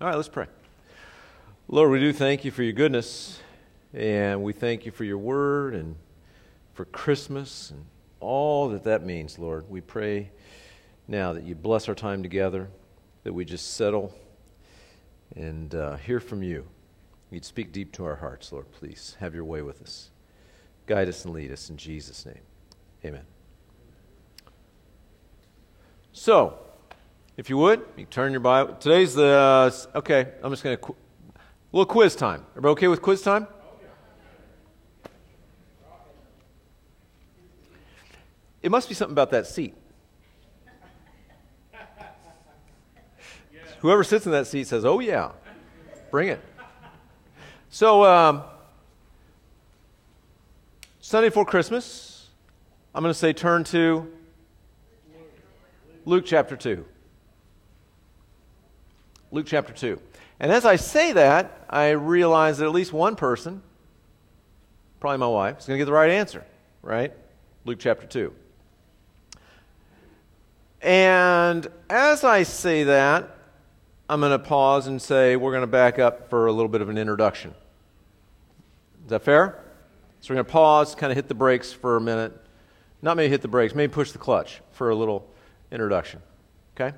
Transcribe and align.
All 0.00 0.06
right, 0.06 0.14
let's 0.14 0.28
pray. 0.28 0.46
Lord, 1.66 1.90
we 1.90 1.98
do 1.98 2.12
thank 2.12 2.44
you 2.44 2.52
for 2.52 2.62
your 2.62 2.72
goodness, 2.72 3.40
and 3.92 4.44
we 4.44 4.52
thank 4.52 4.86
you 4.86 4.92
for 4.92 5.02
your 5.02 5.18
word 5.18 5.74
and 5.74 5.96
for 6.72 6.84
Christmas 6.84 7.72
and 7.72 7.84
all 8.20 8.68
that 8.68 8.84
that 8.84 9.04
means, 9.04 9.40
Lord. 9.40 9.68
We 9.68 9.80
pray 9.80 10.30
now 11.08 11.32
that 11.32 11.42
you 11.42 11.56
bless 11.56 11.88
our 11.88 11.96
time 11.96 12.22
together, 12.22 12.68
that 13.24 13.32
we 13.32 13.44
just 13.44 13.74
settle 13.74 14.14
and 15.34 15.74
uh, 15.74 15.96
hear 15.96 16.20
from 16.20 16.44
you. 16.44 16.64
You'd 17.32 17.44
speak 17.44 17.72
deep 17.72 17.90
to 17.94 18.04
our 18.04 18.14
hearts, 18.14 18.52
Lord, 18.52 18.70
please. 18.70 19.16
Have 19.18 19.34
your 19.34 19.44
way 19.44 19.62
with 19.62 19.82
us. 19.82 20.10
Guide 20.86 21.08
us 21.08 21.24
and 21.24 21.34
lead 21.34 21.50
us 21.50 21.70
in 21.70 21.76
Jesus' 21.76 22.24
name. 22.24 22.38
Amen. 23.04 23.24
So, 26.12 26.56
if 27.38 27.48
you 27.48 27.56
would, 27.56 27.86
you 27.96 28.04
turn 28.04 28.32
your 28.32 28.40
Bible. 28.40 28.74
Today's 28.74 29.14
the, 29.14 29.24
uh, 29.24 29.70
okay, 29.98 30.32
I'm 30.42 30.50
just 30.50 30.64
going 30.64 30.76
to, 30.76 30.82
qu- 30.82 30.96
a 31.36 31.76
little 31.76 31.86
quiz 31.86 32.16
time. 32.16 32.44
Everybody 32.50 32.72
okay 32.72 32.88
with 32.88 33.00
quiz 33.00 33.22
time? 33.22 33.46
It 38.60 38.72
must 38.72 38.88
be 38.88 38.94
something 38.96 39.12
about 39.12 39.30
that 39.30 39.46
seat. 39.46 39.76
Whoever 43.78 44.02
sits 44.02 44.26
in 44.26 44.32
that 44.32 44.48
seat 44.48 44.66
says, 44.66 44.84
oh, 44.84 44.98
yeah, 44.98 45.30
bring 46.10 46.30
it. 46.30 46.40
So, 47.70 48.02
um, 48.02 48.42
Sunday 50.98 51.28
before 51.28 51.44
Christmas, 51.44 52.30
I'm 52.92 53.04
going 53.04 53.14
to 53.14 53.18
say 53.18 53.32
turn 53.32 53.62
to 53.64 54.12
Luke 56.04 56.24
chapter 56.26 56.56
2. 56.56 56.84
Luke 59.30 59.46
chapter 59.46 59.72
2. 59.72 60.00
And 60.40 60.52
as 60.52 60.64
I 60.64 60.76
say 60.76 61.12
that, 61.12 61.66
I 61.68 61.90
realize 61.90 62.58
that 62.58 62.66
at 62.66 62.72
least 62.72 62.92
one 62.92 63.16
person, 63.16 63.62
probably 65.00 65.18
my 65.18 65.26
wife, 65.26 65.58
is 65.58 65.66
going 65.66 65.76
to 65.76 65.78
get 65.78 65.86
the 65.86 65.92
right 65.92 66.10
answer, 66.10 66.44
right? 66.82 67.12
Luke 67.64 67.78
chapter 67.80 68.06
2. 68.06 68.32
And 70.80 71.66
as 71.90 72.24
I 72.24 72.44
say 72.44 72.84
that, 72.84 73.36
I'm 74.08 74.20
going 74.20 74.32
to 74.32 74.38
pause 74.38 74.86
and 74.86 75.02
say 75.02 75.36
we're 75.36 75.50
going 75.50 75.62
to 75.62 75.66
back 75.66 75.98
up 75.98 76.30
for 76.30 76.46
a 76.46 76.52
little 76.52 76.68
bit 76.68 76.80
of 76.80 76.88
an 76.88 76.96
introduction. 76.96 77.54
Is 79.04 79.10
that 79.10 79.22
fair? 79.22 79.62
So 80.20 80.32
we're 80.32 80.36
going 80.36 80.46
to 80.46 80.52
pause, 80.52 80.94
kind 80.94 81.10
of 81.10 81.16
hit 81.16 81.28
the 81.28 81.34
brakes 81.34 81.72
for 81.72 81.96
a 81.96 82.00
minute. 82.00 82.32
Not 83.02 83.16
maybe 83.16 83.28
hit 83.28 83.42
the 83.42 83.48
brakes, 83.48 83.74
maybe 83.74 83.92
push 83.92 84.12
the 84.12 84.18
clutch 84.18 84.60
for 84.72 84.90
a 84.90 84.94
little 84.94 85.28
introduction. 85.70 86.22
Okay? 86.74 86.96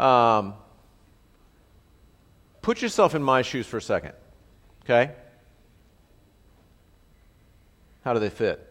Um, 0.00 0.54
put 2.62 2.80
yourself 2.80 3.14
in 3.14 3.22
my 3.22 3.42
shoes 3.42 3.66
for 3.66 3.76
a 3.76 3.82
second. 3.82 4.12
Okay? 4.84 5.12
How 8.02 8.14
do 8.14 8.18
they 8.18 8.30
fit? 8.30 8.66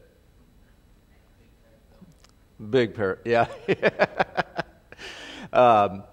Big 2.70 2.96
pair. 2.96 3.20
Yeah. 3.26 3.46
um, 5.54 6.04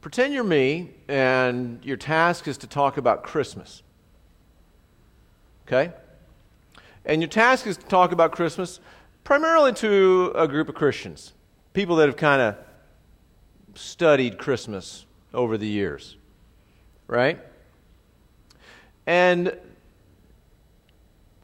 pretend 0.00 0.34
you're 0.34 0.44
me, 0.44 0.90
and 1.08 1.84
your 1.84 1.96
task 1.96 2.46
is 2.46 2.58
to 2.58 2.68
talk 2.68 2.96
about 2.96 3.24
Christmas. 3.24 3.82
Okay? 5.66 5.92
And 7.04 7.20
your 7.20 7.28
task 7.28 7.66
is 7.66 7.76
to 7.76 7.86
talk 7.86 8.12
about 8.12 8.30
Christmas 8.30 8.78
primarily 9.24 9.72
to 9.74 10.32
a 10.36 10.46
group 10.46 10.68
of 10.68 10.76
Christians, 10.76 11.32
people 11.72 11.96
that 11.96 12.06
have 12.06 12.16
kind 12.16 12.40
of 12.40 12.56
studied 13.78 14.38
Christmas 14.38 15.06
over 15.32 15.56
the 15.56 15.66
years, 15.66 16.16
right? 17.06 17.38
And 19.06 19.56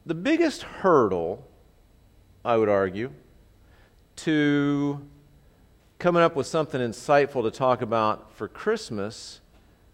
the 0.05 0.15
biggest 0.15 0.63
hurdle, 0.63 1.47
I 2.45 2.57
would 2.57 2.69
argue, 2.69 3.13
to 4.17 5.01
coming 5.99 6.23
up 6.23 6.37
with 6.37 6.47
something 6.47 6.81
insightful 6.81 7.43
to 7.45 7.51
talk 7.51 7.81
about 7.81 8.33
for 8.35 8.49
Christmas 8.49 9.41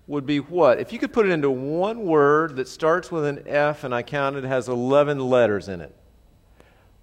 would 0.07 0.27
be 0.27 0.41
what? 0.41 0.81
If 0.81 0.93
you 0.93 0.99
could 0.99 1.13
put 1.13 1.27
it 1.27 1.33
into 1.33 1.51
one 1.51 2.05
word 2.05 2.57
that 2.57 2.67
starts 2.67 3.13
with 3.13 3.25
an 3.25 3.45
F 3.47 3.85
and 3.85 3.95
I 3.95 4.03
counted 4.03 4.45
has 4.45 4.69
11 4.69 5.21
letters 5.21 5.69
in 5.69 5.81
it, 5.81 5.95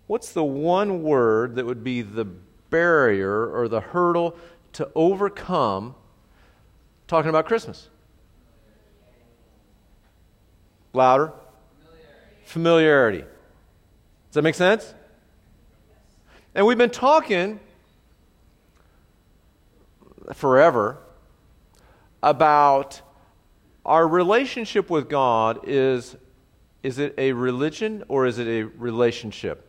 what's 0.08 0.34
the 0.34 0.44
one 0.44 1.03
word 1.03 1.56
that 1.56 1.66
would 1.66 1.84
be 1.84 2.02
the 2.02 2.26
barrier 2.26 3.50
or 3.50 3.68
the 3.68 3.80
hurdle 3.80 4.36
to 4.78 4.88
overcome 4.94 5.96
talking 7.08 7.30
about 7.30 7.48
Christmas? 7.48 7.90
Louder? 10.94 11.34
Familiarity. 12.46 13.22
Does 13.22 14.34
that 14.34 14.44
make 14.44 14.54
sense? 14.54 14.94
And 16.54 16.68
we've 16.68 16.78
been 16.78 16.92
talking 16.92 17.60
forever 20.34 21.00
about 22.22 23.02
our 23.84 24.08
relationship 24.08 24.92
with 24.92 25.09
God 25.09 25.62
is 25.64 26.16
is 26.84 27.00
it 27.00 27.16
a 27.18 27.34
religion 27.34 28.04
or 28.09 28.28
is 28.28 28.38
it 28.38 28.48
a 28.48 28.64
relationship? 28.64 29.68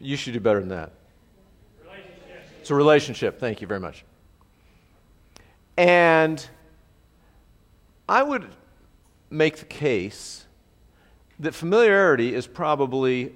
You 0.00 0.16
should 0.16 0.32
do 0.32 0.40
better 0.40 0.60
than 0.60 0.70
that. 0.70 0.92
It's 2.70 2.72
a 2.72 2.76
relationship. 2.76 3.40
Thank 3.40 3.60
you 3.60 3.66
very 3.66 3.80
much. 3.80 4.04
And 5.76 6.46
I 8.08 8.22
would 8.22 8.46
make 9.28 9.56
the 9.56 9.64
case 9.64 10.46
that 11.40 11.52
familiarity 11.52 12.32
is 12.32 12.46
probably 12.46 13.32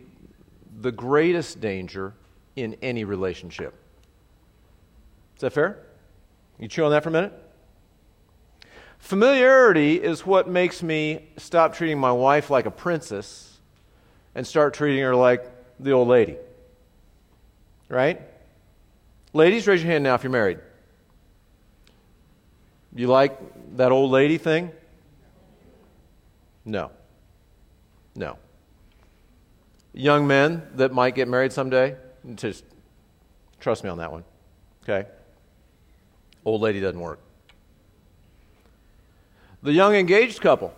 the 0.81 0.93
greatest 0.93 1.61
danger 1.61 2.15
in 2.55 2.77
any 2.81 3.03
relationship. 3.03 3.75
Is 5.35 5.41
that 5.41 5.53
fair? 5.53 5.85
You 6.61 6.69
chew 6.69 6.85
on 6.85 6.93
that 6.93 7.03
for 7.03 7.09
a 7.09 7.13
minute? 7.13 7.33
Familiarity 9.01 10.01
is 10.01 10.25
what 10.25 10.49
makes 10.49 10.81
me 10.81 11.29
stop 11.39 11.75
treating 11.75 11.99
my 11.99 12.13
wife 12.13 12.51
like 12.51 12.67
a 12.67 12.71
princess 12.71 13.59
and 14.37 14.47
start 14.47 14.75
treating 14.75 15.03
her 15.03 15.17
like 15.17 15.45
the 15.81 15.91
old 15.91 16.07
lady. 16.07 16.37
Right? 17.89 18.23
Ladies, 19.35 19.67
raise 19.67 19.83
your 19.83 19.91
hand 19.91 20.05
now 20.05 20.15
if 20.15 20.23
you're 20.23 20.31
married. 20.31 20.61
You 22.95 23.09
like 23.09 23.37
that 23.77 23.91
old 23.91 24.13
lady 24.13 24.39
thing? 24.39 24.71
No. 26.65 26.93
No. 28.15 28.39
Young 29.93 30.29
men 30.29 30.63
that 30.77 30.93
might 30.93 31.17
get 31.17 31.27
married 31.27 31.53
someday, 31.53 31.97
just 32.37 32.65
trust 33.59 33.83
me 33.83 33.91
on 33.91 33.99
that 33.99 34.13
one. 34.13 34.23
Okay? 34.85 35.09
Old 36.45 36.61
lady 36.61 36.81
doesn't 36.81 37.01
work. 37.01 37.19
The 39.65 39.73
young 39.73 39.97
engaged 39.97 40.41
couple 40.41 40.73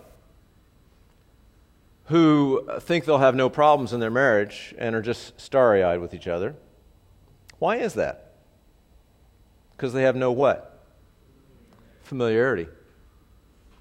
who 2.06 2.66
think 2.81 3.05
they'll 3.05 3.19
have 3.19 3.34
no 3.34 3.50
problems 3.50 3.93
in 3.93 4.00
their 4.00 4.11
marriage 4.11 4.75
and 4.78 4.97
are 4.97 5.03
just 5.03 5.39
starry 5.39 5.83
eyed 5.83 6.00
with 6.00 6.15
each 6.15 6.27
other. 6.27 6.55
Why 7.59 7.77
is 7.77 7.93
that? 7.95 8.26
Because 9.77 9.93
they 9.93 10.03
have 10.03 10.17
no 10.17 10.33
what? 10.33 10.85
Familiarity. 12.03 12.69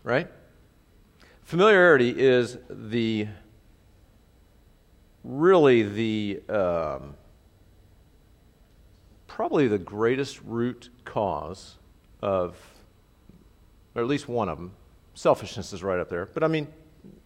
Right? 0.03 0.27
Familiarity 1.43 2.09
is 2.09 2.57
the 2.69 3.27
really 5.23 5.83
the 5.83 6.41
um, 6.49 7.15
probably 9.27 9.67
the 9.67 9.77
greatest 9.77 10.39
root 10.45 10.89
cause 11.03 11.75
of, 12.21 12.57
or 13.93 14.01
at 14.01 14.07
least 14.07 14.27
one 14.27 14.49
of 14.49 14.57
them, 14.57 14.71
selfishness 15.13 15.73
is 15.73 15.83
right 15.83 15.99
up 15.99 16.09
there. 16.09 16.25
But 16.27 16.43
I 16.43 16.47
mean, 16.47 16.67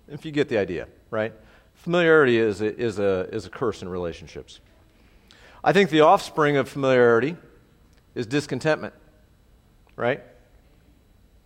if 0.07 0.25
you 0.25 0.31
get 0.31 0.49
the 0.49 0.57
idea, 0.57 0.87
right? 1.11 1.33
Familiarity 1.75 2.37
is 2.37 2.61
a, 2.61 2.77
is 2.77 2.99
a, 2.99 3.29
is 3.31 3.45
a 3.45 3.49
curse 3.49 3.81
in 3.81 3.89
relationships. 3.89 4.59
I 5.63 5.71
think 5.71 5.89
the 5.89 6.01
offspring 6.01 6.57
of 6.57 6.67
familiarity 6.67 7.35
is 8.15 8.25
discontentment, 8.25 8.93
right? 9.95 10.21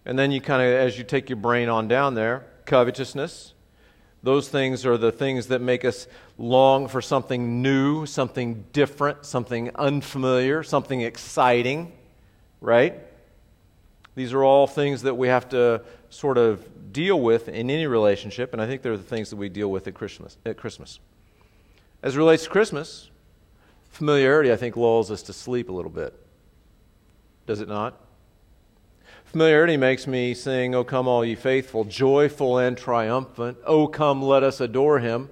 And 0.05 0.17
then 0.17 0.31
you 0.31 0.41
kind 0.41 0.61
of, 0.61 0.67
as 0.67 0.97
you 0.97 1.03
take 1.03 1.29
your 1.29 1.37
brain 1.37 1.69
on 1.69 1.87
down 1.87 2.15
there, 2.15 2.45
covetousness. 2.65 3.53
Those 4.21 4.47
things 4.47 4.85
are 4.85 4.97
the 4.97 5.11
things 5.11 5.47
that 5.47 5.61
make 5.61 5.83
us 5.83 6.07
long 6.37 6.87
for 6.87 7.01
something 7.01 7.61
new, 7.61 8.05
something 8.05 8.65
different, 8.71 9.25
something 9.25 9.71
unfamiliar, 9.75 10.63
something 10.63 11.01
exciting, 11.01 11.91
right? 12.61 12.95
These 14.15 14.33
are 14.33 14.43
all 14.43 14.65
things 14.65 15.01
that 15.01 15.15
we 15.15 15.27
have 15.27 15.49
to 15.49 15.81
sort 16.09 16.37
of 16.37 16.93
deal 16.93 17.19
with 17.19 17.49
in 17.49 17.69
any 17.69 17.87
relationship, 17.87 18.53
and 18.53 18.61
I 18.61 18.67
think 18.67 18.81
they're 18.81 18.95
the 18.95 19.03
things 19.03 19.29
that 19.31 19.35
we 19.35 19.49
deal 19.49 19.69
with 19.69 19.87
at 19.87 19.93
Christmas. 19.93 20.37
At 20.45 20.55
Christmas. 20.55 20.99
As 22.01 22.15
it 22.15 22.19
relates 22.19 22.43
to 22.43 22.49
Christmas, 22.49 23.09
familiarity, 23.89 24.51
I 24.51 24.55
think, 24.55 24.77
lulls 24.77 25.11
us 25.11 25.23
to 25.23 25.33
sleep 25.33 25.69
a 25.69 25.71
little 25.71 25.91
bit. 25.91 26.22
Does 27.45 27.61
it 27.61 27.67
not? 27.67 27.99
Familiarity 29.25 29.77
makes 29.77 30.05
me 30.05 30.33
sing, 30.33 30.75
O 30.75 30.83
come, 30.83 31.07
all 31.07 31.25
ye 31.25 31.35
faithful, 31.35 31.83
joyful 31.85 32.59
and 32.59 32.77
triumphant. 32.77 33.57
O 33.65 33.87
come, 33.87 34.21
let 34.21 34.43
us 34.43 34.61
adore 34.61 34.99
him. 34.99 35.29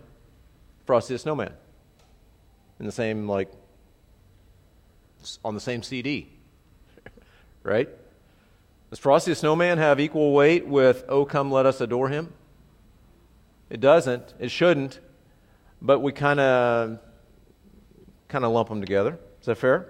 Frosty 0.85 1.13
the 1.13 1.19
Snowman. 1.19 1.53
In 2.79 2.87
the 2.87 2.91
same, 2.91 3.27
like, 3.27 3.51
on 5.45 5.53
the 5.53 5.61
same 5.61 5.83
CD. 5.83 6.29
right? 7.63 7.87
Does 8.89 8.97
Frosty 8.97 9.31
the 9.31 9.35
Snowman 9.35 9.77
have 9.77 9.99
equal 9.99 10.33
weight 10.33 10.65
with, 10.65 11.05
Oh, 11.07 11.23
come, 11.23 11.51
let 11.51 11.67
us 11.67 11.79
adore 11.79 12.09
him? 12.09 12.33
It 13.69 13.79
doesn't. 13.79 14.33
It 14.39 14.49
shouldn't. 14.49 14.99
But 15.81 15.99
we 15.99 16.11
kind 16.11 16.39
of 16.39 16.99
kind 18.27 18.45
of 18.45 18.51
lump 18.51 18.69
them 18.69 18.81
together. 18.81 19.19
Is 19.41 19.45
that 19.45 19.55
fair? 19.55 19.87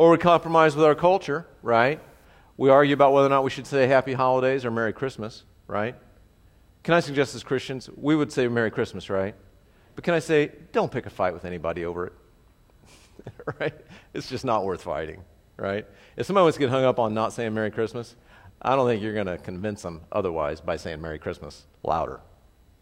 Or 0.00 0.10
we 0.10 0.16
compromise 0.16 0.74
with 0.74 0.86
our 0.86 0.94
culture, 0.94 1.46
right? 1.60 2.00
We 2.56 2.70
argue 2.70 2.94
about 2.94 3.12
whether 3.12 3.26
or 3.26 3.28
not 3.28 3.44
we 3.44 3.50
should 3.50 3.66
say 3.66 3.86
Happy 3.86 4.14
Holidays 4.14 4.64
or 4.64 4.70
Merry 4.70 4.94
Christmas, 4.94 5.44
right? 5.66 5.94
Can 6.84 6.94
I 6.94 7.00
suggest 7.00 7.34
as 7.34 7.42
Christians, 7.42 7.90
we 7.96 8.16
would 8.16 8.32
say 8.32 8.48
Merry 8.48 8.70
Christmas, 8.70 9.10
right? 9.10 9.34
But 9.94 10.04
can 10.04 10.14
I 10.14 10.20
say, 10.20 10.52
don't 10.72 10.90
pick 10.90 11.04
a 11.04 11.10
fight 11.10 11.34
with 11.34 11.44
anybody 11.44 11.84
over 11.84 12.06
it? 12.06 12.12
right? 13.60 13.74
It's 14.14 14.26
just 14.26 14.42
not 14.42 14.64
worth 14.64 14.80
fighting, 14.84 15.22
right? 15.58 15.84
If 16.16 16.24
somebody 16.24 16.44
wants 16.44 16.56
to 16.56 16.60
get 16.60 16.70
hung 16.70 16.84
up 16.84 16.98
on 16.98 17.12
not 17.12 17.34
saying 17.34 17.52
Merry 17.52 17.70
Christmas, 17.70 18.16
I 18.62 18.76
don't 18.76 18.88
think 18.88 19.02
you're 19.02 19.12
going 19.12 19.26
to 19.26 19.36
convince 19.36 19.82
them 19.82 20.00
otherwise 20.10 20.62
by 20.62 20.78
saying 20.78 21.02
Merry 21.02 21.18
Christmas 21.18 21.66
louder, 21.82 22.20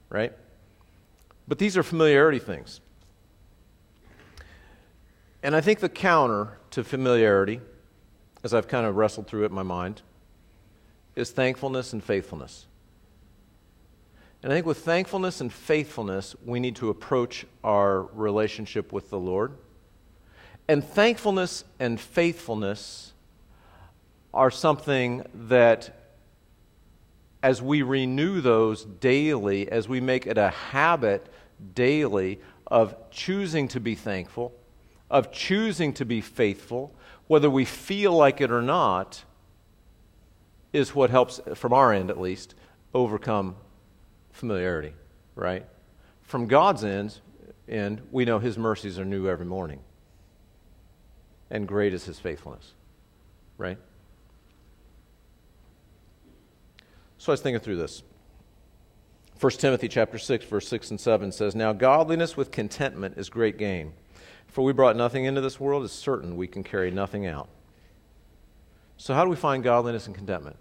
right? 0.08 0.32
But 1.48 1.58
these 1.58 1.76
are 1.76 1.82
familiarity 1.82 2.38
things. 2.38 2.80
And 5.42 5.54
I 5.54 5.60
think 5.60 5.80
the 5.80 5.88
counter 5.88 6.58
to 6.70 6.84
familiarity 6.84 7.60
as 8.42 8.54
I've 8.54 8.68
kind 8.68 8.86
of 8.86 8.96
wrestled 8.96 9.26
through 9.26 9.42
it 9.44 9.46
in 9.46 9.54
my 9.54 9.62
mind, 9.62 10.02
is 11.16 11.30
thankfulness 11.30 11.92
and 11.92 12.02
faithfulness. 12.02 12.66
And 14.42 14.52
I 14.52 14.56
think 14.56 14.66
with 14.66 14.78
thankfulness 14.78 15.40
and 15.40 15.52
faithfulness, 15.52 16.36
we 16.44 16.60
need 16.60 16.76
to 16.76 16.90
approach 16.90 17.44
our 17.64 18.02
relationship 18.02 18.92
with 18.92 19.10
the 19.10 19.18
Lord. 19.18 19.56
And 20.68 20.84
thankfulness 20.84 21.64
and 21.80 22.00
faithfulness 22.00 23.12
are 24.32 24.50
something 24.50 25.24
that, 25.34 26.12
as 27.42 27.60
we 27.60 27.82
renew 27.82 28.40
those 28.40 28.84
daily, 28.84 29.68
as 29.68 29.88
we 29.88 30.00
make 30.00 30.26
it 30.26 30.38
a 30.38 30.50
habit 30.50 31.26
daily 31.74 32.38
of 32.68 32.94
choosing 33.10 33.66
to 33.68 33.80
be 33.80 33.96
thankful, 33.96 34.54
of 35.10 35.32
choosing 35.32 35.92
to 35.94 36.04
be 36.04 36.20
faithful, 36.20 36.94
whether 37.26 37.48
we 37.48 37.64
feel 37.64 38.12
like 38.12 38.40
it 38.40 38.50
or 38.50 38.62
not, 38.62 39.24
is 40.72 40.94
what 40.94 41.10
helps, 41.10 41.40
from 41.54 41.72
our 41.72 41.92
end 41.92 42.10
at 42.10 42.20
least, 42.20 42.54
overcome 42.92 43.56
familiarity, 44.32 44.92
right? 45.34 45.64
From 46.22 46.46
God's 46.46 46.84
end, 46.84 47.20
end, 47.68 48.02
we 48.10 48.24
know 48.24 48.38
His 48.38 48.58
mercies 48.58 48.98
are 48.98 49.04
new 49.04 49.28
every 49.28 49.46
morning. 49.46 49.80
And 51.50 51.66
great 51.66 51.94
is 51.94 52.04
His 52.04 52.18
faithfulness, 52.18 52.74
right? 53.56 53.78
So 57.16 57.32
I 57.32 57.34
was 57.34 57.40
thinking 57.40 57.60
through 57.60 57.76
this. 57.76 58.02
1 59.40 59.52
Timothy 59.52 59.88
chapter 59.88 60.18
6 60.18 60.44
verse 60.46 60.68
6 60.68 60.90
and 60.90 61.00
7 61.00 61.30
says, 61.32 61.54
"Now 61.54 61.72
godliness 61.72 62.36
with 62.36 62.50
contentment 62.50 63.16
is 63.16 63.28
great 63.28 63.56
gain." 63.56 63.92
For 64.48 64.64
we 64.64 64.72
brought 64.72 64.96
nothing 64.96 65.24
into 65.24 65.40
this 65.40 65.60
world, 65.60 65.84
it's 65.84 65.92
certain 65.92 66.36
we 66.36 66.46
can 66.46 66.64
carry 66.64 66.90
nothing 66.90 67.26
out. 67.26 67.48
So, 68.96 69.14
how 69.14 69.24
do 69.24 69.30
we 69.30 69.36
find 69.36 69.62
godliness 69.62 70.06
and 70.06 70.14
contentment? 70.14 70.56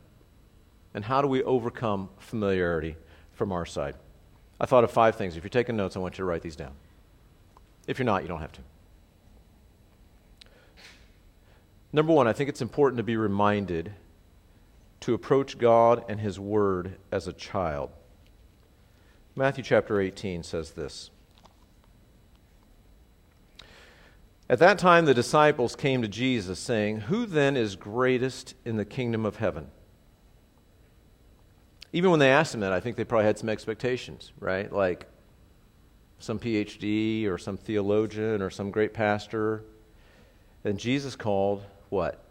And 0.94 1.06
how 1.06 1.22
do 1.22 1.28
we 1.28 1.44
overcome 1.44 2.10
familiarity 2.20 2.96
from 3.34 3.52
our 3.52 3.66
side? 3.66 3.96
I 4.60 4.66
thought 4.66 4.84
of 4.84 4.92
five 4.92 5.16
things. 5.16 5.38
If 5.38 5.44
you're 5.44 5.50
taking 5.50 5.76
notes, 5.76 5.96
I 5.96 6.00
want 6.00 6.18
you 6.18 6.24
to 6.24 6.26
write 6.26 6.42
these 6.42 6.56
down. 6.56 6.74
If 7.88 8.00
you're 8.00 8.06
not, 8.06 8.22
you 8.22 8.28
don't 8.28 8.42
have 8.42 8.52
to. 8.54 8.62
Number 11.94 12.14
one, 12.14 12.28
I 12.28 12.34
think 12.34 12.50
it's 12.50 12.62
important 12.62 12.98
to 12.98 13.04
be 13.04 13.16
reminded 13.16 13.94
to 15.02 15.14
approach 15.14 15.58
God 15.58 16.04
and 16.10 16.20
His 16.20 16.40
Word 16.40 16.98
as 17.12 17.28
a 17.28 17.34
child. 17.34 17.92
Matthew 19.36 19.64
chapter 19.64 20.02
18 20.02 20.44
says 20.44 20.72
this. 20.72 21.12
At 24.50 24.60
that 24.60 24.80
time, 24.80 25.06
the 25.06 25.14
disciples 25.14 25.76
came 25.76 26.02
to 26.02 26.08
Jesus, 26.08 26.58
saying, 26.58 27.02
Who 27.02 27.26
then 27.26 27.58
is 27.58 27.76
greatest 27.76 28.56
in 28.64 28.78
the 28.78 28.86
kingdom 28.86 29.26
of 29.26 29.38
heaven? 29.38 29.68
Even 31.92 32.12
when 32.12 32.20
they 32.20 32.30
asked 32.30 32.54
him 32.54 32.62
that, 32.62 32.72
I 32.72 32.80
think 32.80 32.96
they 32.96 33.04
probably 33.04 33.26
had 33.26 33.38
some 33.38 33.50
expectations, 33.50 34.32
right? 34.40 34.72
Like 34.72 35.08
some 36.20 36.40
PhD 36.40 37.28
or 37.28 37.38
some 37.38 37.58
theologian 37.58 38.42
or 38.42 38.50
some 38.50 38.72
great 38.72 38.94
pastor. 38.94 39.64
And 40.64 40.80
Jesus 40.80 41.16
called 41.16 41.64
what? 41.90 42.24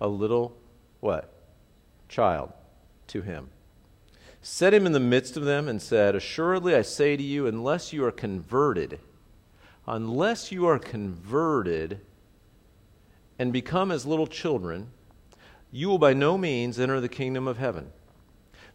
A 0.00 0.08
little 0.08 0.56
what? 1.00 1.32
Child 2.08 2.52
to 3.08 3.22
him. 3.22 3.48
Set 4.42 4.74
him 4.74 4.86
in 4.86 4.92
the 4.92 5.00
midst 5.00 5.36
of 5.36 5.44
them 5.44 5.66
and 5.66 5.80
said, 5.80 6.14
Assuredly 6.14 6.74
I 6.74 6.82
say 6.82 7.16
to 7.16 7.22
you, 7.22 7.46
unless 7.46 7.92
you 7.92 8.04
are 8.04 8.12
converted, 8.12 9.00
unless 9.86 10.50
you 10.50 10.66
are 10.66 10.78
converted 10.78 12.00
and 13.38 13.52
become 13.52 13.90
as 13.90 14.06
little 14.06 14.26
children, 14.26 14.90
you 15.70 15.88
will 15.88 15.98
by 15.98 16.12
no 16.12 16.36
means 16.38 16.80
enter 16.80 17.00
the 17.00 17.08
kingdom 17.08 17.46
of 17.46 17.58
heaven. 17.58 17.92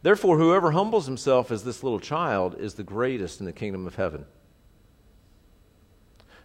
Therefore, 0.04 0.38
whoever 0.38 0.72
humbles 0.72 1.06
himself 1.06 1.52
as 1.52 1.64
this 1.64 1.84
little 1.84 2.00
child 2.00 2.56
is 2.60 2.76
the 2.76 2.84
greatest 2.84 3.40
in 3.40 3.46
the 3.46 3.54
kingdom 3.54 3.86
of 3.86 3.96
heaven. 3.96 4.26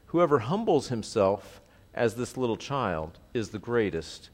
Whoever 0.06 0.40
humbles 0.40 0.88
himself 0.88 1.60
as 1.94 2.14
this 2.14 2.36
little 2.36 2.56
child 2.56 3.18
is 3.32 3.50
the 3.50 3.58
greatest 3.58 4.30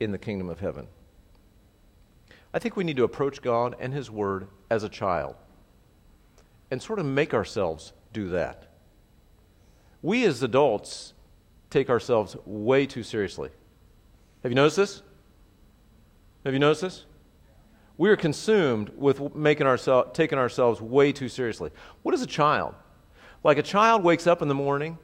in 0.00 0.12
the 0.12 0.18
kingdom 0.18 0.48
of 0.48 0.60
heaven. 0.60 0.88
I 2.54 2.58
think 2.58 2.76
we 2.76 2.84
need 2.84 2.96
to 2.96 3.04
approach 3.04 3.40
God 3.40 3.76
and 3.78 3.94
His 3.94 4.10
Word 4.10 4.48
as 4.70 4.82
a 4.82 4.88
child 4.88 5.36
and 6.70 6.82
sort 6.82 6.98
of 6.98 7.06
make 7.06 7.34
ourselves 7.34 7.92
do 8.12 8.28
that 8.30 8.71
we 10.02 10.24
as 10.24 10.42
adults 10.42 11.14
take 11.70 11.88
ourselves 11.88 12.36
way 12.44 12.86
too 12.86 13.02
seriously. 13.02 13.50
Have 14.42 14.50
you 14.50 14.56
noticed 14.56 14.76
this? 14.76 15.02
Have 16.44 16.52
you 16.52 16.58
noticed 16.58 16.82
this? 16.82 17.04
We 17.96 18.10
are 18.10 18.16
consumed 18.16 18.90
with 18.96 19.34
making 19.34 19.66
ourselves, 19.66 20.10
taking 20.12 20.38
ourselves 20.38 20.80
way 20.80 21.12
too 21.12 21.28
seriously. 21.28 21.70
What 22.02 22.14
is 22.14 22.22
a 22.22 22.26
child? 22.26 22.74
Like 23.44 23.58
a 23.58 23.62
child 23.62 24.02
wakes 24.02 24.26
up 24.26 24.42
in 24.42 24.48
the 24.48 24.54
morning 24.54 24.98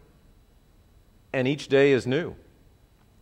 and 1.33 1.47
each 1.47 1.69
day 1.69 1.93
is 1.93 2.07
new. 2.07 2.35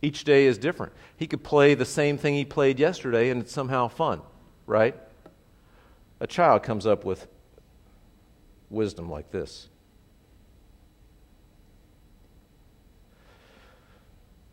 Each 0.01 0.23
day 0.23 0.45
is 0.45 0.57
different. 0.57 0.93
He 1.15 1.27
could 1.27 1.43
play 1.43 1.73
the 1.73 1.85
same 1.85 2.17
thing 2.17 2.35
he 2.35 2.45
played 2.45 2.79
yesterday 2.79 3.29
and 3.29 3.41
it's 3.41 3.51
somehow 3.51 3.87
fun, 3.87 4.21
right? 4.65 4.95
A 6.19 6.27
child 6.27 6.63
comes 6.63 6.85
up 6.85 7.03
with 7.03 7.27
wisdom 8.69 9.09
like 9.09 9.31
this. 9.31 9.69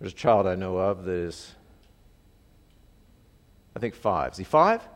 There's 0.05 0.13
a 0.13 0.17
child 0.17 0.47
I 0.47 0.55
know 0.55 0.77
of 0.77 1.07
that 1.07 1.13
is, 1.13 1.55
I 3.75 3.79
think, 3.79 3.95
five. 3.95 4.33
Is 4.33 4.37
he 4.37 4.45
five? 4.45 4.87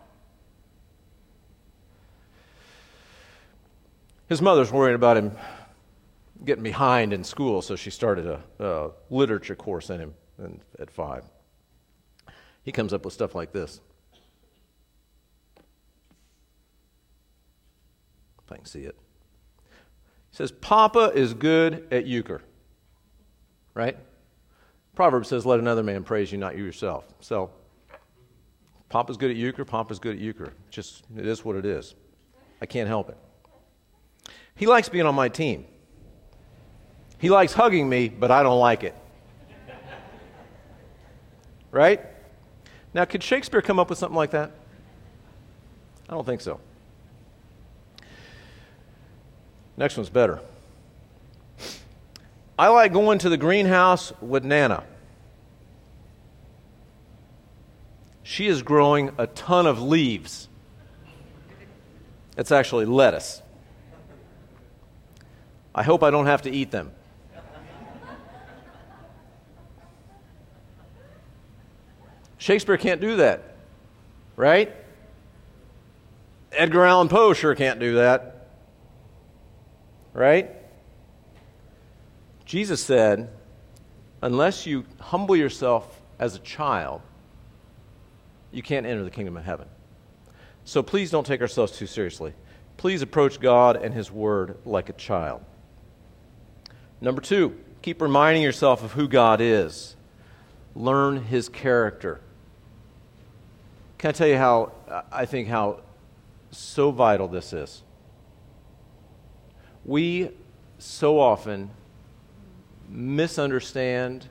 His 4.29 4.43
mother's 4.43 4.71
worrying 4.71 4.97
about 4.97 5.17
him 5.17 5.33
getting 6.45 6.63
behind 6.63 7.15
in 7.15 7.25
school, 7.25 7.63
so 7.63 7.75
she 7.75 7.89
started 7.89 8.27
a, 8.27 8.43
a 8.63 8.91
literature 9.09 9.55
course 9.55 9.89
in 9.89 9.99
him 9.99 10.15
in, 10.39 10.61
at 10.79 10.91
five. 10.91 11.25
He 12.63 12.71
comes 12.71 12.93
up 12.93 13.07
with 13.07 13.15
stuff 13.15 13.35
like 13.35 13.51
this. 13.51 13.81
If 18.45 18.53
I 18.53 18.57
can 18.57 18.67
see 18.67 18.83
it. 18.83 18.95
He 20.33 20.37
says, 20.37 20.53
Papa 20.53 21.13
is 21.15 21.33
good 21.33 21.89
at 21.91 22.05
euchre. 22.05 22.43
Right? 23.73 23.97
Proverbs 24.99 25.29
says, 25.29 25.47
Let 25.47 25.61
another 25.61 25.85
man 25.85 26.03
praise 26.03 26.33
you, 26.33 26.39
not 26.39 26.57
you 26.57 26.65
yourself. 26.65 27.05
So, 27.21 27.51
Papa's 28.89 29.17
good 29.17 29.31
at 29.31 29.37
euchre, 29.37 29.65
Papa's 29.65 30.01
good 30.01 30.17
at 30.17 30.19
euchre. 30.19 30.53
Just, 30.71 31.05
it 31.17 31.25
is 31.25 31.45
what 31.45 31.55
it 31.55 31.65
is. 31.65 31.95
I 32.61 32.67
can't 32.67 32.89
help 32.89 33.09
it. 33.09 33.17
He 34.57 34.67
likes 34.67 34.89
being 34.89 35.07
on 35.07 35.15
my 35.15 35.29
team. 35.29 35.67
He 37.19 37.31
likes 37.31 37.53
hugging 37.53 37.89
me, 37.89 38.09
but 38.09 38.33
I 38.33 38.43
don't 38.43 38.59
like 38.59 38.83
it. 38.83 38.97
right? 41.71 42.05
Now, 42.93 43.05
could 43.05 43.23
Shakespeare 43.23 43.63
come 43.63 43.79
up 43.79 43.91
with 43.91 44.01
something 44.01 44.17
like 44.17 44.33
that? 44.33 44.51
I 46.09 46.15
don't 46.15 46.27
think 46.27 46.41
so. 46.41 46.59
Next 49.77 49.97
one's 49.97 50.11
better. 50.11 50.41
I 52.59 52.69
like 52.69 52.93
going 52.93 53.21
to 53.21 53.29
the 53.29 53.37
greenhouse 53.37 54.13
with 54.21 54.45
Nana. 54.45 54.83
She 58.25 58.49
is 58.49 58.63
growing 58.63 59.13
a 59.17 59.29
ton 59.29 59.67
of 59.67 59.81
leaves. 59.81 60.49
It's 62.37 62.51
actually 62.51 62.85
lettuce. 62.85 63.43
I 65.75 65.85
hope 65.85 66.03
I 66.03 66.11
don't 66.11 66.27
have 66.27 66.43
to 66.43 66.51
eat 66.51 66.73
them. 66.73 66.91
Shakespeare 72.39 72.77
can't 72.77 73.01
do 73.01 73.17
that, 73.17 73.57
right? 74.37 74.75
Edgar 76.51 76.85
Allan 76.85 77.09
Poe 77.09 77.35
sure 77.35 77.55
can't 77.55 77.79
do 77.79 77.97
that, 77.97 78.49
right? 80.13 80.51
Jesus 82.49 82.83
said, 82.83 83.29
unless 84.23 84.65
you 84.65 84.87
humble 84.99 85.37
yourself 85.37 86.01
as 86.19 86.35
a 86.35 86.39
child, 86.39 87.03
you 88.53 88.63
can't 88.63 88.87
enter 88.87 89.05
the 89.05 89.11
kingdom 89.11 89.37
of 89.37 89.45
heaven. 89.45 89.69
So 90.65 90.83
please 90.83 91.11
don't 91.11 91.27
take 91.27 91.43
ourselves 91.43 91.73
too 91.73 91.87
seriously. 91.87 92.33
Please 92.79 93.03
approach 93.03 93.39
God 93.39 93.77
and 93.77 93.93
His 93.93 94.11
Word 94.11 94.57
like 94.65 94.89
a 94.89 94.95
child. 94.95 95.45
Number 97.03 97.21
two, 97.21 97.55
keep 97.83 98.01
reminding 98.01 98.43
yourself 98.43 98.83
of 98.83 98.93
who 98.93 99.09
God 99.09 99.43
is. 99.43 99.95
Learn 100.75 101.25
His 101.25 101.51
character. 101.51 102.19
Can 103.99 104.09
I 104.09 104.13
tell 104.13 104.27
you 104.27 104.39
how 104.39 104.73
I 105.13 105.27
think 105.27 105.49
how 105.49 105.81
so 106.51 106.93
vital 106.93 107.29
this 107.29 107.53
is? 107.53 107.83
We 109.85 110.31
so 110.79 111.21
often 111.21 111.73
misunderstand 112.89 114.27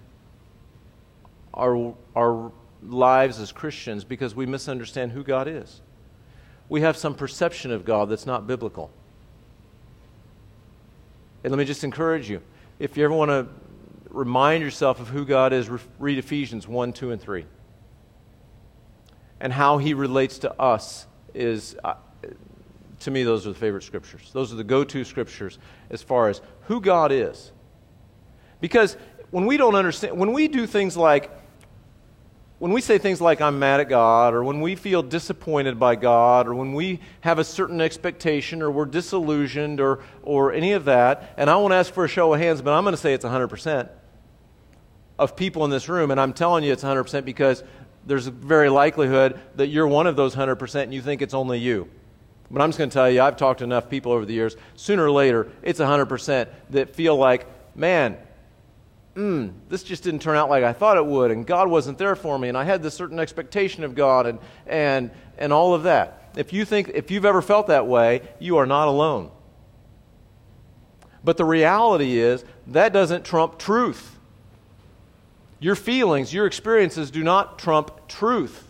our, 1.53 1.93
our 2.15 2.51
lives 2.83 3.39
as 3.39 3.51
Christians 3.51 4.03
because 4.03 4.35
we 4.35 4.45
misunderstand 4.45 5.11
who 5.11 5.23
God 5.23 5.47
is. 5.47 5.81
We 6.69 6.81
have 6.81 6.97
some 6.97 7.15
perception 7.15 7.71
of 7.71 7.85
God 7.85 8.09
that's 8.09 8.25
not 8.25 8.45
biblical. 8.45 8.91
And 11.43 11.51
let 11.51 11.57
me 11.57 11.65
just 11.65 11.83
encourage 11.83 12.29
you 12.29 12.41
if 12.79 12.97
you 12.97 13.03
ever 13.05 13.13
want 13.13 13.29
to 13.29 13.47
remind 14.09 14.63
yourself 14.63 14.99
of 14.99 15.07
who 15.09 15.25
God 15.25 15.53
is, 15.53 15.69
read 15.99 16.17
Ephesians 16.17 16.67
1, 16.67 16.93
2, 16.93 17.11
and 17.11 17.21
3. 17.21 17.45
And 19.39 19.53
how 19.53 19.77
he 19.77 19.93
relates 19.93 20.39
to 20.39 20.59
us 20.59 21.07
is, 21.33 21.75
uh, 21.83 21.95
to 22.99 23.11
me, 23.11 23.23
those 23.23 23.45
are 23.45 23.49
the 23.49 23.59
favorite 23.59 23.83
scriptures. 23.83 24.29
Those 24.33 24.51
are 24.51 24.55
the 24.55 24.63
go 24.63 24.83
to 24.83 25.03
scriptures 25.03 25.59
as 25.89 26.01
far 26.01 26.29
as 26.29 26.41
who 26.63 26.81
God 26.81 27.11
is. 27.11 27.51
Because 28.59 28.97
when 29.31 29.45
we 29.45 29.57
don't 29.57 29.75
understand, 29.75 30.17
when 30.17 30.33
we 30.33 30.47
do 30.47 30.65
things 30.65 30.97
like, 30.97 31.31
when 32.59 32.71
we 32.71 32.81
say 32.81 32.97
things 32.97 33.21
like, 33.21 33.39
I'm 33.39 33.59
mad 33.59 33.79
at 33.79 33.89
God, 33.89 34.33
or 34.33 34.43
when 34.43 34.61
we 34.61 34.75
feel 34.75 35.03
disappointed 35.03 35.79
by 35.79 35.95
God, 35.95 36.47
or 36.47 36.55
when 36.55 36.73
we 36.73 36.99
have 37.21 37.37
a 37.37 37.43
certain 37.43 37.81
expectation, 37.81 38.63
or 38.63 38.71
we're 38.71 38.85
disillusioned, 38.85 39.79
or, 39.79 39.99
or 40.23 40.53
any 40.53 40.73
of 40.73 40.85
that, 40.85 41.33
and 41.37 41.49
I 41.49 41.55
won't 41.57 41.73
ask 41.73 41.93
for 41.93 42.03
a 42.03 42.07
show 42.07 42.33
of 42.33 42.39
hands, 42.39 42.61
but 42.61 42.73
I'm 42.73 42.83
going 42.83 42.93
to 42.93 43.01
say 43.01 43.13
it's 43.13 43.25
100% 43.25 43.89
of 45.19 45.35
people 45.35 45.65
in 45.65 45.71
this 45.71 45.87
room, 45.87 46.09
and 46.09 46.19
I'm 46.19 46.33
telling 46.33 46.63
you 46.63 46.73
it's 46.73 46.83
100% 46.83 47.25
because 47.25 47.63
there's 48.07 48.27
a 48.27 48.31
very 48.31 48.69
likelihood 48.69 49.39
that 49.55 49.67
you're 49.67 49.87
one 49.87 50.07
of 50.07 50.15
those 50.15 50.35
100% 50.35 50.83
and 50.83 50.93
you 50.93 51.01
think 51.01 51.21
it's 51.21 51.33
only 51.33 51.59
you. 51.59 51.89
But 52.49 52.61
I'm 52.61 52.69
just 52.69 52.77
going 52.77 52.89
to 52.89 52.93
tell 52.93 53.09
you, 53.09 53.21
I've 53.21 53.35
talked 53.35 53.59
to 53.59 53.65
enough 53.65 53.89
people 53.89 54.13
over 54.13 54.25
the 54.25 54.33
years, 54.33 54.55
sooner 54.75 55.05
or 55.05 55.11
later, 55.11 55.51
it's 55.61 55.79
100% 55.79 56.47
that 56.69 56.95
feel 56.95 57.17
like, 57.17 57.45
man, 57.75 58.17
mm, 59.17 59.51
this 59.67 59.83
just 59.83 60.03
didn't 60.03 60.21
turn 60.21 60.37
out 60.37 60.49
like 60.49 60.63
I 60.63 60.73
thought 60.73 60.97
it 60.97 61.05
would, 61.05 61.31
and 61.31 61.45
God 61.45 61.67
wasn't 61.69 61.97
there 61.97 62.15
for 62.15 62.37
me, 62.37 62.47
and 62.47 62.57
I 62.57 62.63
had 62.63 62.83
this 62.83 62.93
certain 62.93 63.19
expectation 63.19 63.83
of 63.83 63.95
God, 63.95 64.27
and, 64.27 64.39
and, 64.67 65.11
and 65.37 65.51
all 65.51 65.73
of 65.73 65.83
that. 65.83 66.31
If 66.37 66.53
you 66.53 66.63
think, 66.63 66.91
if 66.93 67.09
you've 67.09 67.25
ever 67.25 67.41
felt 67.41 67.67
that 67.67 67.87
way, 67.87 68.21
you 68.39 68.57
are 68.57 68.67
not 68.67 68.87
alone. 68.87 69.31
But 71.23 71.37
the 71.37 71.45
reality 71.45 72.19
is, 72.19 72.45
that 72.67 72.93
doesn't 72.93 73.25
trump 73.25 73.57
truth. 73.57 74.15
Your 75.59 75.75
feelings, 75.75 76.33
your 76.33 76.45
experiences 76.45 77.09
do 77.09 77.23
not 77.23 77.57
trump 77.57 78.07
truth. 78.07 78.65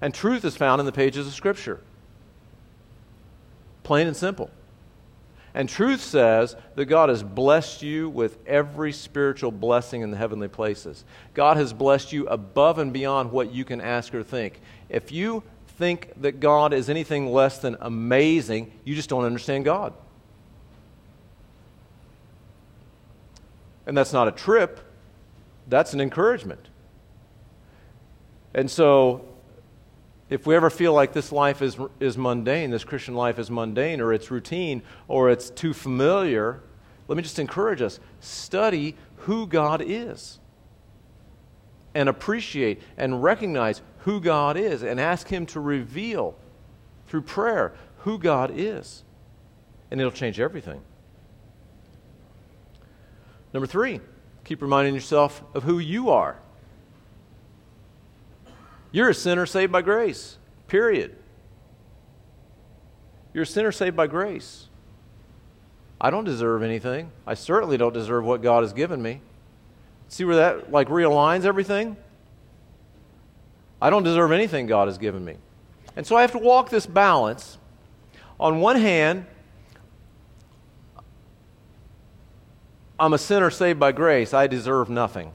And 0.00 0.14
truth 0.14 0.44
is 0.44 0.56
found 0.56 0.80
in 0.80 0.86
the 0.86 0.92
pages 0.92 1.26
of 1.26 1.34
Scripture. 1.34 1.80
Plain 3.82 4.06
and 4.06 4.16
simple. 4.16 4.50
And 5.54 5.68
truth 5.68 6.00
says 6.00 6.56
that 6.76 6.86
God 6.86 7.10
has 7.10 7.22
blessed 7.22 7.82
you 7.82 8.08
with 8.08 8.38
every 8.46 8.92
spiritual 8.92 9.50
blessing 9.50 10.00
in 10.00 10.10
the 10.10 10.16
heavenly 10.16 10.48
places. 10.48 11.04
God 11.34 11.58
has 11.58 11.72
blessed 11.72 12.12
you 12.12 12.26
above 12.26 12.78
and 12.78 12.92
beyond 12.92 13.32
what 13.32 13.52
you 13.52 13.64
can 13.64 13.80
ask 13.80 14.14
or 14.14 14.22
think. 14.22 14.60
If 14.88 15.12
you 15.12 15.42
think 15.78 16.10
that 16.22 16.40
God 16.40 16.72
is 16.72 16.88
anything 16.88 17.32
less 17.32 17.58
than 17.58 17.76
amazing, 17.80 18.72
you 18.84 18.94
just 18.94 19.10
don't 19.10 19.24
understand 19.24 19.64
God. 19.64 19.92
And 23.86 23.96
that's 23.96 24.12
not 24.12 24.28
a 24.28 24.32
trip, 24.32 24.80
that's 25.68 25.92
an 25.92 26.00
encouragement. 26.00 26.68
And 28.54 28.70
so 28.70 29.31
if 30.32 30.46
we 30.46 30.56
ever 30.56 30.70
feel 30.70 30.94
like 30.94 31.12
this 31.12 31.30
life 31.30 31.60
is, 31.60 31.76
is 32.00 32.16
mundane, 32.16 32.70
this 32.70 32.84
Christian 32.84 33.14
life 33.14 33.38
is 33.38 33.50
mundane, 33.50 34.00
or 34.00 34.14
it's 34.14 34.30
routine, 34.30 34.82
or 35.06 35.28
it's 35.28 35.50
too 35.50 35.74
familiar, 35.74 36.62
let 37.06 37.16
me 37.16 37.22
just 37.22 37.38
encourage 37.38 37.82
us 37.82 38.00
study 38.20 38.96
who 39.16 39.46
God 39.46 39.82
is. 39.84 40.38
And 41.94 42.08
appreciate 42.08 42.80
and 42.96 43.22
recognize 43.22 43.82
who 43.98 44.20
God 44.20 44.56
is, 44.56 44.82
and 44.82 44.98
ask 44.98 45.28
Him 45.28 45.44
to 45.46 45.60
reveal 45.60 46.34
through 47.08 47.22
prayer 47.22 47.74
who 47.98 48.18
God 48.18 48.50
is. 48.54 49.04
And 49.90 50.00
it'll 50.00 50.12
change 50.12 50.40
everything. 50.40 50.80
Number 53.52 53.66
three, 53.66 54.00
keep 54.44 54.62
reminding 54.62 54.94
yourself 54.94 55.44
of 55.52 55.64
who 55.64 55.78
you 55.78 56.08
are. 56.08 56.38
You're 58.92 59.08
a 59.08 59.14
sinner 59.14 59.46
saved 59.46 59.72
by 59.72 59.82
grace, 59.82 60.38
period. 60.68 61.16
You're 63.32 63.44
a 63.44 63.46
sinner 63.46 63.72
saved 63.72 63.96
by 63.96 64.06
grace. 64.06 64.68
I 65.98 66.10
don't 66.10 66.24
deserve 66.24 66.62
anything. 66.62 67.10
I 67.26 67.34
certainly 67.34 67.78
don't 67.78 67.94
deserve 67.94 68.24
what 68.24 68.42
God 68.42 68.62
has 68.62 68.72
given 68.72 69.00
me. 69.00 69.22
See 70.08 70.24
where 70.24 70.36
that 70.36 70.70
like 70.70 70.88
realigns 70.88 71.44
everything? 71.44 71.96
I 73.80 73.88
don't 73.88 74.02
deserve 74.02 74.30
anything 74.30 74.66
God 74.66 74.88
has 74.88 74.98
given 74.98 75.24
me. 75.24 75.36
And 75.96 76.06
so 76.06 76.16
I 76.16 76.20
have 76.20 76.32
to 76.32 76.38
walk 76.38 76.70
this 76.70 76.86
balance. 76.86 77.56
On 78.38 78.60
one 78.60 78.76
hand, 78.76 79.26
I'm 82.98 83.14
a 83.14 83.18
sinner 83.18 83.50
saved 83.50 83.80
by 83.80 83.92
grace. 83.92 84.34
I 84.34 84.46
deserve 84.46 84.90
nothing. 84.90 85.32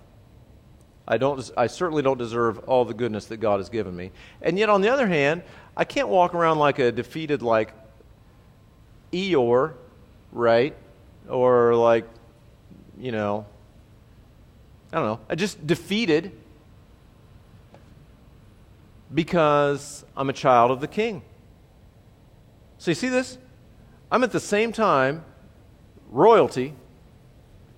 I, 1.07 1.17
don't, 1.17 1.49
I 1.55 1.67
certainly 1.67 2.01
don't 2.03 2.17
deserve 2.17 2.59
all 2.59 2.83
the 2.83 2.93
goodness 2.93 3.27
that 3.27 3.37
God 3.37 3.59
has 3.59 3.69
given 3.69 3.95
me. 3.95 4.11
And 4.41 4.59
yet, 4.59 4.69
on 4.69 4.81
the 4.81 4.89
other 4.89 5.07
hand, 5.07 5.43
I 5.75 5.85
can't 5.85 6.09
walk 6.09 6.33
around 6.33 6.59
like 6.59 6.79
a 6.79 6.91
defeated, 6.91 7.41
like 7.41 7.73
Eeyore, 9.13 9.73
right? 10.31 10.75
Or 11.29 11.75
like, 11.75 12.05
you 12.99 13.11
know, 13.11 13.45
I 14.91 14.97
don't 14.97 15.05
know, 15.05 15.19
I 15.29 15.35
just 15.35 15.65
defeated 15.65 16.31
because 19.13 20.05
I'm 20.15 20.29
a 20.29 20.33
child 20.33 20.71
of 20.71 20.81
the 20.81 20.87
king. 20.87 21.21
So 22.77 22.91
you 22.91 22.95
see 22.95 23.09
this? 23.09 23.37
I'm 24.11 24.23
at 24.23 24.31
the 24.31 24.39
same 24.39 24.71
time 24.71 25.23
royalty 26.09 26.73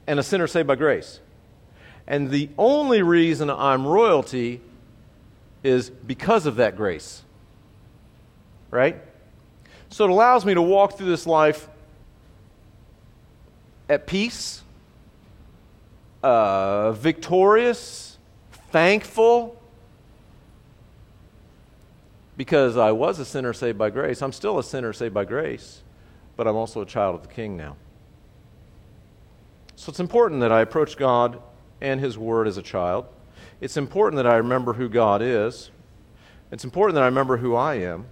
and 0.08 0.20
a 0.20 0.24
sinner 0.24 0.48
saved 0.48 0.68
by 0.68 0.76
grace. 0.76 1.20
And 2.10 2.32
the 2.32 2.50
only 2.58 3.04
reason 3.04 3.52
I'm 3.52 3.86
royalty 3.86 4.62
is 5.64 5.92
because 5.92 6.48
of 6.48 6.56
that 6.56 6.76
grace. 6.76 7.24
Right? 8.72 9.00
So 9.90 10.06
it 10.06 10.10
allows 10.10 10.44
me 10.44 10.56
to 10.56 10.62
walk 10.62 10.98
through 10.98 11.10
this 11.10 11.28
life 11.28 11.68
at 13.88 14.08
peace, 14.08 14.64
uh, 16.24 16.92
victorious, 16.94 18.18
thankful, 18.72 19.56
because 22.38 22.78
I 22.78 22.92
was 22.92 23.20
a 23.20 23.26
sinner 23.26 23.54
saved 23.54 23.78
by 23.78 23.90
grace. 23.90 24.22
I'm 24.22 24.32
still 24.32 24.58
a 24.58 24.64
sinner 24.64 24.94
saved 24.94 25.14
by 25.14 25.26
grace, 25.26 25.84
but 26.38 26.48
I'm 26.48 26.56
also 26.56 26.82
a 26.82 26.86
child 26.86 27.16
of 27.16 27.22
the 27.24 27.34
King 27.34 27.58
now. 27.58 27.76
So 29.76 29.90
it's 29.90 30.00
important 30.00 30.42
that 30.42 30.52
I 30.52 30.62
approach 30.62 30.98
God 30.98 31.42
and 31.82 32.00
His 32.00 32.18
Word 32.18 32.48
as 32.48 32.58
a 32.58 32.62
child. 32.62 33.06
It's 33.62 33.78
important 33.78 34.18
that 34.18 34.32
I 34.32 34.38
remember 34.38 34.74
who 34.74 34.90
God 34.90 35.22
is. 35.22 35.72
It's 36.52 36.64
important 36.64 36.96
that 36.96 37.04
I 37.04 37.08
remember 37.08 37.38
who 37.38 37.56
I 37.56 37.76
am. 37.76 38.06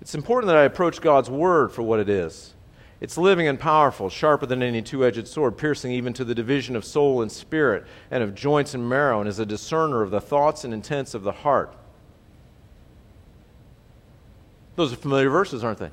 It's 0.00 0.14
important 0.14 0.48
that 0.48 0.56
I 0.56 0.64
approach 0.64 1.00
God's 1.00 1.30
Word 1.30 1.72
for 1.72 1.82
what 1.82 2.00
it 2.00 2.08
is. 2.08 2.54
It's 3.00 3.16
living 3.16 3.46
and 3.46 3.60
powerful, 3.60 4.10
sharper 4.10 4.46
than 4.46 4.62
any 4.62 4.82
two 4.82 5.04
edged 5.04 5.28
sword, 5.28 5.56
piercing 5.56 5.92
even 5.92 6.12
to 6.14 6.24
the 6.24 6.34
division 6.34 6.74
of 6.74 6.84
soul 6.84 7.22
and 7.22 7.30
spirit, 7.30 7.84
and 8.10 8.22
of 8.22 8.34
joints 8.34 8.74
and 8.74 8.88
marrow, 8.88 9.20
and 9.20 9.28
is 9.28 9.38
a 9.38 9.46
discerner 9.46 10.02
of 10.02 10.10
the 10.10 10.20
thoughts 10.20 10.64
and 10.64 10.74
intents 10.74 11.14
of 11.14 11.22
the 11.22 11.32
heart. 11.32 11.74
Those 14.74 14.92
are 14.92 14.96
familiar 14.96 15.30
verses, 15.30 15.62
aren't 15.62 15.78
they? 15.78 15.90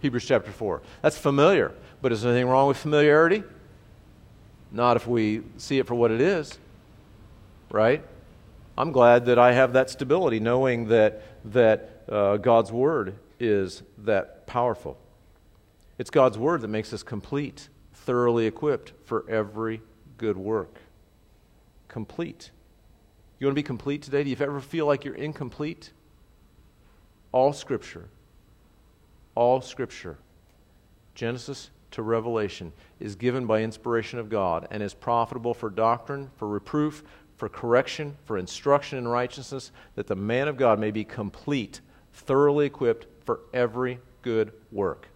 Hebrews 0.00 0.26
chapter 0.26 0.50
4. 0.50 0.82
That's 1.00 1.16
familiar. 1.16 1.72
But 2.00 2.12
is 2.12 2.22
there 2.22 2.32
anything 2.32 2.48
wrong 2.48 2.68
with 2.68 2.76
familiarity? 2.76 3.44
Not 4.72 4.96
if 4.96 5.06
we 5.06 5.42
see 5.58 5.78
it 5.78 5.86
for 5.86 5.94
what 5.94 6.10
it 6.10 6.20
is, 6.20 6.58
right? 7.70 8.02
I'm 8.76 8.90
glad 8.90 9.26
that 9.26 9.38
I 9.38 9.52
have 9.52 9.74
that 9.74 9.90
stability, 9.90 10.40
knowing 10.40 10.88
that, 10.88 11.22
that 11.52 12.04
uh, 12.08 12.38
God's 12.38 12.72
Word 12.72 13.16
is 13.38 13.82
that 13.98 14.46
powerful. 14.46 14.96
It's 15.98 16.08
God's 16.08 16.38
Word 16.38 16.62
that 16.62 16.68
makes 16.68 16.92
us 16.94 17.02
complete, 17.02 17.68
thoroughly 17.92 18.46
equipped 18.46 18.94
for 19.04 19.28
every 19.28 19.82
good 20.16 20.38
work. 20.38 20.78
Complete. 21.88 22.50
You 23.38 23.46
want 23.46 23.52
to 23.52 23.58
be 23.58 23.62
complete 23.62 24.00
today? 24.00 24.24
Do 24.24 24.30
you 24.30 24.36
ever 24.40 24.60
feel 24.60 24.86
like 24.86 25.04
you're 25.04 25.14
incomplete? 25.14 25.92
All 27.30 27.52
Scripture, 27.52 28.08
all 29.34 29.60
Scripture, 29.60 30.16
Genesis 31.14 31.70
to 31.92 32.02
Revelation, 32.02 32.72
is 33.00 33.16
given 33.16 33.46
by 33.46 33.62
inspiration 33.62 34.18
of 34.18 34.28
God 34.28 34.66
and 34.70 34.82
is 34.82 34.94
profitable 34.94 35.54
for 35.54 35.70
doctrine, 35.70 36.30
for 36.36 36.48
reproof, 36.48 37.02
for 37.36 37.48
correction, 37.48 38.16
for 38.24 38.38
instruction 38.38 38.98
in 38.98 39.08
righteousness, 39.08 39.72
that 39.94 40.06
the 40.06 40.16
man 40.16 40.48
of 40.48 40.56
God 40.56 40.78
may 40.78 40.90
be 40.90 41.04
complete, 41.04 41.80
thoroughly 42.12 42.66
equipped 42.66 43.06
for 43.24 43.40
every 43.52 43.98
good 44.22 44.52
work. 44.70 45.08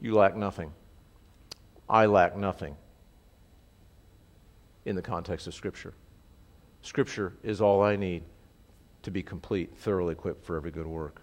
You 0.00 0.14
lack 0.14 0.36
nothing. 0.36 0.72
I 1.88 2.06
lack 2.06 2.36
nothing 2.36 2.76
in 4.84 4.96
the 4.96 5.02
context 5.02 5.46
of 5.46 5.54
Scripture. 5.54 5.92
Scripture 6.82 7.34
is 7.42 7.60
all 7.60 7.82
I 7.82 7.96
need 7.96 8.22
to 9.02 9.10
be 9.10 9.22
complete, 9.22 9.76
thoroughly 9.76 10.12
equipped 10.12 10.44
for 10.44 10.56
every 10.56 10.70
good 10.70 10.86
work. 10.86 11.20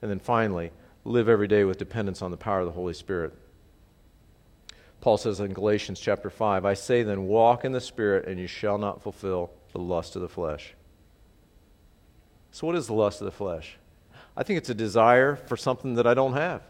And 0.00 0.10
then 0.10 0.20
finally, 0.20 0.70
live 1.04 1.28
every 1.28 1.48
day 1.48 1.64
with 1.64 1.78
dependence 1.78 2.22
on 2.22 2.30
the 2.30 2.36
power 2.36 2.60
of 2.60 2.66
the 2.66 2.72
Holy 2.72 2.94
Spirit. 2.94 3.32
Paul 5.00 5.18
says 5.18 5.38
in 5.38 5.52
Galatians 5.52 6.00
chapter 6.00 6.30
5, 6.30 6.64
I 6.64 6.74
say 6.74 7.02
then, 7.02 7.26
walk 7.26 7.64
in 7.64 7.72
the 7.72 7.80
Spirit, 7.80 8.26
and 8.26 8.40
you 8.40 8.46
shall 8.46 8.78
not 8.78 9.02
fulfill 9.02 9.50
the 9.72 9.78
lust 9.78 10.16
of 10.16 10.22
the 10.22 10.28
flesh. 10.28 10.74
So, 12.52 12.66
what 12.66 12.76
is 12.76 12.86
the 12.86 12.94
lust 12.94 13.20
of 13.20 13.26
the 13.26 13.32
flesh? 13.32 13.76
I 14.36 14.44
think 14.44 14.58
it's 14.58 14.70
a 14.70 14.74
desire 14.74 15.36
for 15.36 15.56
something 15.56 15.94
that 15.96 16.06
I 16.06 16.14
don't 16.14 16.32
have, 16.32 16.62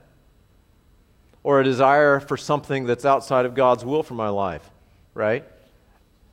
or 1.44 1.60
a 1.60 1.64
desire 1.64 2.18
for 2.18 2.36
something 2.36 2.86
that's 2.86 3.04
outside 3.04 3.46
of 3.46 3.54
God's 3.54 3.84
will 3.84 4.02
for 4.02 4.14
my 4.14 4.30
life, 4.30 4.68
right? 5.14 5.44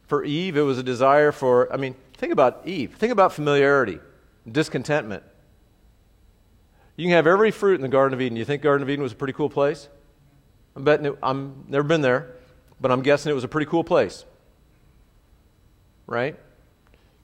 For 0.08 0.24
Eve, 0.24 0.58
it 0.58 0.62
was 0.62 0.80
a 0.80 0.84
desire 0.84 1.32
for, 1.32 1.72
I 1.72 1.78
mean, 1.78 1.96
think 2.16 2.34
about 2.34 2.66
Eve. 2.66 2.96
Think 2.96 3.14
about 3.14 3.32
familiarity, 3.32 4.00
discontentment. 4.52 5.24
You 6.96 7.06
can 7.06 7.14
have 7.14 7.28
every 7.28 7.52
fruit 7.52 7.76
in 7.76 7.82
the 7.82 7.88
Garden 7.88 8.14
of 8.14 8.22
Eden. 8.22 8.36
You 8.36 8.46
think 8.46 8.62
Garden 8.62 8.84
of 8.84 8.90
Eden 8.90 9.02
was 9.02 9.12
a 9.12 9.16
pretty 9.16 9.34
cool 9.34 9.50
place? 9.50 9.88
I'm 10.76 10.84
betting 10.84 11.06
it, 11.06 11.18
I'm 11.22 11.66
never 11.68 11.84
been 11.84 12.02
there, 12.02 12.36
but 12.80 12.92
I'm 12.92 13.02
guessing 13.02 13.32
it 13.32 13.36
was 13.36 13.44
a 13.44 13.50
pretty 13.50 13.70
cool 13.70 13.84
place. 13.84 14.26
Right? 16.08 16.38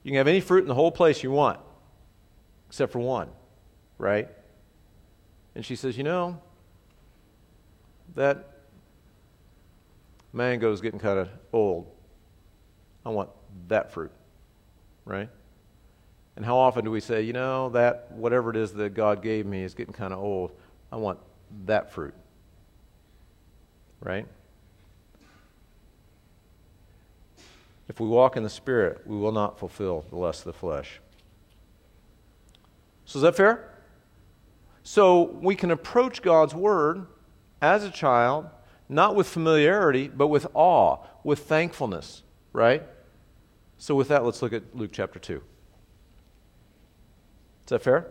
You 0.04 0.12
can 0.12 0.18
have 0.18 0.28
any 0.28 0.40
fruit 0.40 0.62
in 0.62 0.68
the 0.68 0.74
whole 0.74 0.92
place 0.92 1.24
you 1.24 1.32
want, 1.32 1.60
except 2.70 2.92
for 2.92 3.00
one. 3.00 3.30
Right? 3.98 4.30
And 5.56 5.66
she 5.66 5.76
says, 5.76 5.98
You 5.98 6.04
know, 6.04 6.42
that 8.16 8.58
mango 10.34 10.72
is 10.72 10.82
getting 10.82 11.00
kind 11.00 11.20
of 11.20 11.30
old. 11.52 11.92
I 13.06 13.10
want 13.10 13.30
that 13.68 13.92
fruit. 13.92 14.12
Right? 15.06 15.30
And 16.38 16.46
how 16.46 16.56
often 16.56 16.86
do 16.86 16.92
we 16.92 17.00
say, 17.00 17.24
you 17.24 17.34
know, 17.34 17.70
that 17.70 18.12
whatever 18.12 18.52
it 18.52 18.58
is 18.58 18.72
that 18.74 18.94
God 18.94 19.24
gave 19.24 19.48
me 19.48 19.64
is 19.64 19.74
getting 19.74 19.92
kind 19.92 20.14
of 20.14 20.20
old. 20.20 20.52
I 20.92 20.96
want 20.98 21.18
that 21.66 21.92
fruit. 21.92 22.14
Right? 24.02 24.28
If 27.90 28.00
we 28.00 28.08
walk 28.08 28.38
in 28.38 28.44
the 28.44 28.52
Spirit, 28.52 29.02
we 29.08 29.18
will 29.18 29.32
not 29.32 29.58
fulfill 29.58 30.06
the 30.12 30.16
lust 30.16 30.42
of 30.42 30.54
the 30.54 30.60
flesh. 30.60 31.00
So, 33.06 33.18
is 33.18 33.24
that 33.24 33.36
fair? 33.36 33.74
So, 34.84 35.24
we 35.42 35.56
can 35.56 35.72
approach 35.72 36.22
God's 36.22 36.54
Word 36.54 37.08
as 37.64 37.84
a 37.84 37.90
child, 37.90 38.46
not 38.88 39.16
with 39.16 39.28
familiarity, 39.28 40.08
but 40.08 40.28
with 40.28 40.46
awe, 40.54 40.98
with 41.24 41.40
thankfulness, 41.40 42.22
right? 42.54 42.84
So, 43.80 43.96
with 43.96 44.10
that, 44.10 44.24
let's 44.24 44.44
look 44.44 44.54
at 44.54 44.76
Luke 44.76 44.92
chapter 44.94 45.18
2. 45.18 45.42
Is 47.68 47.72
that 47.72 47.82
fair? 47.82 48.08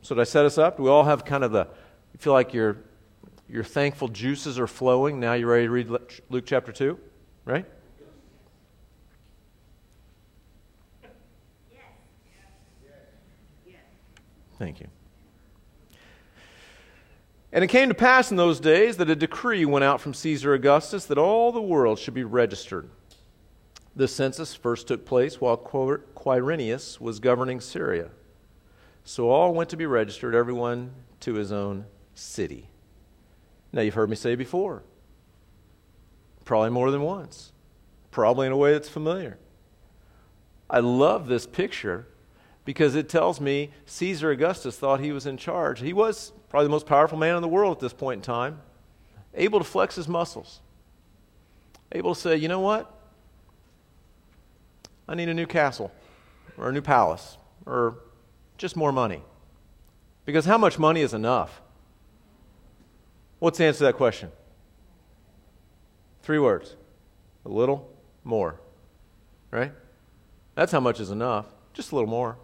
So 0.00 0.14
did 0.14 0.22
I 0.22 0.24
set 0.24 0.46
us 0.46 0.56
up? 0.56 0.78
Do 0.78 0.84
we 0.84 0.88
all 0.88 1.04
have 1.04 1.26
kind 1.26 1.44
of 1.44 1.52
the, 1.52 1.66
you 2.14 2.18
feel 2.18 2.32
like 2.32 2.54
your, 2.54 2.78
your 3.50 3.62
thankful 3.62 4.08
juices 4.08 4.58
are 4.58 4.66
flowing? 4.66 5.20
Now 5.20 5.34
you're 5.34 5.50
ready 5.50 5.66
to 5.66 5.70
read 5.70 5.90
Luke 6.30 6.44
chapter 6.46 6.72
2, 6.72 6.98
right? 7.44 7.66
Thank 14.58 14.80
you. 14.80 14.86
And 17.52 17.62
it 17.62 17.66
came 17.66 17.90
to 17.90 17.94
pass 17.94 18.30
in 18.30 18.38
those 18.38 18.58
days 18.58 18.96
that 18.96 19.10
a 19.10 19.14
decree 19.14 19.66
went 19.66 19.84
out 19.84 20.00
from 20.00 20.14
Caesar 20.14 20.54
Augustus 20.54 21.04
that 21.04 21.18
all 21.18 21.52
the 21.52 21.60
world 21.60 21.98
should 21.98 22.14
be 22.14 22.24
registered. 22.24 22.88
The 23.94 24.08
census 24.08 24.54
first 24.54 24.88
took 24.88 25.04
place 25.04 25.42
while 25.42 25.58
Quirinius 25.58 26.98
was 27.02 27.20
governing 27.20 27.60
Syria. 27.60 28.08
So 29.04 29.28
all 29.30 29.52
went 29.52 29.70
to 29.70 29.76
be 29.76 29.86
registered, 29.86 30.34
everyone 30.34 30.92
to 31.20 31.34
his 31.34 31.52
own 31.52 31.84
city. 32.14 32.68
Now, 33.72 33.82
you've 33.82 33.94
heard 33.94 34.08
me 34.08 34.16
say 34.16 34.34
before, 34.34 34.82
probably 36.44 36.70
more 36.70 36.90
than 36.90 37.02
once, 37.02 37.52
probably 38.10 38.46
in 38.46 38.52
a 38.52 38.56
way 38.56 38.72
that's 38.72 38.88
familiar. 38.88 39.36
I 40.70 40.78
love 40.80 41.26
this 41.26 41.46
picture 41.46 42.06
because 42.64 42.94
it 42.94 43.08
tells 43.08 43.40
me 43.40 43.70
Caesar 43.84 44.30
Augustus 44.30 44.78
thought 44.78 45.00
he 45.00 45.12
was 45.12 45.26
in 45.26 45.36
charge. 45.36 45.80
He 45.80 45.92
was 45.92 46.32
probably 46.48 46.66
the 46.66 46.70
most 46.70 46.86
powerful 46.86 47.18
man 47.18 47.36
in 47.36 47.42
the 47.42 47.48
world 47.48 47.76
at 47.76 47.80
this 47.80 47.92
point 47.92 48.18
in 48.18 48.22
time, 48.22 48.60
able 49.34 49.58
to 49.58 49.64
flex 49.64 49.96
his 49.96 50.08
muscles, 50.08 50.60
able 51.92 52.14
to 52.14 52.20
say, 52.20 52.36
you 52.36 52.48
know 52.48 52.60
what? 52.60 52.90
I 55.06 55.14
need 55.14 55.28
a 55.28 55.34
new 55.34 55.46
castle 55.46 55.92
or 56.56 56.70
a 56.70 56.72
new 56.72 56.80
palace 56.80 57.36
or 57.66 57.98
just 58.56 58.76
more 58.76 58.92
money. 58.92 59.22
Because 60.24 60.44
how 60.44 60.58
much 60.58 60.78
money 60.78 61.00
is 61.00 61.12
enough? 61.14 61.60
What's 63.38 63.58
the 63.58 63.64
answer 63.64 63.78
to 63.78 63.84
that 63.84 63.96
question? 63.96 64.30
Three 66.22 66.38
words 66.38 66.76
a 67.44 67.48
little 67.48 67.90
more. 68.22 68.60
Right? 69.50 69.72
That's 70.54 70.72
how 70.72 70.80
much 70.80 71.00
is 71.00 71.10
enough. 71.10 71.46
Just 71.72 71.92
a 71.92 71.94
little 71.94 72.08
more. 72.08 72.38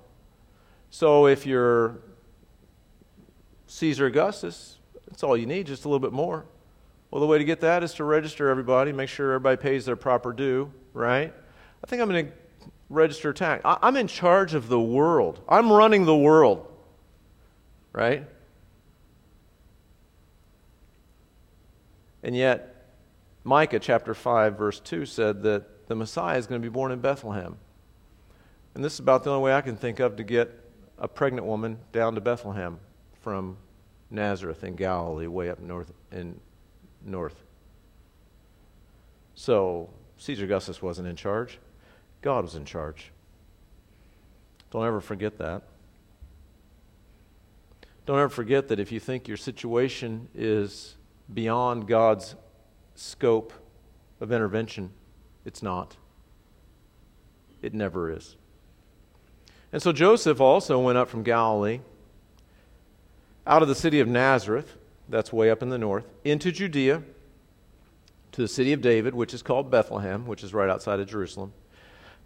So 0.90 1.26
if 1.26 1.46
you're 1.46 2.00
Caesar 3.66 4.06
Augustus, 4.06 4.78
that's 5.08 5.22
all 5.22 5.36
you 5.36 5.46
need, 5.46 5.66
just 5.66 5.84
a 5.84 5.88
little 5.88 6.00
bit 6.00 6.12
more. 6.12 6.44
Well, 7.10 7.20
the 7.20 7.26
way 7.26 7.38
to 7.38 7.44
get 7.44 7.60
that 7.60 7.82
is 7.82 7.94
to 7.94 8.04
register 8.04 8.48
everybody, 8.48 8.92
make 8.92 9.08
sure 9.08 9.32
everybody 9.32 9.56
pays 9.56 9.84
their 9.84 9.96
proper 9.96 10.32
due, 10.32 10.72
right? 10.92 11.32
I 11.82 11.86
think 11.86 12.02
I'm 12.02 12.08
going 12.08 12.26
to 12.26 12.32
register 12.90 13.32
tax. 13.32 13.62
I, 13.64 13.78
I'm 13.80 13.96
in 13.96 14.08
charge 14.08 14.52
of 14.52 14.68
the 14.68 14.80
world. 14.80 15.40
I'm 15.48 15.72
running 15.72 16.04
the 16.04 16.16
world. 16.16 16.66
Right? 17.92 18.26
And 22.22 22.36
yet, 22.36 22.86
Micah 23.44 23.78
chapter 23.78 24.12
5, 24.12 24.58
verse 24.58 24.80
2 24.80 25.06
said 25.06 25.42
that 25.44 25.88
the 25.88 25.94
Messiah 25.94 26.36
is 26.36 26.46
going 26.46 26.60
to 26.60 26.64
be 26.64 26.72
born 26.72 26.92
in 26.92 27.00
Bethlehem. 27.00 27.56
And 28.74 28.84
this 28.84 28.94
is 28.94 29.00
about 29.00 29.24
the 29.24 29.30
only 29.30 29.42
way 29.42 29.54
I 29.54 29.62
can 29.62 29.76
think 29.76 29.98
of 29.98 30.16
to 30.16 30.24
get 30.24 30.50
a 30.98 31.08
pregnant 31.08 31.46
woman 31.46 31.78
down 31.92 32.14
to 32.16 32.20
Bethlehem 32.20 32.78
from 33.22 33.56
Nazareth 34.10 34.62
in 34.64 34.76
Galilee, 34.76 35.26
way 35.26 35.48
up 35.48 35.60
north 35.60 35.92
in 36.12 36.38
north. 37.04 37.42
So 39.34 39.88
Caesar 40.18 40.44
Augustus 40.44 40.82
wasn't 40.82 41.08
in 41.08 41.16
charge. 41.16 41.58
God 42.22 42.44
was 42.44 42.54
in 42.54 42.64
charge. 42.64 43.12
Don't 44.70 44.86
ever 44.86 45.00
forget 45.00 45.38
that. 45.38 45.62
Don't 48.06 48.18
ever 48.18 48.28
forget 48.28 48.68
that 48.68 48.80
if 48.80 48.92
you 48.92 49.00
think 49.00 49.28
your 49.28 49.36
situation 49.36 50.28
is 50.34 50.96
beyond 51.32 51.86
God's 51.86 52.34
scope 52.94 53.52
of 54.20 54.32
intervention, 54.32 54.90
it's 55.44 55.62
not. 55.62 55.96
It 57.62 57.74
never 57.74 58.10
is. 58.10 58.36
And 59.72 59.80
so 59.80 59.92
Joseph 59.92 60.40
also 60.40 60.80
went 60.80 60.98
up 60.98 61.08
from 61.08 61.22
Galilee 61.22 61.80
out 63.46 63.62
of 63.62 63.68
the 63.68 63.74
city 63.74 64.00
of 64.00 64.08
Nazareth, 64.08 64.76
that's 65.08 65.32
way 65.32 65.50
up 65.50 65.62
in 65.62 65.70
the 65.70 65.78
north, 65.78 66.04
into 66.24 66.52
Judea, 66.52 67.02
to 68.32 68.40
the 68.40 68.48
city 68.48 68.72
of 68.72 68.80
David, 68.80 69.14
which 69.14 69.34
is 69.34 69.42
called 69.42 69.70
Bethlehem, 69.70 70.26
which 70.26 70.44
is 70.44 70.54
right 70.54 70.68
outside 70.68 71.00
of 71.00 71.08
Jerusalem, 71.08 71.52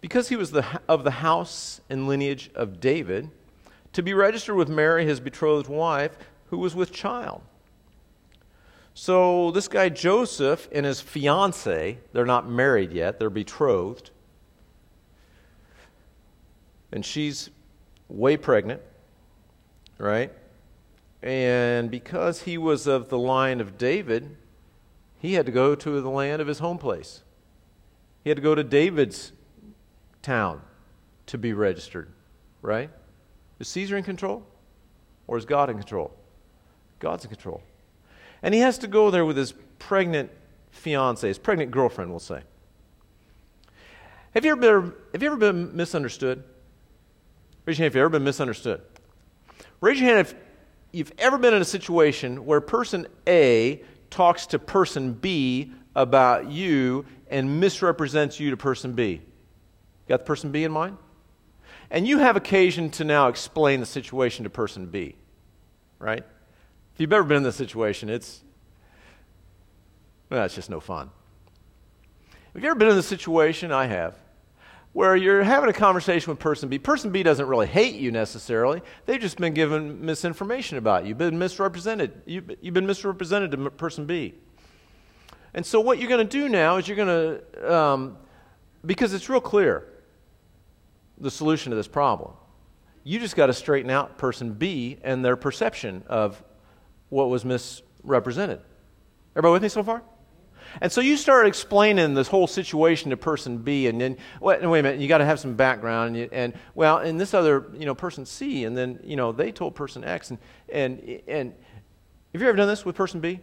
because 0.05 0.29
he 0.29 0.35
was 0.35 0.51
the, 0.51 0.63
of 0.87 1.03
the 1.03 1.09
house 1.09 1.81
and 1.89 2.07
lineage 2.07 2.51
of 2.53 2.79
David, 2.79 3.27
to 3.91 4.03
be 4.03 4.13
registered 4.13 4.55
with 4.55 4.69
Mary, 4.69 5.03
his 5.03 5.19
betrothed 5.19 5.67
wife, 5.67 6.15
who 6.51 6.59
was 6.59 6.75
with 6.75 6.91
child. 6.91 7.41
So 8.93 9.49
this 9.49 9.67
guy 9.67 9.89
Joseph 9.89 10.69
and 10.71 10.85
his 10.85 11.01
fiance, 11.01 11.97
they're 12.13 12.23
not 12.23 12.47
married 12.47 12.91
yet, 12.91 13.17
they're 13.17 13.31
betrothed. 13.31 14.11
And 16.91 17.03
she's 17.03 17.49
way 18.07 18.37
pregnant, 18.37 18.83
right? 19.97 20.31
And 21.23 21.89
because 21.89 22.43
he 22.43 22.59
was 22.59 22.85
of 22.85 23.09
the 23.09 23.17
line 23.17 23.59
of 23.59 23.75
David, 23.75 24.37
he 25.17 25.33
had 25.33 25.47
to 25.47 25.51
go 25.51 25.73
to 25.73 25.99
the 25.99 26.11
land 26.11 26.43
of 26.43 26.47
his 26.47 26.59
home 26.59 26.77
place. 26.77 27.23
He 28.23 28.29
had 28.29 28.37
to 28.37 28.43
go 28.43 28.53
to 28.53 28.63
David's 28.63 29.31
town 30.25 30.59
to 31.27 31.37
be 31.37 31.53
registered, 31.53 32.09
right? 32.61 32.89
Is 33.59 33.67
Caesar 33.69 33.95
in 33.95 34.03
control? 34.03 34.43
Or 35.27 35.37
is 35.37 35.45
God 35.45 35.69
in 35.69 35.77
control? 35.77 36.11
God's 36.99 37.23
in 37.25 37.29
control. 37.29 37.61
And 38.41 38.53
he 38.53 38.59
has 38.59 38.77
to 38.79 38.87
go 38.87 39.11
there 39.11 39.25
with 39.25 39.37
his 39.37 39.53
pregnant 39.79 40.31
fiance, 40.71 41.27
his 41.27 41.37
pregnant 41.37 41.71
girlfriend, 41.71 42.09
we'll 42.09 42.19
say. 42.19 42.41
Have 44.33 44.43
you 44.43 44.51
ever 44.51 44.59
been, 44.59 44.93
have 45.13 45.23
you 45.23 45.27
ever 45.27 45.37
been 45.37 45.75
misunderstood? 45.75 46.43
Raise 47.65 47.79
your 47.79 47.85
hand 47.85 47.91
if 47.91 47.95
you've 47.95 48.01
ever 48.01 48.09
been 48.09 48.23
misunderstood. 48.23 48.81
Raise 49.79 49.99
your 49.99 50.09
hand 50.09 50.19
if 50.19 50.35
you've 50.91 51.13
ever 51.17 51.37
been 51.37 51.53
in 51.53 51.61
a 51.61 51.65
situation 51.65 52.45
where 52.45 52.61
person 52.61 53.07
A 53.27 53.83
talks 54.09 54.47
to 54.47 54.59
person 54.59 55.13
B 55.13 55.71
about 55.95 56.49
you 56.49 57.05
and 57.29 57.59
misrepresents 57.59 58.39
you 58.39 58.49
to 58.51 58.57
person 58.57 58.93
B. 58.93 59.21
Got 60.07 60.19
the 60.19 60.25
person 60.25 60.51
B 60.51 60.63
in 60.63 60.71
mind? 60.71 60.97
And 61.89 62.07
you 62.07 62.19
have 62.19 62.35
occasion 62.35 62.89
to 62.91 63.03
now 63.03 63.27
explain 63.27 63.79
the 63.79 63.85
situation 63.85 64.43
to 64.43 64.49
person 64.49 64.87
B, 64.87 65.15
right? 65.99 66.23
If 66.93 67.01
you've 67.01 67.13
ever 67.13 67.23
been 67.23 67.37
in 67.37 67.43
this 67.43 67.55
situation, 67.55 68.09
it's, 68.09 68.41
well, 70.29 70.45
it's 70.45 70.55
just 70.55 70.69
no 70.69 70.79
fun. 70.79 71.09
Have 72.53 72.63
you 72.63 72.69
ever 72.69 72.79
been 72.79 72.89
in 72.89 72.95
this 72.95 73.07
situation? 73.07 73.71
I 73.71 73.85
have. 73.85 74.15
Where 74.93 75.15
you're 75.15 75.43
having 75.43 75.69
a 75.69 75.73
conversation 75.73 76.31
with 76.31 76.39
person 76.39 76.69
B. 76.69 76.79
Person 76.79 77.11
B 77.11 77.21
doesn't 77.21 77.47
really 77.47 77.67
hate 77.67 77.95
you 77.95 78.11
necessarily. 78.11 78.81
They've 79.05 79.19
just 79.19 79.37
been 79.37 79.53
given 79.53 80.05
misinformation 80.05 80.77
about 80.77 81.05
you. 81.05 81.15
Been 81.15 81.37
misrepresented. 81.37 82.21
You've, 82.25 82.49
you've 82.61 82.73
been 82.73 82.87
misrepresented 82.87 83.51
to 83.51 83.69
person 83.71 84.05
B. 84.05 84.35
And 85.53 85.65
so, 85.65 85.81
what 85.81 85.99
you're 85.99 86.09
going 86.09 86.25
to 86.25 86.31
do 86.31 86.47
now 86.47 86.77
is 86.77 86.87
you're 86.87 86.95
going 86.95 87.41
to, 87.59 87.73
um, 87.73 88.17
because 88.85 89.13
it's 89.13 89.27
real 89.29 89.41
clear 89.41 89.85
the 91.17 91.31
solution 91.31 91.71
to 91.71 91.75
this 91.75 91.87
problem. 91.87 92.33
You 93.03 93.19
just 93.19 93.35
got 93.35 93.47
to 93.47 93.53
straighten 93.53 93.91
out 93.91 94.17
person 94.17 94.53
B 94.53 94.97
and 95.03 95.23
their 95.23 95.35
perception 95.35 96.03
of 96.07 96.43
what 97.09 97.29
was 97.29 97.45
misrepresented. 97.45 98.61
Everybody 99.35 99.53
with 99.53 99.63
me 99.63 99.69
so 99.69 99.83
far? 99.83 100.01
And 100.81 100.91
so 100.91 101.01
you 101.01 101.15
start 101.15 101.45
explaining 101.45 102.15
this 102.15 102.27
whole 102.27 102.47
situation 102.47 103.11
to 103.11 103.17
person 103.17 103.59
B, 103.59 103.87
and 103.87 104.01
then 104.01 104.17
wait, 104.41 104.61
wait 104.67 104.79
a 104.79 104.83
minute, 104.83 104.99
you 104.99 105.07
got 105.07 105.19
to 105.19 105.25
have 105.25 105.39
some 105.39 105.55
background, 105.55 106.09
and, 106.09 106.17
you, 106.17 106.29
and 106.31 106.53
well, 106.73 106.97
and 106.97 107.19
this 107.19 107.33
other 107.33 107.67
you 107.77 107.85
know 107.85 107.95
person 107.95 108.25
C, 108.25 108.65
and 108.65 108.75
then 108.75 108.99
you 109.03 109.15
know 109.15 109.31
they 109.31 109.51
told 109.51 109.75
person 109.75 110.03
X, 110.03 110.31
and 110.31 110.39
and 110.69 111.21
and 111.27 111.53
have 112.33 112.41
you 112.41 112.47
ever 112.47 112.57
done 112.57 112.67
this 112.67 112.83
with 112.83 112.95
person 112.95 113.19
B? 113.19 113.39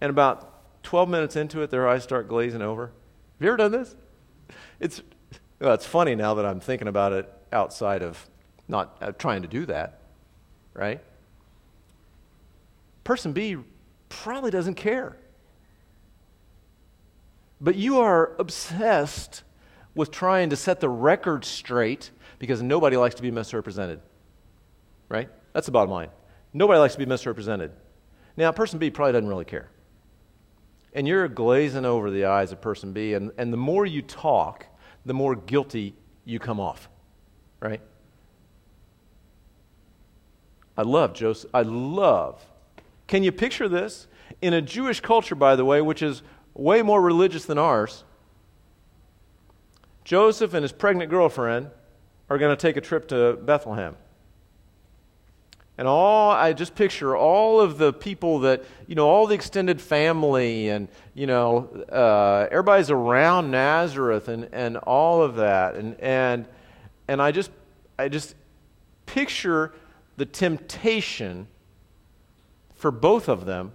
And 0.00 0.10
about 0.10 0.82
12 0.82 1.08
minutes 1.08 1.36
into 1.36 1.62
it, 1.62 1.70
their 1.70 1.88
eyes 1.88 2.02
start 2.02 2.28
glazing 2.28 2.62
over. 2.62 2.86
Have 2.86 2.92
you 3.40 3.48
ever 3.48 3.56
done 3.56 3.72
this? 3.72 3.96
It's 4.80 5.00
well, 5.60 5.74
it's 5.74 5.86
funny 5.86 6.14
now 6.14 6.34
that 6.34 6.46
I'm 6.46 6.60
thinking 6.60 6.88
about 6.88 7.12
it 7.12 7.32
outside 7.52 8.02
of 8.02 8.28
not 8.66 8.96
uh, 9.00 9.12
trying 9.12 9.42
to 9.42 9.48
do 9.48 9.66
that, 9.66 10.00
right? 10.72 11.00
Person 13.04 13.32
B 13.32 13.56
probably 14.08 14.50
doesn't 14.50 14.74
care. 14.74 15.16
But 17.60 17.76
you 17.76 18.00
are 18.00 18.34
obsessed 18.38 19.42
with 19.94 20.10
trying 20.10 20.50
to 20.50 20.56
set 20.56 20.80
the 20.80 20.88
record 20.88 21.44
straight 21.44 22.10
because 22.38 22.62
nobody 22.62 22.96
likes 22.96 23.16
to 23.16 23.22
be 23.22 23.30
misrepresented. 23.30 24.00
Right? 25.08 25.28
That's 25.52 25.66
the 25.66 25.72
bottom 25.72 25.90
line. 25.90 26.08
Nobody 26.54 26.78
likes 26.78 26.94
to 26.94 26.98
be 26.98 27.06
misrepresented. 27.06 27.72
Now, 28.36 28.52
person 28.52 28.78
B 28.78 28.90
probably 28.90 29.12
doesn't 29.12 29.28
really 29.28 29.44
care. 29.44 29.68
And 30.94 31.06
you're 31.06 31.28
glazing 31.28 31.84
over 31.84 32.10
the 32.10 32.24
eyes 32.24 32.50
of 32.50 32.60
person 32.60 32.92
B, 32.92 33.14
and, 33.14 33.30
and 33.36 33.52
the 33.52 33.56
more 33.56 33.84
you 33.84 34.02
talk, 34.02 34.66
the 35.04 35.14
more 35.14 35.34
guilty 35.34 35.94
you 36.24 36.38
come 36.38 36.60
off, 36.60 36.88
right? 37.60 37.80
I 40.76 40.82
love 40.82 41.12
Joseph. 41.14 41.50
I 41.52 41.62
love. 41.62 42.44
Can 43.06 43.22
you 43.22 43.32
picture 43.32 43.68
this? 43.68 44.06
In 44.40 44.54
a 44.54 44.62
Jewish 44.62 45.00
culture, 45.00 45.34
by 45.34 45.56
the 45.56 45.64
way, 45.64 45.80
which 45.80 46.02
is 46.02 46.22
way 46.54 46.82
more 46.82 47.00
religious 47.00 47.44
than 47.44 47.58
ours, 47.58 48.04
Joseph 50.04 50.54
and 50.54 50.62
his 50.62 50.72
pregnant 50.72 51.10
girlfriend 51.10 51.70
are 52.28 52.38
going 52.38 52.56
to 52.56 52.60
take 52.60 52.76
a 52.76 52.80
trip 52.80 53.08
to 53.08 53.34
Bethlehem. 53.34 53.96
And 55.80 55.88
all 55.88 56.30
I 56.30 56.52
just 56.52 56.74
picture 56.74 57.16
all 57.16 57.58
of 57.58 57.78
the 57.78 57.90
people 57.90 58.40
that 58.40 58.64
you 58.86 58.94
know, 58.94 59.08
all 59.08 59.26
the 59.26 59.34
extended 59.34 59.80
family, 59.80 60.68
and 60.68 60.88
you 61.14 61.26
know, 61.26 61.70
uh, 61.90 62.48
everybody's 62.50 62.90
around 62.90 63.50
Nazareth, 63.50 64.28
and, 64.28 64.50
and 64.52 64.76
all 64.76 65.22
of 65.22 65.36
that, 65.36 65.76
and 65.76 65.98
and 65.98 66.46
and 67.08 67.22
I 67.22 67.32
just 67.32 67.50
I 67.98 68.10
just 68.10 68.34
picture 69.06 69.72
the 70.18 70.26
temptation 70.26 71.48
for 72.74 72.90
both 72.90 73.30
of 73.30 73.46
them 73.46 73.72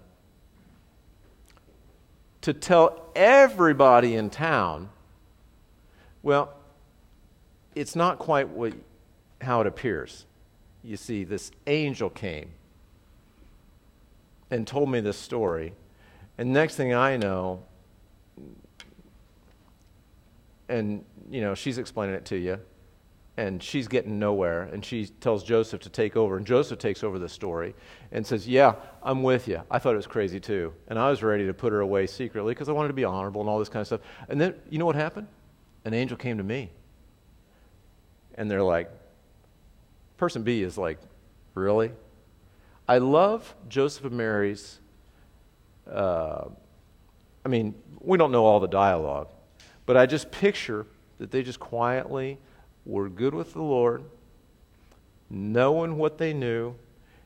to 2.41 2.53
tell 2.53 3.09
everybody 3.15 4.13
in 4.13 4.29
town, 4.29 4.89
well, 6.21 6.53
it's 7.73 7.95
not 7.95 8.19
quite 8.19 8.49
what, 8.49 8.73
how 9.41 9.61
it 9.61 9.65
appears 9.65 10.27
you 10.85 10.97
see, 10.97 11.23
this 11.23 11.51
angel 11.65 12.09
came 12.09 12.49
and 14.51 14.67
told 14.67 14.89
me 14.89 14.99
this 14.99 15.17
story. 15.17 15.73
And 16.37 16.53
next 16.53 16.75
thing 16.75 16.93
I 16.93 17.17
know, 17.17 17.63
and, 20.69 21.03
you 21.29 21.41
know, 21.41 21.55
she's 21.55 21.77
explaining 21.77 22.15
it 22.15 22.25
to 22.25 22.37
you, 22.37 22.59
and 23.37 23.61
she's 23.61 23.87
getting 23.87 24.19
nowhere. 24.19 24.63
And 24.63 24.85
she 24.85 25.07
tells 25.07 25.43
Joseph 25.43 25.81
to 25.81 25.89
take 25.89 26.15
over. 26.15 26.37
And 26.37 26.45
Joseph 26.45 26.79
takes 26.79 27.03
over 27.03 27.19
the 27.19 27.27
story 27.27 27.75
and 28.11 28.25
says, 28.25 28.47
Yeah, 28.47 28.75
I'm 29.03 29.23
with 29.23 29.47
you. 29.47 29.61
I 29.69 29.79
thought 29.79 29.93
it 29.93 29.97
was 29.97 30.07
crazy 30.07 30.39
too. 30.39 30.73
And 30.87 30.97
I 30.97 31.09
was 31.09 31.21
ready 31.21 31.45
to 31.45 31.53
put 31.53 31.73
her 31.73 31.81
away 31.81 32.07
secretly 32.07 32.53
because 32.53 32.69
I 32.69 32.71
wanted 32.71 32.89
to 32.89 32.93
be 32.93 33.03
honorable 33.03 33.41
and 33.41 33.49
all 33.49 33.59
this 33.59 33.69
kind 33.69 33.81
of 33.81 33.87
stuff. 33.87 34.01
And 34.29 34.39
then, 34.39 34.55
you 34.69 34.77
know 34.77 34.85
what 34.85 34.95
happened? 34.95 35.27
An 35.83 35.93
angel 35.93 36.17
came 36.17 36.37
to 36.37 36.43
me. 36.43 36.71
And 38.35 38.49
they're 38.49 38.63
like, 38.63 38.89
Person 40.17 40.43
B 40.43 40.61
is 40.61 40.77
like, 40.77 40.97
really? 41.53 41.91
I 42.87 42.99
love 42.99 43.53
Joseph 43.67 44.05
and 44.05 44.17
Mary's. 44.17 44.79
Uh, 45.89 46.45
I 47.43 47.49
mean, 47.49 47.75
we 47.99 48.17
don't 48.17 48.31
know 48.31 48.45
all 48.45 48.59
the 48.59 48.67
dialogue, 48.67 49.27
but 49.85 49.97
I 49.97 50.05
just 50.05 50.31
picture 50.31 50.85
that 51.17 51.31
they 51.31 51.43
just 51.43 51.59
quietly 51.59 52.37
were 52.85 53.09
good 53.09 53.33
with 53.33 53.53
the 53.53 53.61
Lord, 53.61 54.03
knowing 55.29 55.97
what 55.97 56.17
they 56.17 56.33
knew, 56.33 56.75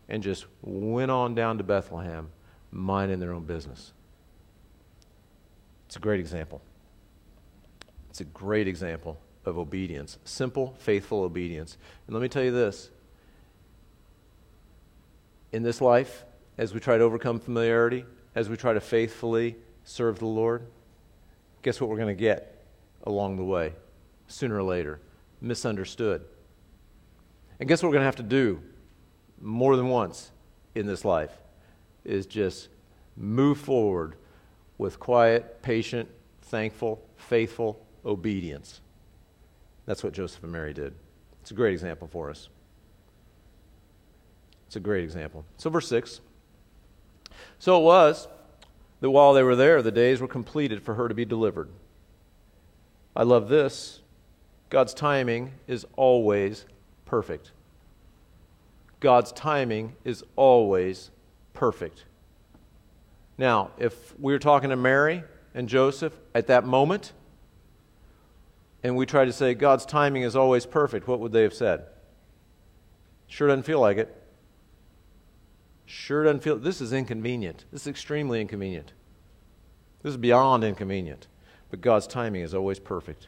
and 0.07 0.23
just 0.23 0.45
went 0.61 1.11
on 1.11 1.35
down 1.35 1.57
to 1.57 1.63
Bethlehem, 1.63 2.29
minding 2.71 3.19
their 3.19 3.33
own 3.33 3.43
business. 3.43 3.93
It's 5.87 5.95
a 5.95 5.99
great 5.99 6.19
example. 6.19 6.61
It's 8.09 8.21
a 8.21 8.25
great 8.25 8.67
example 8.67 9.19
of 9.49 9.57
obedience 9.57 10.17
simple, 10.23 10.75
faithful 10.79 11.23
obedience. 11.23 11.77
And 12.07 12.15
let 12.15 12.21
me 12.21 12.29
tell 12.29 12.43
you 12.43 12.51
this 12.51 12.89
in 15.51 15.63
this 15.63 15.81
life, 15.81 16.23
as 16.57 16.73
we 16.73 16.79
try 16.79 16.97
to 16.97 17.03
overcome 17.03 17.39
familiarity, 17.39 18.05
as 18.35 18.49
we 18.49 18.55
try 18.55 18.73
to 18.73 18.79
faithfully 18.79 19.55
serve 19.83 20.19
the 20.19 20.25
Lord, 20.25 20.65
guess 21.63 21.81
what 21.81 21.89
we're 21.89 21.97
going 21.97 22.15
to 22.15 22.19
get 22.19 22.63
along 23.03 23.37
the 23.37 23.43
way, 23.43 23.73
sooner 24.27 24.57
or 24.57 24.63
later? 24.63 24.99
Misunderstood. 25.41 26.23
And 27.59 27.67
guess 27.67 27.81
what 27.81 27.89
we're 27.89 27.93
going 27.93 28.01
to 28.01 28.05
have 28.05 28.15
to 28.17 28.23
do 28.23 28.61
more 29.41 29.75
than 29.75 29.89
once 29.89 30.31
in 30.75 30.85
this 30.85 31.03
life? 31.03 31.31
Is 32.05 32.25
just 32.25 32.69
move 33.17 33.57
forward 33.57 34.15
with 34.77 34.99
quiet, 34.99 35.61
patient, 35.61 36.09
thankful, 36.43 37.03
faithful 37.17 37.85
obedience. 38.05 38.81
That's 39.89 40.03
what 40.03 40.13
Joseph 40.13 40.43
and 40.43 40.51
Mary 40.51 40.71
did. 40.71 40.93
It's 41.41 41.49
a 41.49 41.55
great 41.55 41.73
example 41.73 42.07
for 42.07 42.29
us. 42.29 42.49
It's 44.67 44.75
a 44.75 44.79
great 44.79 45.03
example. 45.03 45.45
So, 45.57 45.71
verse 45.71 45.87
6 45.87 46.21
So 47.57 47.81
it 47.81 47.83
was 47.83 48.27
that 48.99 49.09
while 49.09 49.33
they 49.33 49.41
were 49.41 49.55
there, 49.55 49.81
the 49.81 49.91
days 49.91 50.21
were 50.21 50.27
completed 50.27 50.83
for 50.83 50.93
her 50.93 51.07
to 51.07 51.15
be 51.15 51.25
delivered. 51.25 51.69
I 53.15 53.23
love 53.23 53.49
this. 53.49 54.01
God's 54.69 54.93
timing 54.93 55.53
is 55.65 55.87
always 55.95 56.65
perfect. 57.05 57.51
God's 58.99 59.31
timing 59.31 59.95
is 60.05 60.23
always 60.35 61.09
perfect. 61.55 62.05
Now, 63.39 63.71
if 63.79 64.13
we 64.19 64.33
were 64.33 64.37
talking 64.37 64.69
to 64.69 64.75
Mary 64.75 65.23
and 65.55 65.67
Joseph 65.67 66.13
at 66.35 66.45
that 66.45 66.63
moment, 66.63 67.13
and 68.83 68.95
we 68.95 69.05
try 69.05 69.25
to 69.25 69.33
say 69.33 69.53
God's 69.53 69.85
timing 69.85 70.23
is 70.23 70.35
always 70.35 70.65
perfect, 70.65 71.07
what 71.07 71.19
would 71.19 71.31
they 71.31 71.43
have 71.43 71.53
said? 71.53 71.85
Sure 73.27 73.47
doesn't 73.47 73.63
feel 73.63 73.79
like 73.79 73.97
it. 73.97 74.15
Sure 75.85 76.23
doesn't 76.23 76.41
feel. 76.41 76.57
This 76.57 76.81
is 76.81 76.93
inconvenient. 76.93 77.65
This 77.71 77.81
is 77.81 77.87
extremely 77.87 78.41
inconvenient. 78.41 78.93
This 80.01 80.11
is 80.11 80.17
beyond 80.17 80.63
inconvenient. 80.63 81.27
But 81.69 81.81
God's 81.81 82.07
timing 82.07 82.41
is 82.41 82.53
always 82.53 82.79
perfect. 82.79 83.27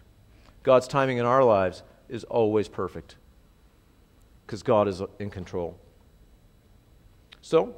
God's 0.64 0.88
timing 0.88 1.18
in 1.18 1.26
our 1.26 1.44
lives 1.44 1.84
is 2.08 2.24
always 2.26 2.68
perfect 2.68 3.16
because 4.46 4.64
God 4.64 4.88
is 4.88 5.02
in 5.20 5.30
control. 5.30 5.78
So, 7.42 7.76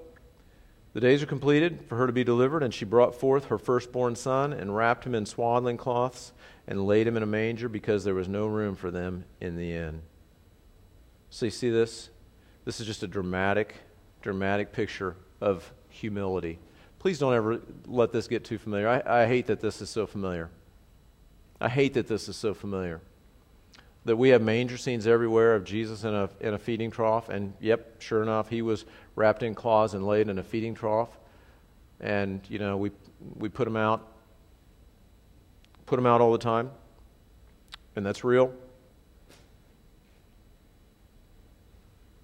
the 0.93 1.01
days 1.01 1.23
are 1.23 1.27
completed 1.27 1.85
for 1.87 1.97
her 1.97 2.07
to 2.07 2.13
be 2.13 2.23
delivered, 2.23 2.63
and 2.63 2.73
she 2.73 2.85
brought 2.85 3.15
forth 3.15 3.45
her 3.45 3.57
firstborn 3.57 4.15
son 4.15 4.53
and 4.53 4.75
wrapped 4.75 5.05
him 5.05 5.15
in 5.15 5.25
swaddling 5.25 5.77
cloths 5.77 6.33
and 6.67 6.85
laid 6.85 7.07
him 7.07 7.17
in 7.17 7.23
a 7.23 7.27
manger 7.27 7.67
because 7.67 8.03
there 8.03 8.13
was 8.13 8.29
no 8.29 8.45
room 8.45 8.75
for 8.75 8.91
them 8.91 9.25
in 9.41 9.57
the 9.57 9.71
inn. 9.71 10.01
So, 11.29 11.45
you 11.45 11.51
see 11.51 11.71
this? 11.71 12.09
This 12.63 12.79
is 12.79 12.85
just 12.85 13.01
a 13.03 13.07
dramatic, 13.07 13.75
dramatic 14.21 14.71
picture 14.71 15.15
of 15.41 15.73
humility. 15.89 16.59
Please 16.99 17.19
don't 17.19 17.33
ever 17.33 17.59
let 17.85 18.11
this 18.11 18.27
get 18.27 18.45
too 18.45 18.57
familiar. 18.57 18.87
I, 18.87 19.23
I 19.23 19.25
hate 19.25 19.47
that 19.47 19.59
this 19.59 19.81
is 19.81 19.89
so 19.89 20.07
familiar. 20.07 20.49
I 21.59 21.69
hate 21.69 21.95
that 21.95 22.07
this 22.07 22.29
is 22.29 22.35
so 22.35 22.53
familiar. 22.53 23.01
That 24.05 24.15
we 24.15 24.29
have 24.29 24.41
manger 24.41 24.77
scenes 24.77 25.07
everywhere 25.07 25.55
of 25.55 25.63
Jesus 25.63 26.03
in 26.03 26.13
a, 26.13 26.29
in 26.39 26.53
a 26.53 26.57
feeding 26.57 26.91
trough, 26.91 27.29
and 27.29 27.53
yep, 27.59 28.01
sure 28.01 28.21
enough, 28.21 28.49
he 28.49 28.61
was 28.61 28.85
wrapped 29.15 29.43
in 29.43 29.53
cloths 29.53 29.93
and 29.93 30.05
laid 30.05 30.29
in 30.29 30.39
a 30.39 30.43
feeding 30.43 30.73
trough. 30.73 31.09
And, 31.99 32.41
you 32.49 32.59
know, 32.59 32.77
we, 32.77 32.91
we 33.35 33.49
put 33.49 33.65
them 33.65 33.77
out, 33.77 34.07
put 35.85 35.95
them 35.95 36.05
out 36.05 36.21
all 36.21 36.31
the 36.31 36.37
time, 36.37 36.71
and 37.95 38.05
that's 38.05 38.23
real. 38.23 38.53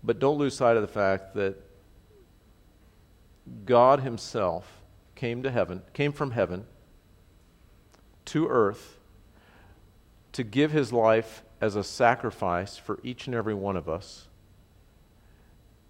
But 0.03 0.19
don't 0.19 0.37
lose 0.37 0.55
sight 0.55 0.75
of 0.75 0.81
the 0.81 0.87
fact 0.87 1.35
that 1.35 1.55
God 3.65 4.01
Himself 4.01 4.81
came 5.15 5.43
to 5.43 5.51
heaven, 5.51 5.81
came 5.93 6.11
from 6.11 6.31
heaven 6.31 6.65
to 8.25 8.47
earth 8.47 8.97
to 10.31 10.43
give 10.43 10.71
His 10.71 10.93
life 10.93 11.43
as 11.59 11.75
a 11.75 11.83
sacrifice 11.83 12.77
for 12.77 12.99
each 13.03 13.27
and 13.27 13.35
every 13.35 13.53
one 13.53 13.75
of 13.75 13.89
us. 13.89 14.28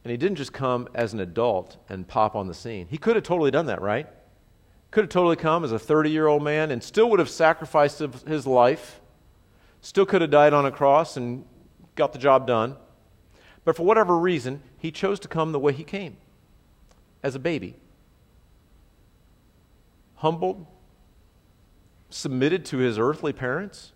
And 0.04 0.12
He 0.12 0.18
didn't 0.18 0.38
just 0.38 0.54
come 0.54 0.88
as 0.94 1.14
an 1.14 1.20
adult 1.20 1.78
and 1.90 2.08
pop 2.08 2.36
on 2.36 2.48
the 2.48 2.54
scene. 2.54 2.88
He 2.90 2.98
could 2.98 3.16
have 3.16 3.24
totally 3.24 3.52
done 3.52 3.66
that, 3.68 3.82
right? 3.82 4.08
Could 4.92 5.06
have 5.06 5.10
totally 5.10 5.36
come 5.36 5.64
as 5.64 5.72
a 5.72 5.80
30 5.80 6.10
year 6.10 6.28
old 6.28 6.44
man 6.44 6.72
and 6.72 6.84
still 6.84 7.10
would 7.10 7.20
have 7.20 7.30
sacrificed 7.30 8.00
his 8.28 8.48
life, 8.48 9.00
still 9.82 10.06
could 10.06 10.22
have 10.22 10.32
died 10.32 10.54
on 10.54 10.66
a 10.66 10.72
cross 10.72 11.18
and 11.18 11.46
got 11.96 12.14
the 12.14 12.20
job 12.20 12.48
done. 12.48 12.76
But 13.66 13.76
for 13.76 13.84
whatever 13.84 14.18
reason, 14.18 14.64
he 14.78 14.92
chose 14.92 15.20
to 15.20 15.28
come 15.28 15.52
the 15.52 15.60
way 15.60 15.74
he 15.74 15.84
came 15.84 16.18
as 17.22 17.36
a 17.36 17.40
baby. 17.40 17.76
Humbled, 20.16 20.66
submitted 22.10 22.66
to 22.66 22.78
his 22.78 22.98
earthly 22.98 23.34
parents, 23.34 23.92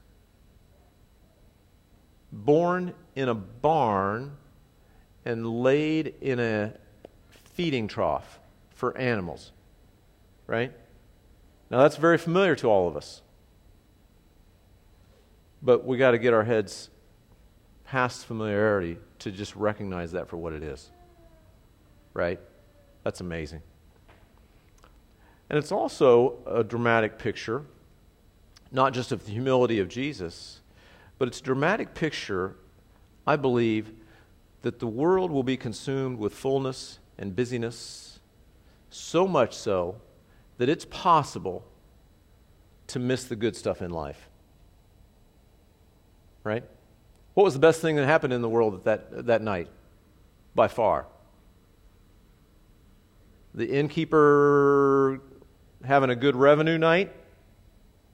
born 2.31 2.93
in 3.15 3.29
a 3.29 3.33
barn 3.33 4.37
and 5.25 5.47
laid 5.47 6.15
in 6.21 6.39
a 6.39 6.73
feeding 7.53 7.87
trough 7.87 8.39
for 8.71 8.97
animals. 8.97 9.51
Right? 10.47 10.73
Now 11.69 11.81
that's 11.81 11.97
very 11.97 12.17
familiar 12.17 12.55
to 12.57 12.67
all 12.67 12.87
of 12.87 12.97
us. 12.97 13.21
But 15.61 15.85
we 15.85 15.97
got 15.97 16.11
to 16.11 16.17
get 16.17 16.33
our 16.33 16.43
heads 16.43 16.89
past 17.85 18.25
familiarity 18.25 18.97
to 19.19 19.31
just 19.31 19.55
recognize 19.55 20.11
that 20.11 20.27
for 20.27 20.37
what 20.37 20.51
it 20.53 20.63
is. 20.63 20.91
Right? 22.13 22.39
That's 23.03 23.21
amazing. 23.21 23.61
And 25.49 25.59
it's 25.59 25.71
also 25.71 26.37
a 26.45 26.63
dramatic 26.63 27.17
picture, 27.17 27.63
not 28.71 28.93
just 28.93 29.11
of 29.11 29.25
the 29.25 29.31
humility 29.31 29.79
of 29.79 29.87
Jesus, 29.87 30.61
but 31.17 31.27
it's 31.27 31.39
a 31.39 31.43
dramatic 31.43 31.93
picture, 31.93 32.55
I 33.27 33.35
believe, 33.35 33.91
that 34.63 34.79
the 34.79 34.87
world 34.87 35.29
will 35.29 35.43
be 35.43 35.55
consumed 35.55 36.17
with 36.17 36.33
fullness 36.33 36.99
and 37.17 37.35
busyness, 37.35 38.19
so 38.89 39.27
much 39.27 39.53
so 39.53 39.97
that 40.57 40.69
it's 40.69 40.85
possible 40.85 41.63
to 42.87 42.99
miss 42.99 43.25
the 43.25 43.35
good 43.35 43.55
stuff 43.55 43.81
in 43.81 43.91
life. 43.91 44.29
Right? 46.43 46.63
What 47.33 47.43
was 47.43 47.53
the 47.53 47.59
best 47.59 47.81
thing 47.81 47.97
that 47.97 48.05
happened 48.05 48.33
in 48.33 48.41
the 48.41 48.49
world 48.49 48.83
that, 48.85 49.25
that 49.25 49.41
night? 49.41 49.67
By 50.55 50.67
far. 50.67 51.07
The 53.53 53.69
innkeeper 53.69 55.21
having 55.83 56.09
a 56.09 56.15
good 56.15 56.35
revenue 56.35 56.77
night? 56.77 57.11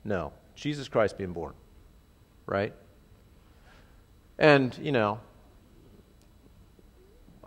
No. 0.04 0.34
Jesus 0.56 0.88
Christ 0.88 1.18
being 1.18 1.34
born. 1.34 1.54
Right? 2.46 2.74
And, 4.38 4.78
you 4.82 4.92
know, 4.92 5.20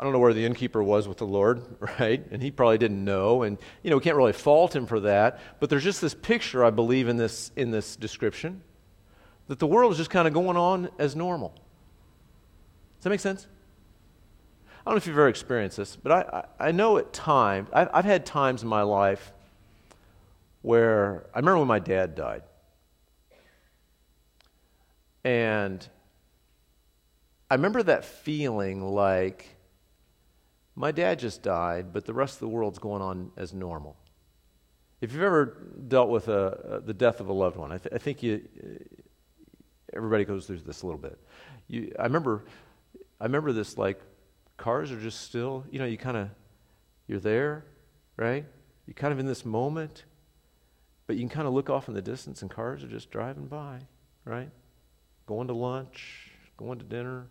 I 0.03 0.05
don't 0.05 0.15
know 0.15 0.19
where 0.19 0.35
the 0.35 0.45
innkeeper 0.45 0.83
was 0.83 1.07
with 1.07 1.19
the 1.19 1.29
Lord, 1.29 1.63
right? 2.01 2.27
And 2.33 2.43
he 2.43 2.51
probably 2.51 2.77
didn't 2.77 3.05
know. 3.05 3.45
And, 3.45 3.57
you 3.85 3.91
know, 3.91 3.99
we 3.99 4.03
can't 4.03 4.17
really 4.17 4.33
fault 4.33 4.75
him 4.75 4.85
for 4.85 4.99
that. 4.99 5.39
But 5.61 5.71
there's 5.71 5.85
just 5.85 6.01
this 6.01 6.13
picture, 6.13 6.65
I 6.65 6.71
believe, 6.71 7.07
in 7.07 7.17
this, 7.17 7.53
in 7.55 7.71
this 7.71 7.95
description 7.95 8.63
that 9.47 9.61
the 9.61 9.67
world 9.69 9.93
is 9.93 9.99
just 9.99 10.11
kind 10.11 10.27
of 10.27 10.35
going 10.35 10.57
on 10.57 10.89
as 10.99 11.15
normal. 11.15 11.51
Does 12.97 13.05
that 13.05 13.11
make 13.11 13.21
sense? 13.21 13.47
I 14.81 14.91
don't 14.91 14.95
know 14.95 14.97
if 14.97 15.07
you've 15.07 15.15
ever 15.15 15.29
experienced 15.29 15.77
this, 15.77 15.95
but 15.95 16.11
I, 16.11 16.45
I, 16.59 16.69
I 16.69 16.73
know 16.73 16.99
at 16.99 17.13
times, 17.13 17.69
I've, 17.73 17.89
I've 17.95 18.05
had 18.05 18.27
times 18.27 18.65
in 18.65 18.69
my 18.69 18.83
life 18.83 19.33
where 20.63 21.27
I 21.33 21.39
remember 21.39 21.59
when 21.61 21.69
my 21.69 21.79
dad 21.79 22.17
died. 22.17 22.43
And 25.23 25.89
I 27.49 27.55
remember 27.55 27.85
that 27.85 28.05
feeling 28.05 28.83
like 28.83 29.52
my 30.75 30.91
dad 30.91 31.19
just 31.19 31.43
died, 31.43 31.93
but 31.93 32.07
the 32.07 32.15
rest 32.15 32.35
of 32.35 32.41
the 32.41 32.49
world's 32.49 32.79
going 32.79 33.03
on 33.03 33.31
as 33.37 33.53
normal. 33.53 33.97
If 35.01 35.13
you've 35.13 35.23
ever 35.23 35.57
dealt 35.89 36.11
with 36.11 36.29
a, 36.29 36.77
a, 36.77 36.81
the 36.81 36.95
death 36.95 37.21
of 37.21 37.29
a 37.29 37.33
loved 37.33 37.57
one, 37.57 37.73
I, 37.73 37.79
th- 37.79 37.95
I, 37.95 37.99
think 37.99 38.23
you, 38.23 38.41
uh, 38.63 39.03
everybody 39.93 40.25
goes 40.25 40.47
through 40.47 40.59
this 40.59 40.83
a 40.83 40.87
little 40.87 41.01
bit. 41.01 41.19
You, 41.67 41.93
I 41.99 42.05
remember, 42.05 42.45
I 43.21 43.25
remember 43.25 43.53
this 43.53 43.77
like 43.77 44.01
cars 44.57 44.93
are 44.93 45.01
just 45.01 45.23
still, 45.23 45.65
you 45.71 45.79
know, 45.79 45.85
you 45.85 45.99
kind 45.99 46.17
of, 46.17 46.29
you're 47.09 47.21
there, 47.21 47.65
right? 48.17 48.45
You're 48.87 48.95
kind 48.95 49.13
of 49.13 49.19
in 49.19 49.27
this 49.27 49.45
moment, 49.45 50.05
but 51.07 51.17
you 51.17 51.23
can 51.23 51.29
kind 51.29 51.49
of 51.49 51.53
look 51.53 51.69
off 51.69 51.89
in 51.89 51.95
the 51.95 52.03
distance 52.03 52.43
and 52.43 52.51
cars 52.51 52.85
are 52.85 52.89
just 52.89 53.11
driving 53.11 53.47
by, 53.47 53.81
right? 54.25 54.51
Going 55.27 55.49
to 55.49 55.55
lunch, 55.55 56.31
going 56.57 56.79
to 56.79 56.85
dinner, 56.85 57.27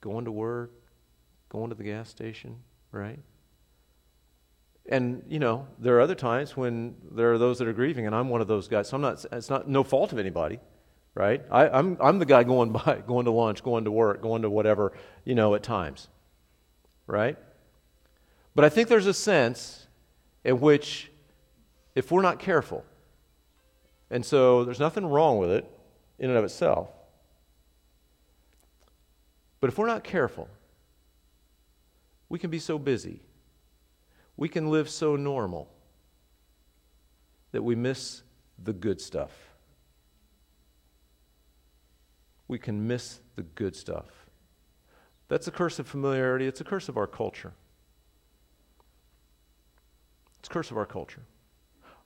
going 0.00 0.24
to 0.24 0.32
work, 0.32 0.72
going 1.50 1.68
to 1.68 1.76
the 1.76 1.84
gas 1.84 2.08
station, 2.08 2.56
right? 2.92 3.18
And 4.88 5.22
you 5.28 5.38
know, 5.38 5.66
there 5.78 5.96
are 5.96 6.00
other 6.00 6.14
times 6.14 6.56
when 6.56 6.94
there 7.12 7.32
are 7.32 7.38
those 7.38 7.58
that 7.58 7.68
are 7.68 7.72
grieving, 7.72 8.06
and 8.06 8.14
I'm 8.14 8.30
one 8.30 8.40
of 8.40 8.48
those 8.48 8.66
guys. 8.66 8.88
So 8.88 8.96
I'm 8.96 9.02
not. 9.02 9.24
It's 9.30 9.50
not 9.50 9.68
no 9.68 9.84
fault 9.84 10.12
of 10.12 10.18
anybody, 10.18 10.58
right? 11.14 11.42
I, 11.50 11.68
I'm 11.68 11.98
I'm 12.00 12.18
the 12.18 12.24
guy 12.24 12.44
going 12.44 12.72
by, 12.84 13.02
going 13.06 13.26
to 13.26 13.30
lunch, 13.30 13.62
going 13.62 13.84
to 13.84 13.90
work, 13.90 14.22
going 14.22 14.42
to 14.42 14.50
whatever, 14.50 14.92
you 15.24 15.34
know, 15.34 15.54
at 15.54 15.62
times, 15.62 16.08
right? 17.06 17.36
But 18.54 18.64
I 18.64 18.68
think 18.68 18.88
there's 18.88 19.06
a 19.06 19.14
sense 19.14 19.86
in 20.44 20.60
which, 20.60 21.10
if 21.94 22.10
we're 22.10 22.22
not 22.22 22.38
careful, 22.38 22.84
and 24.10 24.24
so 24.24 24.64
there's 24.64 24.80
nothing 24.80 25.06
wrong 25.06 25.38
with 25.38 25.50
it 25.50 25.70
in 26.18 26.30
and 26.30 26.38
of 26.38 26.44
itself, 26.44 26.88
but 29.60 29.68
if 29.68 29.78
we're 29.78 29.86
not 29.86 30.02
careful, 30.02 30.48
we 32.30 32.38
can 32.38 32.48
be 32.48 32.60
so 32.60 32.78
busy. 32.78 33.20
We 34.38 34.48
can 34.48 34.70
live 34.70 34.88
so 34.88 35.16
normal 35.16 35.68
that 37.52 37.62
we 37.62 37.74
miss 37.74 38.22
the 38.62 38.72
good 38.72 39.00
stuff. 39.00 39.32
We 42.48 42.58
can 42.58 42.86
miss 42.86 43.20
the 43.36 43.42
good 43.42 43.76
stuff. 43.76 44.06
That's 45.28 45.46
a 45.46 45.50
curse 45.50 45.78
of 45.78 45.86
familiarity, 45.86 46.46
it's 46.46 46.60
a 46.60 46.64
curse 46.64 46.88
of 46.88 46.96
our 46.96 47.06
culture. 47.06 47.52
It's 50.38 50.48
a 50.48 50.52
curse 50.52 50.70
of 50.70 50.78
our 50.78 50.86
culture. 50.86 51.22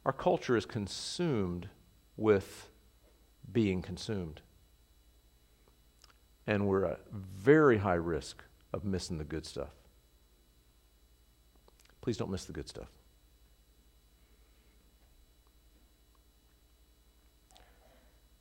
Our 0.04 0.12
culture 0.12 0.56
is 0.56 0.66
consumed 0.66 1.68
with 2.16 2.70
being 3.52 3.80
consumed. 3.80 4.40
And 6.46 6.66
we're 6.66 6.84
at 6.84 7.00
very 7.12 7.78
high 7.78 7.94
risk 7.94 8.42
of 8.72 8.84
missing 8.84 9.18
the 9.18 9.24
good 9.24 9.46
stuff. 9.46 9.70
Please 12.04 12.18
don't 12.18 12.30
miss 12.30 12.44
the 12.44 12.52
good 12.52 12.68
stuff. 12.68 12.90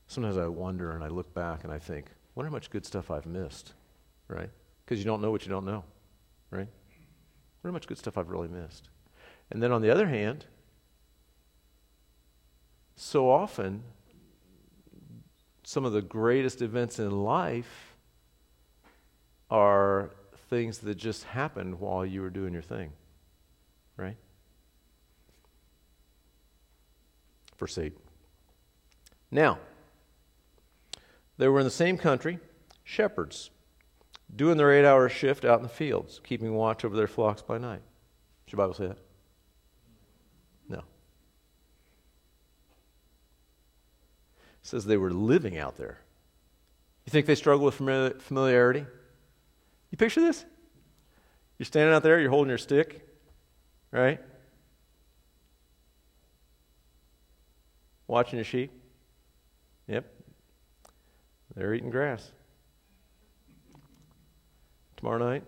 Sometimes 0.07 0.35
I 0.37 0.47
wonder 0.47 0.91
and 0.91 1.01
I 1.01 1.07
look 1.07 1.33
back 1.33 1.63
and 1.63 1.71
I 1.71 1.79
think, 1.79 2.07
wonder 2.35 2.49
how 2.49 2.53
much 2.53 2.69
good 2.69 2.85
stuff 2.85 3.09
I've 3.09 3.25
missed, 3.25 3.71
right? 4.27 4.49
Because 4.83 4.99
you 4.99 5.05
don't 5.05 5.21
know 5.21 5.31
what 5.31 5.45
you 5.45 5.49
don't 5.49 5.65
know, 5.65 5.85
right? 6.51 6.67
Wonder 7.63 7.63
how 7.63 7.71
much 7.71 7.87
good 7.87 7.97
stuff 7.97 8.17
I've 8.17 8.29
really 8.29 8.49
missed. 8.49 8.89
And 9.49 9.63
then 9.63 9.71
on 9.71 9.81
the 9.81 9.89
other 9.89 10.07
hand, 10.07 10.45
so 12.97 13.31
often, 13.31 13.81
some 15.63 15.85
of 15.85 15.93
the 15.93 16.01
greatest 16.01 16.61
events 16.61 16.99
in 16.99 17.09
life 17.09 17.95
are 19.49 20.11
things 20.49 20.79
that 20.79 20.95
just 20.95 21.23
happened 21.23 21.79
while 21.79 22.05
you 22.05 22.21
were 22.21 22.29
doing 22.29 22.51
your 22.51 22.61
thing, 22.61 22.91
right? 23.97 24.17
8. 27.67 27.97
Now, 29.31 29.59
they 31.37 31.47
were 31.47 31.59
in 31.59 31.65
the 31.65 31.71
same 31.71 31.97
country, 31.97 32.39
shepherds, 32.83 33.49
doing 34.35 34.57
their 34.57 34.71
eight 34.71 34.85
hour 34.85 35.09
shift 35.09 35.45
out 35.45 35.59
in 35.59 35.63
the 35.63 35.69
fields, 35.69 36.21
keeping 36.23 36.53
watch 36.53 36.85
over 36.85 36.95
their 36.95 37.07
flocks 37.07 37.41
by 37.41 37.57
night. 37.57 37.81
Does 38.45 38.53
your 38.53 38.57
Bible 38.57 38.73
say 38.73 38.87
that? 38.87 38.97
No. 40.69 40.83
Says 44.61 44.85
they 44.85 44.97
were 44.97 45.11
living 45.11 45.57
out 45.57 45.77
there. 45.77 45.99
You 47.05 47.11
think 47.11 47.25
they 47.25 47.35
struggle 47.35 47.65
with 47.65 47.75
familiarity? 47.75 48.85
You 49.91 49.97
picture 49.97 50.21
this? 50.21 50.45
You're 51.57 51.65
standing 51.65 51.93
out 51.93 52.03
there, 52.03 52.19
you're 52.19 52.29
holding 52.29 52.49
your 52.49 52.57
stick, 52.57 53.07
right? 53.91 54.19
Watching 58.13 58.37
your 58.37 58.45
sheep. 58.45 58.71
Yep. 59.87 60.05
They're 61.55 61.73
eating 61.73 61.89
grass. 61.89 62.31
Tomorrow 64.97 65.17
night, 65.17 65.43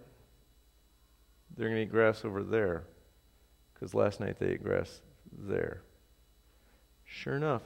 they're 1.56 1.68
going 1.68 1.78
to 1.78 1.84
eat 1.84 1.92
grass 1.92 2.26
over 2.26 2.42
there 2.42 2.86
because 3.72 3.94
last 3.94 4.20
night 4.20 4.40
they 4.40 4.48
ate 4.48 4.64
grass 4.64 5.02
there. 5.32 5.84
Sure 7.04 7.36
enough, 7.36 7.62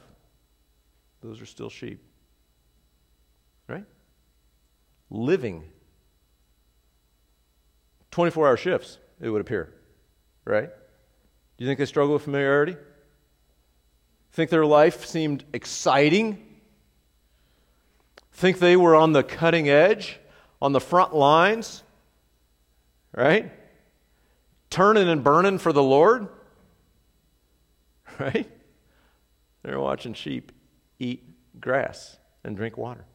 those 1.22 1.40
are 1.40 1.46
still 1.46 1.70
sheep. 1.70 2.04
Right? 3.68 3.86
Living. 5.08 5.64
24 8.10 8.48
hour 8.48 8.56
shifts, 8.58 8.98
it 9.18 9.30
would 9.30 9.40
appear. 9.40 9.72
Right? 10.44 10.68
Do 10.68 11.64
you 11.64 11.66
think 11.66 11.78
they 11.78 11.86
struggle 11.86 12.12
with 12.12 12.24
familiarity? 12.24 12.76
Think 14.32 14.50
their 14.50 14.66
life 14.66 15.06
seemed 15.06 15.44
exciting? 15.52 16.46
Think 18.32 18.58
they 18.58 18.76
were 18.76 18.94
on 18.94 19.12
the 19.12 19.22
cutting 19.22 19.68
edge, 19.68 20.18
on 20.62 20.72
the 20.72 20.80
front 20.80 21.14
lines? 21.14 21.82
Right? 23.14 23.52
Turning 24.70 25.08
and 25.08 25.24
burning 25.24 25.58
for 25.58 25.72
the 25.72 25.82
Lord? 25.82 26.28
Right? 28.18 28.50
They're 29.62 29.80
watching 29.80 30.12
sheep 30.12 30.52
eat 30.98 31.24
grass 31.58 32.18
and 32.44 32.54
drink 32.54 32.76
water. 32.76 33.06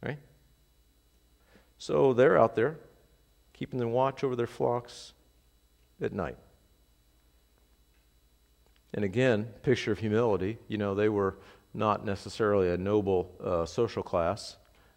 Right? 0.00 0.18
So 1.78 2.12
they're 2.12 2.38
out 2.38 2.54
there 2.54 2.76
keeping 3.52 3.80
the 3.80 3.88
watch 3.88 4.22
over 4.22 4.36
their 4.36 4.46
flocks 4.46 5.14
at 6.00 6.12
night. 6.12 6.36
And 8.96 9.04
again, 9.04 9.46
picture 9.62 9.92
of 9.92 9.98
humility. 9.98 10.58
You 10.68 10.78
know, 10.78 10.94
they 10.94 11.10
were 11.10 11.36
not 11.74 12.04
necessarily 12.04 12.70
a 12.70 12.78
noble 12.78 13.30
uh, 13.44 13.66
social 13.66 14.02
class 14.02 14.56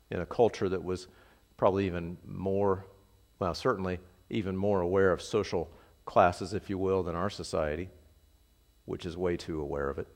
in 0.09 0.21
a 0.21 0.25
culture 0.25 0.69
that 0.69 0.83
was 0.83 1.07
probably 1.57 1.85
even 1.85 2.17
more, 2.25 2.85
well, 3.39 3.53
certainly 3.53 3.99
even 4.29 4.55
more 4.55 4.79
aware 4.79 5.11
of 5.11 5.21
social 5.21 5.69
classes, 6.05 6.53
if 6.53 6.69
you 6.69 6.77
will, 6.77 7.03
than 7.03 7.15
our 7.15 7.29
society, 7.29 7.89
which 8.85 9.05
is 9.05 9.17
way 9.17 9.35
too 9.35 9.59
aware 9.59 9.89
of 9.89 9.99
it, 9.99 10.07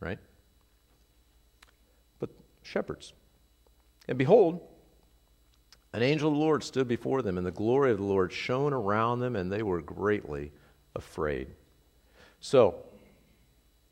right? 0.00 0.18
But 2.18 2.30
shepherds. 2.62 3.12
And 4.08 4.18
behold, 4.18 4.60
an 5.92 6.02
angel 6.02 6.28
of 6.28 6.34
the 6.34 6.40
Lord 6.40 6.64
stood 6.64 6.88
before 6.88 7.22
them, 7.22 7.38
and 7.38 7.46
the 7.46 7.52
glory 7.52 7.92
of 7.92 7.98
the 7.98 8.04
Lord 8.04 8.32
shone 8.32 8.72
around 8.72 9.20
them, 9.20 9.36
and 9.36 9.50
they 9.50 9.62
were 9.62 9.80
greatly 9.80 10.50
afraid. 10.96 11.48
So, 12.40 12.76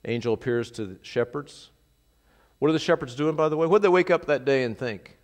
angel 0.05 0.35
appears 0.35 0.71
to 0.73 0.87
the 0.87 0.97
shepherds. 1.03 1.71
What 2.59 2.69
are 2.69 2.73
the 2.73 2.79
shepherds 2.79 3.15
doing, 3.15 3.37
by 3.37 3.49
the 3.49 3.57
way? 3.57 3.67
What 3.67 3.79
did 3.79 3.85
they 3.85 3.93
wake 3.93 4.11
up 4.11 4.27
that 4.27 4.45
day 4.45 4.65
and 4.65 4.77
think? 4.77 5.17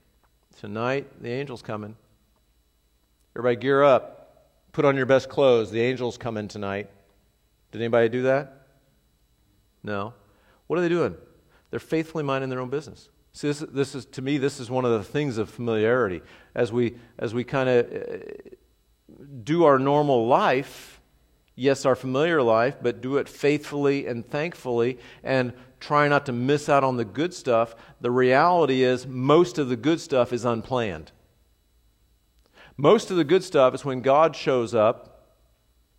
Tonight, 0.61 1.23
the 1.23 1.31
angel's 1.31 1.63
coming. 1.63 1.97
Everybody 3.35 3.57
gear 3.57 3.83
up. 3.83 4.21
Put 4.73 4.85
on 4.85 4.97
your 4.97 5.07
best 5.07 5.29
clothes. 5.29 5.71
The 5.71 5.83
angel's 5.83 6.17
coming 6.17 6.49
tonight. 6.49 6.91
Did 7.73 7.81
anybody 7.81 8.09
do 8.09 8.23
that? 8.23 8.67
No. 9.83 10.15
What 10.67 10.79
are 10.79 10.83
they 10.83 10.89
doing? 10.89 11.17
They're 11.71 11.81
faithfully 11.81 12.23
minding 12.23 12.51
their 12.51 12.61
own 12.61 12.71
business. 12.71 13.09
See, 13.33 13.49
this, 13.49 13.59
this 13.59 13.95
is 13.97 14.05
to 14.07 14.23
me, 14.23 14.39
this 14.39 14.61
is 14.61 14.71
one 14.71 14.85
of 14.85 14.93
the 14.93 15.03
things 15.03 15.39
of 15.39 15.51
familiarity. 15.51 16.23
As 16.55 16.73
we 16.73 16.95
as 17.19 17.35
we 17.35 17.43
kind 17.43 17.69
of 17.69 17.93
uh, 17.93 18.17
do 19.43 19.65
our 19.65 19.79
normal 19.79 20.29
life, 20.29 20.94
yes, 21.55 21.85
our 21.85 21.95
familiar 21.95 22.43
life, 22.43 22.77
but 22.83 23.01
do 23.01 23.17
it 23.17 23.29
faithfully 23.29 24.07
and 24.07 24.29
thankfully, 24.29 24.99
and 25.23 25.53
try 25.81 26.09
not 26.09 26.27
to 26.27 26.33
miss 26.33 26.69
out 26.69 26.85
on 26.85 26.97
the 26.97 27.05
good 27.05 27.35
stuff. 27.35 27.75
The 28.01 28.11
reality 28.11 28.83
is, 28.83 29.07
most 29.07 29.59
of 29.59 29.69
the 29.69 29.77
good 29.77 30.01
stuff 30.01 30.33
is 30.33 30.45
unplanned. 30.45 31.13
Most 32.77 33.11
of 33.11 33.17
the 33.17 33.25
good 33.25 33.45
stuff 33.45 33.75
is 33.75 33.85
when 33.85 34.01
God 34.01 34.35
shows 34.35 34.75
up, 34.75 35.29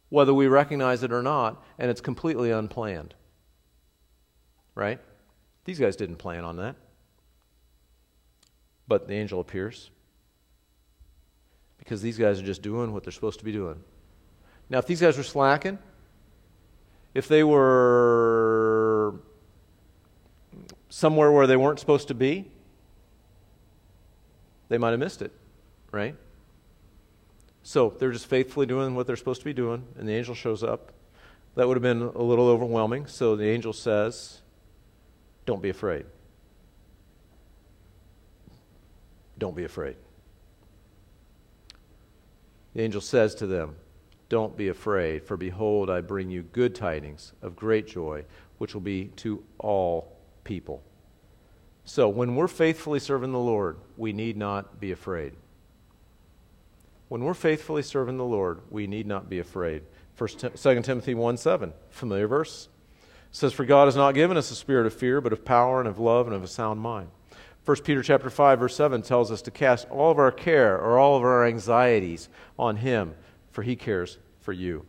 whether 0.09 0.33
we 0.33 0.47
recognize 0.47 1.03
it 1.03 1.11
or 1.11 1.21
not, 1.21 1.63
and 1.79 1.89
it's 1.89 2.01
completely 2.01 2.51
unplanned. 2.51 3.13
Right? 4.73 4.99
These 5.63 5.79
guys 5.79 5.95
didn't 5.95 6.17
plan 6.17 6.43
on 6.43 6.57
that. 6.57 6.75
But 8.87 9.07
the 9.07 9.15
angel 9.15 9.39
appears 9.39 9.89
because 11.79 12.01
these 12.01 12.17
guys 12.17 12.39
are 12.39 12.45
just 12.45 12.61
doing 12.61 12.93
what 12.93 13.03
they're 13.03 13.11
supposed 13.11 13.39
to 13.39 13.45
be 13.45 13.51
doing. 13.51 13.83
Now, 14.69 14.79
if 14.79 14.87
these 14.87 15.01
guys 15.01 15.17
were 15.17 15.23
slacking, 15.23 15.77
if 17.13 17.27
they 17.27 17.43
were 17.43 19.15
somewhere 20.89 21.31
where 21.31 21.47
they 21.47 21.57
weren't 21.57 21.79
supposed 21.79 22.07
to 22.07 22.13
be, 22.13 22.49
they 24.69 24.77
might 24.77 24.91
have 24.91 24.99
missed 24.99 25.21
it, 25.21 25.31
right? 25.91 26.15
So 27.63 27.95
they're 27.97 28.11
just 28.11 28.27
faithfully 28.27 28.65
doing 28.65 28.95
what 28.95 29.07
they're 29.07 29.15
supposed 29.15 29.41
to 29.41 29.45
be 29.45 29.53
doing, 29.53 29.85
and 29.97 30.07
the 30.07 30.13
angel 30.13 30.35
shows 30.35 30.63
up. 30.63 30.91
That 31.55 31.67
would 31.67 31.77
have 31.77 31.81
been 31.81 32.01
a 32.01 32.21
little 32.21 32.47
overwhelming. 32.47 33.07
So 33.07 33.35
the 33.35 33.47
angel 33.47 33.73
says, 33.73 34.41
Don't 35.45 35.61
be 35.61 35.69
afraid. 35.69 36.05
Don't 39.37 39.55
be 39.55 39.63
afraid. 39.63 39.95
The 42.73 42.81
angel 42.81 43.01
says 43.01 43.35
to 43.35 43.47
them, 43.47 43.75
Don't 44.27 44.57
be 44.57 44.69
afraid, 44.69 45.23
for 45.23 45.37
behold, 45.37 45.89
I 45.89 46.01
bring 46.01 46.29
you 46.29 46.41
good 46.41 46.73
tidings 46.73 47.33
of 47.41 47.55
great 47.55 47.87
joy, 47.87 48.25
which 48.57 48.73
will 48.73 48.81
be 48.81 49.05
to 49.17 49.43
all 49.59 50.17
people. 50.43 50.81
So, 51.83 52.09
when 52.09 52.35
we're 52.35 52.47
faithfully 52.47 52.99
serving 52.99 53.31
the 53.31 53.39
Lord, 53.39 53.77
we 53.97 54.13
need 54.13 54.35
not 54.35 54.79
be 54.79 54.91
afraid. 54.91 55.33
When 57.07 57.23
we're 57.23 57.35
faithfully 57.35 57.83
serving 57.83 58.17
the 58.17 58.25
Lord, 58.25 58.61
we 58.71 58.87
need 58.87 59.05
not 59.05 59.29
be 59.29 59.37
afraid. 59.37 59.83
First, 60.15 60.39
2 60.39 60.81
Timothy 60.81 61.13
1 61.13 61.37
7, 61.37 61.71
familiar 61.91 62.27
verse, 62.27 62.69
says, 63.31 63.53
For 63.53 63.65
God 63.65 63.85
has 63.85 63.95
not 63.95 64.13
given 64.13 64.37
us 64.37 64.49
a 64.49 64.55
spirit 64.55 64.87
of 64.87 64.93
fear, 64.93 65.21
but 65.21 65.33
of 65.33 65.45
power 65.45 65.79
and 65.79 65.87
of 65.87 65.99
love 65.99 66.25
and 66.25 66.35
of 66.35 66.43
a 66.43 66.47
sound 66.47 66.79
mind. 66.79 67.09
1 67.65 67.77
Peter 67.83 68.01
chapter 68.01 68.29
5 68.29 68.59
verse 68.59 68.75
7 68.75 69.01
tells 69.01 69.31
us 69.31 69.41
to 69.43 69.51
cast 69.51 69.89
all 69.89 70.11
of 70.11 70.19
our 70.19 70.31
care 70.31 70.77
or 70.79 70.99
all 70.99 71.17
of 71.17 71.23
our 71.23 71.45
anxieties 71.45 72.29
on 72.57 72.77
him 72.77 73.15
for 73.55 73.63
he 73.63 73.75
cares 73.75 74.17
for 74.45 74.53
you. 74.53 74.85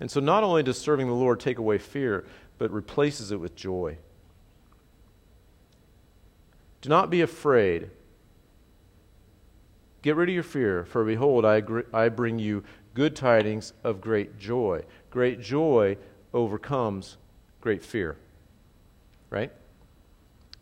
And 0.00 0.10
so 0.10 0.20
not 0.20 0.42
only 0.42 0.62
does 0.62 0.76
serving 0.76 1.06
the 1.06 1.14
Lord 1.14 1.40
take 1.40 1.58
away 1.58 1.78
fear, 1.78 2.26
but 2.58 2.70
replaces 2.70 3.30
it 3.30 3.40
with 3.40 3.54
joy. 3.54 3.96
Do 6.82 6.88
not 6.88 7.08
be 7.08 7.22
afraid. 7.22 7.90
Get 10.02 10.16
rid 10.16 10.28
of 10.28 10.34
your 10.34 10.42
fear, 10.42 10.84
for 10.84 11.04
behold, 11.04 11.44
I, 11.44 11.62
I 11.94 12.08
bring 12.08 12.38
you 12.38 12.64
good 12.92 13.16
tidings 13.16 13.72
of 13.84 14.00
great 14.00 14.38
joy. 14.38 14.82
Great 15.10 15.40
joy 15.40 15.96
overcomes 16.34 17.16
great 17.60 17.82
fear. 17.82 18.16
Right? 19.30 19.52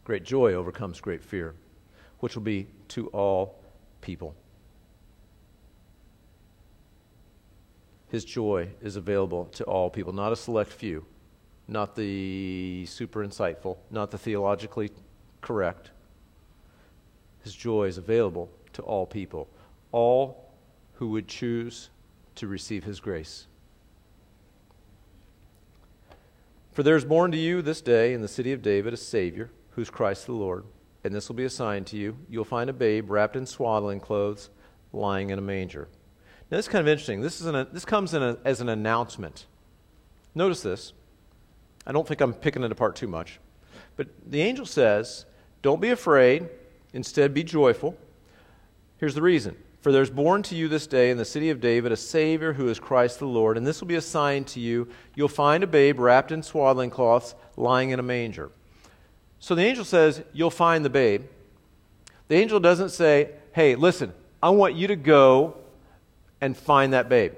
Great 0.04 0.24
joy 0.24 0.52
overcomes 0.52 1.00
great 1.00 1.22
fear, 1.22 1.54
which 2.20 2.34
will 2.34 2.42
be 2.42 2.66
to 2.88 3.08
all 3.08 3.58
people. 4.00 4.34
His 8.14 8.24
joy 8.24 8.68
is 8.80 8.94
available 8.94 9.46
to 9.46 9.64
all 9.64 9.90
people, 9.90 10.12
not 10.12 10.30
a 10.30 10.36
select 10.36 10.70
few, 10.70 11.04
not 11.66 11.96
the 11.96 12.86
super 12.86 13.26
insightful, 13.26 13.76
not 13.90 14.12
the 14.12 14.18
theologically 14.18 14.92
correct. 15.40 15.90
His 17.42 17.56
joy 17.56 17.86
is 17.86 17.98
available 17.98 18.52
to 18.74 18.82
all 18.82 19.04
people, 19.04 19.48
all 19.90 20.52
who 20.92 21.08
would 21.08 21.26
choose 21.26 21.90
to 22.36 22.46
receive 22.46 22.84
his 22.84 23.00
grace. 23.00 23.48
For 26.70 26.84
there 26.84 26.94
is 26.94 27.04
born 27.04 27.32
to 27.32 27.36
you 27.36 27.62
this 27.62 27.80
day 27.80 28.12
in 28.12 28.22
the 28.22 28.28
city 28.28 28.52
of 28.52 28.62
David 28.62 28.94
a 28.94 28.96
Savior, 28.96 29.50
who's 29.70 29.90
Christ 29.90 30.26
the 30.26 30.32
Lord. 30.34 30.62
And 31.02 31.12
this 31.12 31.28
will 31.28 31.34
be 31.34 31.46
a 31.46 31.50
sign 31.50 31.84
to 31.86 31.96
you. 31.96 32.16
You'll 32.30 32.44
find 32.44 32.70
a 32.70 32.72
babe 32.72 33.10
wrapped 33.10 33.34
in 33.34 33.44
swaddling 33.44 33.98
clothes, 33.98 34.50
lying 34.92 35.30
in 35.30 35.38
a 35.40 35.42
manger. 35.42 35.88
Now, 36.50 36.58
this 36.58 36.66
is 36.66 36.72
kind 36.72 36.80
of 36.80 36.88
interesting. 36.88 37.20
This, 37.20 37.40
is 37.40 37.46
an, 37.46 37.66
this 37.72 37.84
comes 37.84 38.14
in 38.14 38.22
a, 38.22 38.36
as 38.44 38.60
an 38.60 38.68
announcement. 38.68 39.46
Notice 40.34 40.62
this. 40.62 40.92
I 41.86 41.92
don't 41.92 42.06
think 42.06 42.20
I'm 42.20 42.34
picking 42.34 42.62
it 42.62 42.72
apart 42.72 42.96
too 42.96 43.08
much. 43.08 43.40
But 43.96 44.08
the 44.26 44.40
angel 44.40 44.66
says, 44.66 45.24
Don't 45.62 45.80
be 45.80 45.90
afraid, 45.90 46.48
instead, 46.92 47.34
be 47.34 47.44
joyful. 47.44 47.96
Here's 48.98 49.14
the 49.14 49.22
reason 49.22 49.56
for 49.84 49.92
there's 49.92 50.08
born 50.08 50.42
to 50.44 50.54
you 50.54 50.66
this 50.66 50.86
day 50.86 51.10
in 51.10 51.18
the 51.18 51.26
city 51.26 51.50
of 51.50 51.60
David 51.60 51.92
a 51.92 51.96
Savior 51.96 52.54
who 52.54 52.68
is 52.70 52.80
Christ 52.80 53.18
the 53.18 53.26
Lord, 53.26 53.58
and 53.58 53.66
this 53.66 53.82
will 53.82 53.86
be 53.86 53.96
a 53.96 54.00
sign 54.00 54.44
to 54.44 54.58
you. 54.58 54.88
You'll 55.14 55.28
find 55.28 55.62
a 55.62 55.66
babe 55.66 55.98
wrapped 55.98 56.32
in 56.32 56.42
swaddling 56.42 56.88
cloths 56.88 57.34
lying 57.58 57.90
in 57.90 58.00
a 58.00 58.02
manger. 58.02 58.50
So 59.40 59.54
the 59.54 59.62
angel 59.62 59.84
says, 59.84 60.22
You'll 60.32 60.50
find 60.50 60.86
the 60.86 60.90
babe. 60.90 61.24
The 62.28 62.36
angel 62.36 62.60
doesn't 62.60 62.92
say, 62.92 63.32
Hey, 63.52 63.74
listen, 63.74 64.14
I 64.42 64.48
want 64.48 64.74
you 64.74 64.86
to 64.86 64.96
go 64.96 65.58
and 66.44 66.54
find 66.54 66.92
that 66.92 67.08
babe. 67.08 67.32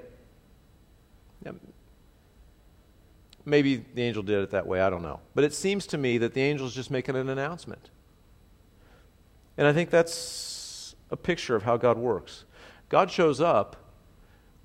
Maybe 3.45 3.77
the 3.77 4.01
angel 4.01 4.21
did 4.21 4.43
it 4.43 4.51
that 4.51 4.67
way, 4.67 4.81
I 4.81 4.89
don't 4.89 5.01
know. 5.01 5.21
But 5.33 5.45
it 5.45 5.53
seems 5.53 5.87
to 5.87 5.97
me 5.97 6.17
that 6.17 6.33
the 6.33 6.41
angel 6.41 6.67
is 6.67 6.73
just 6.73 6.91
making 6.91 7.15
an 7.15 7.29
announcement. 7.29 7.89
And 9.57 9.65
I 9.65 9.71
think 9.71 9.89
that's 9.89 10.93
a 11.09 11.15
picture 11.15 11.55
of 11.55 11.63
how 11.63 11.77
God 11.77 11.97
works. 11.97 12.43
God 12.89 13.09
shows 13.09 13.39
up. 13.39 13.77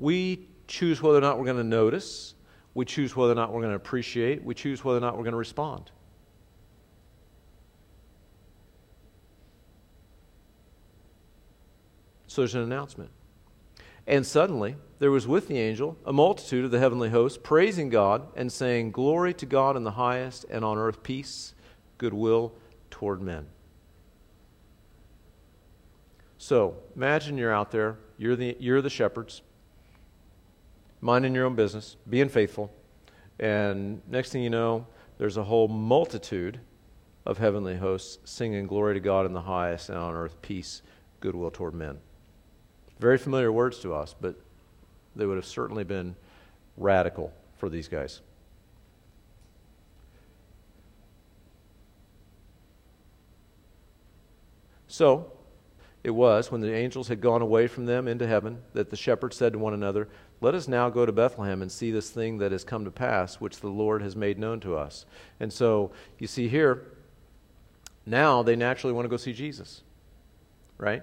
We 0.01 0.49
choose 0.67 1.01
whether 1.01 1.19
or 1.19 1.21
not 1.21 1.39
we're 1.39 1.45
going 1.45 1.59
to 1.59 1.63
notice. 1.63 2.35
We 2.75 2.85
choose 2.85 3.15
whether 3.15 3.31
or 3.31 3.37
not 3.37 3.53
we're 3.53 3.61
going 3.61 3.71
to 3.71 3.77
appreciate. 3.77 4.43
We 4.43 4.55
choose 4.55 4.85
whether 4.85 4.99
or 4.99 5.03
not 5.03 5.17
we're 5.17 5.23
going 5.23 5.33
to 5.35 5.39
respond. 5.39 5.93
So 12.27 12.41
there's 12.41 12.57
an 12.57 12.63
announcement. 12.63 13.13
And 14.07 14.27
suddenly, 14.27 14.77
there 14.99 15.11
was 15.11 15.27
with 15.27 15.49
the 15.49 15.59
angel 15.59 15.97
a 16.05 16.13
multitude 16.13 16.65
of 16.65 16.71
the 16.71 16.79
heavenly 16.79 17.11
hosts 17.11 17.39
praising 17.43 17.89
God 17.89 18.27
and 18.37 18.51
saying, 18.51 18.93
Glory 18.93 19.35
to 19.35 19.47
God 19.47 19.77
in 19.77 19.85
the 19.85 19.93
highest, 19.93 20.45
and 20.51 20.65
on 20.65 20.79
earth 20.79 21.03
peace, 21.03 21.55
goodwill 21.99 22.53
toward 22.91 23.23
men. 23.23 23.47
So 26.39 26.77
imagine 26.97 27.39
you're 27.39 27.55
out 27.55 27.71
there, 27.71 27.99
you're 28.19 28.35
the, 28.35 28.57
you're 28.59 28.83
the 28.83 28.91
shepherds, 28.91 29.43
minding 31.01 31.35
your 31.35 31.47
own 31.47 31.55
business, 31.55 31.97
being 32.09 32.29
faithful, 32.29 32.73
and 33.39 34.03
next 34.09 34.31
thing 34.33 34.43
you 34.43 34.51
know, 34.51 34.87
there's 35.19 35.37
a 35.37 35.45
whole 35.45 35.69
multitude 35.69 36.61
of 37.25 37.39
heavenly 37.39 37.77
hosts 37.77 38.19
singing 38.25 38.67
glory 38.67 38.95
to 38.95 39.01
God 39.01 39.27
in 39.27 39.33
the 39.33 39.43
highest 39.43 39.89
and 39.89 39.99
on 39.99 40.15
earth 40.15 40.41
peace, 40.43 40.83
goodwill 41.21 41.51
toward 41.51 41.75
men. 41.75 41.99
Very 43.03 43.19
familiar 43.19 43.51
words 43.51 43.81
to 43.81 43.93
us, 43.93 44.15
but 44.21 44.37
they 45.17 45.27
would 45.27 45.35
have 45.35 45.45
certainly 45.45 45.83
been 45.83 46.15
radical 46.77 47.33
for 47.57 47.69
these 47.69 47.89
guys. 47.89 48.21
So, 54.87 55.33
it 56.05 56.11
was, 56.11 56.53
when 56.53 56.61
the 56.61 56.73
angels 56.73 57.09
had 57.09 57.21
gone 57.21 57.43
away 57.43 57.67
from 57.67 57.87
them 57.87 58.07
into 58.07 58.25
heaven, 58.25 58.63
that 58.73 58.91
the 58.91 58.97
shepherds 58.97 59.37
said 59.37 59.55
to 59.55 59.59
one 59.59 59.75
another, 59.75 60.09
Let 60.41 60.55
us 60.55 60.69
now 60.69 60.89
go 60.89 61.05
to 61.05 61.11
Bethlehem 61.11 61.61
and 61.61 61.73
see 61.73 61.91
this 61.91 62.11
thing 62.11 62.39
that 62.39 62.53
has 62.53 62.63
come 62.63 62.85
to 62.85 62.93
pass, 62.93 63.41
which 63.41 63.59
the 63.59 63.69
Lord 63.69 64.01
has 64.03 64.15
made 64.15 64.39
known 64.39 64.61
to 64.61 64.77
us. 64.77 65.07
And 65.41 65.53
so 65.53 65.91
you 66.21 66.29
see 66.29 66.47
here, 66.47 66.85
now 68.07 68.45
they 68.45 68.55
naturally 68.55 68.93
want 68.93 69.07
to 69.07 69.11
go 69.11 69.17
see 69.17 69.33
Jesus, 69.33 69.83
right? 70.79 71.03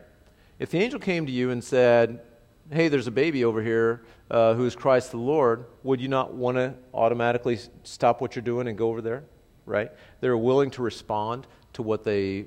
If 0.60 0.70
the 0.72 0.78
angel 0.80 1.00
came 1.00 1.26
to 1.26 1.32
you 1.32 1.52
and 1.52 1.64
said, 1.64 2.22
Hey, 2.70 2.88
there's 2.88 3.08
a 3.08 3.12
baby 3.12 3.44
over 3.46 3.64
here 3.64 4.04
uh, 4.30 4.54
who 4.54 4.66
is 4.66 4.76
Christ 4.76 5.12
the 5.12 5.18
Lord, 5.18 5.66
would 5.82 6.00
you 6.00 6.08
not 6.08 6.36
want 6.36 6.58
to 6.58 6.76
automatically 6.94 7.58
stop 7.84 8.22
what 8.22 8.36
you're 8.36 8.44
doing 8.44 8.68
and 8.68 8.78
go 8.78 8.90
over 8.90 9.02
there, 9.02 9.24
right? 9.66 9.92
They're 10.20 10.38
willing 10.38 10.70
to 10.72 10.84
respond 10.84 11.48
to 11.74 11.82
what 11.82 12.04
they 12.04 12.46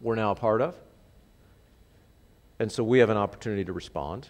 were 0.00 0.14
now 0.14 0.30
a 0.30 0.34
part 0.36 0.60
of. 0.60 0.76
And 2.60 2.70
so 2.70 2.84
we 2.84 3.00
have 3.00 3.10
an 3.10 3.16
opportunity 3.16 3.64
to 3.64 3.72
respond. 3.72 4.28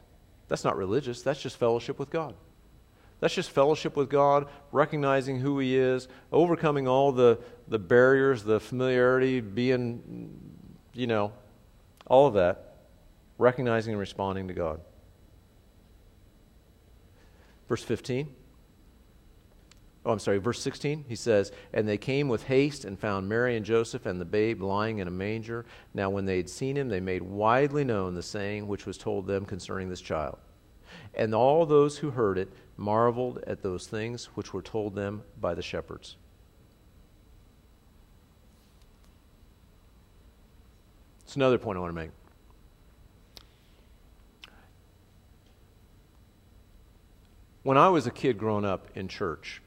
That's 0.48 0.64
not 0.64 0.76
religious, 0.76 1.20
that's 1.20 1.42
just 1.42 1.58
fellowship 1.58 1.98
with 1.98 2.08
God. 2.08 2.34
That's 3.20 3.34
just 3.34 3.50
fellowship 3.50 3.96
with 3.96 4.08
God, 4.08 4.46
recognizing 4.70 5.40
who 5.40 5.58
He 5.58 5.76
is, 5.76 6.08
overcoming 6.32 6.86
all 6.86 7.12
the, 7.12 7.40
the 7.66 7.78
barriers, 7.78 8.44
the 8.44 8.60
familiarity, 8.60 9.40
being, 9.40 10.30
you 10.94 11.08
know, 11.08 11.32
all 12.06 12.26
of 12.26 12.34
that, 12.34 12.67
recognizing 13.38 13.94
and 13.94 14.00
responding 14.00 14.48
to 14.48 14.54
God. 14.54 14.80
Verse 17.68 17.82
15. 17.82 18.34
Oh, 20.04 20.12
I'm 20.12 20.18
sorry, 20.18 20.38
verse 20.38 20.60
16, 20.62 21.04
he 21.08 21.16
says, 21.16 21.52
And 21.72 21.86
they 21.86 21.98
came 21.98 22.28
with 22.28 22.44
haste 22.44 22.84
and 22.84 22.98
found 22.98 23.28
Mary 23.28 23.56
and 23.56 23.66
Joseph 23.66 24.06
and 24.06 24.20
the 24.20 24.24
babe 24.24 24.62
lying 24.62 24.98
in 24.98 25.08
a 25.08 25.10
manger. 25.10 25.66
Now, 25.92 26.08
when 26.08 26.24
they 26.24 26.38
had 26.38 26.48
seen 26.48 26.76
him, 26.76 26.88
they 26.88 27.00
made 27.00 27.22
widely 27.22 27.84
known 27.84 28.14
the 28.14 28.22
saying 28.22 28.66
which 28.66 28.86
was 28.86 28.96
told 28.96 29.26
them 29.26 29.44
concerning 29.44 29.90
this 29.90 30.00
child. 30.00 30.38
And 31.14 31.34
all 31.34 31.66
those 31.66 31.98
who 31.98 32.10
heard 32.10 32.38
it 32.38 32.50
marveled 32.78 33.44
at 33.46 33.62
those 33.62 33.86
things 33.86 34.26
which 34.34 34.54
were 34.54 34.62
told 34.62 34.94
them 34.94 35.22
by 35.40 35.52
the 35.52 35.62
shepherds. 35.62 36.16
It's 41.24 41.36
another 41.36 41.58
point 41.58 41.76
I 41.76 41.80
want 41.80 41.90
to 41.90 42.00
make. 42.00 42.10
When 47.68 47.76
I 47.76 47.90
was 47.90 48.06
a 48.06 48.10
kid 48.10 48.38
growing 48.38 48.64
up 48.64 48.86
in 48.94 49.08
church, 49.08 49.60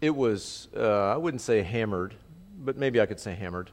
it 0.00 0.10
was, 0.10 0.66
uh, 0.76 1.12
I 1.12 1.16
wouldn't 1.18 1.40
say 1.40 1.62
hammered, 1.62 2.16
but 2.58 2.76
maybe 2.76 3.00
I 3.00 3.06
could 3.06 3.20
say 3.20 3.36
hammered. 3.36 3.70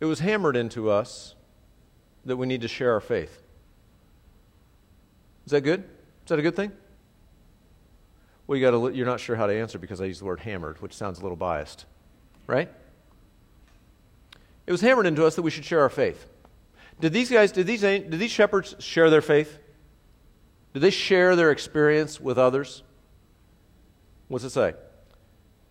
It 0.00 0.06
was 0.06 0.20
hammered 0.20 0.56
into 0.56 0.88
us 0.88 1.34
that 2.24 2.38
we 2.38 2.46
need 2.46 2.62
to 2.62 2.68
share 2.68 2.94
our 2.94 3.02
faith. 3.02 3.42
Is 5.44 5.52
that 5.52 5.60
good? 5.60 5.80
Is 5.80 6.28
that 6.28 6.38
a 6.38 6.42
good 6.42 6.56
thing? 6.56 6.72
Well, 8.46 8.56
you 8.56 8.70
got 8.70 8.94
you're 8.94 9.04
not 9.04 9.20
sure 9.20 9.36
how 9.36 9.46
to 9.46 9.54
answer 9.54 9.78
because 9.78 10.00
I 10.00 10.06
used 10.06 10.22
the 10.22 10.24
word 10.24 10.40
hammered, 10.40 10.80
which 10.80 10.94
sounds 10.94 11.18
a 11.18 11.22
little 11.22 11.36
biased, 11.36 11.84
right? 12.46 12.70
It 14.66 14.72
was 14.72 14.80
hammered 14.80 15.04
into 15.04 15.26
us 15.26 15.36
that 15.36 15.42
we 15.42 15.50
should 15.50 15.66
share 15.66 15.82
our 15.82 15.90
faith. 15.90 16.24
Did 16.98 17.12
these 17.12 17.28
guys, 17.28 17.52
did 17.52 17.66
these, 17.66 17.82
did 17.82 18.10
these 18.10 18.30
shepherds 18.30 18.74
share 18.78 19.10
their 19.10 19.20
faith? 19.20 19.58
Did 20.74 20.80
they 20.80 20.90
share 20.90 21.36
their 21.36 21.50
experience 21.50 22.20
with 22.20 22.38
others? 22.38 22.82
What's 24.28 24.44
it 24.44 24.50
say? 24.50 24.74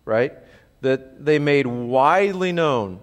right? 0.04 0.32
That 0.80 1.24
they 1.24 1.38
made 1.38 1.66
widely 1.66 2.52
known 2.52 3.00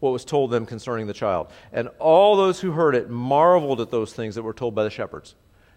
what 0.00 0.10
was 0.10 0.24
told 0.24 0.50
them 0.50 0.66
concerning 0.66 1.06
the 1.06 1.12
child. 1.12 1.48
And 1.72 1.88
all 1.98 2.36
those 2.36 2.60
who 2.60 2.72
heard 2.72 2.94
it 2.94 3.10
marveled 3.10 3.80
at 3.80 3.90
those 3.90 4.12
things 4.12 4.34
that 4.34 4.42
were 4.42 4.54
told 4.54 4.74
by 4.74 4.84
the 4.84 4.90
shepherds. 4.90 5.34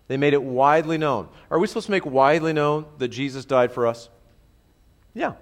They 0.08 0.18
made 0.18 0.34
it 0.34 0.44
widely 0.44 0.98
known. 0.98 1.30
Are 1.50 1.60
we 1.60 1.68
supposed 1.68 1.88
to 1.88 1.92
make 1.92 2.06
widely 2.06 2.54
known 2.54 2.86
that 2.98 3.10
Jesus 3.10 3.46
died 3.46 3.72
for 3.72 3.88
us? 3.88 4.10
Yeah. 5.14 5.34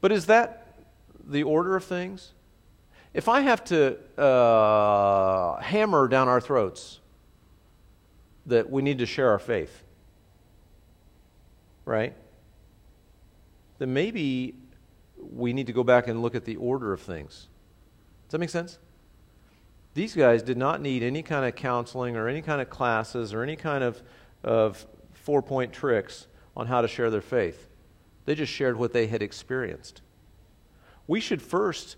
But 0.00 0.12
is 0.12 0.26
that 0.26 0.74
the 1.24 1.42
order 1.42 1.76
of 1.76 1.84
things? 1.84 2.32
If 3.14 3.28
I 3.28 3.40
have 3.40 3.64
to 3.64 3.96
uh, 4.20 5.60
hammer 5.60 6.06
down 6.06 6.28
our 6.28 6.40
throats 6.40 7.00
that 8.46 8.70
we 8.70 8.82
need 8.82 8.98
to 8.98 9.06
share 9.06 9.30
our 9.30 9.38
faith, 9.38 9.82
right? 11.84 12.14
then 13.78 13.92
maybe 13.92 14.54
we 15.18 15.52
need 15.52 15.66
to 15.66 15.72
go 15.72 15.84
back 15.84 16.08
and 16.08 16.22
look 16.22 16.34
at 16.34 16.44
the 16.44 16.56
order 16.56 16.92
of 16.92 17.00
things. 17.00 17.48
Does 18.26 18.32
that 18.32 18.38
make 18.38 18.50
sense? 18.50 18.78
These 19.94 20.14
guys 20.14 20.42
did 20.42 20.56
not 20.56 20.80
need 20.80 21.02
any 21.02 21.22
kind 21.22 21.46
of 21.46 21.54
counseling 21.54 22.16
or 22.16 22.28
any 22.28 22.42
kind 22.42 22.60
of 22.60 22.68
classes 22.68 23.32
or 23.32 23.42
any 23.42 23.56
kind 23.56 23.82
of, 23.82 24.02
of 24.42 24.86
four 25.12 25.42
point 25.42 25.72
tricks 25.72 26.26
on 26.56 26.66
how 26.66 26.80
to 26.80 26.88
share 26.88 27.10
their 27.10 27.20
faith. 27.20 27.68
They 28.24 28.34
just 28.34 28.52
shared 28.52 28.76
what 28.76 28.92
they 28.92 29.06
had 29.06 29.22
experienced. 29.22 30.02
We 31.06 31.20
should 31.20 31.40
first, 31.40 31.96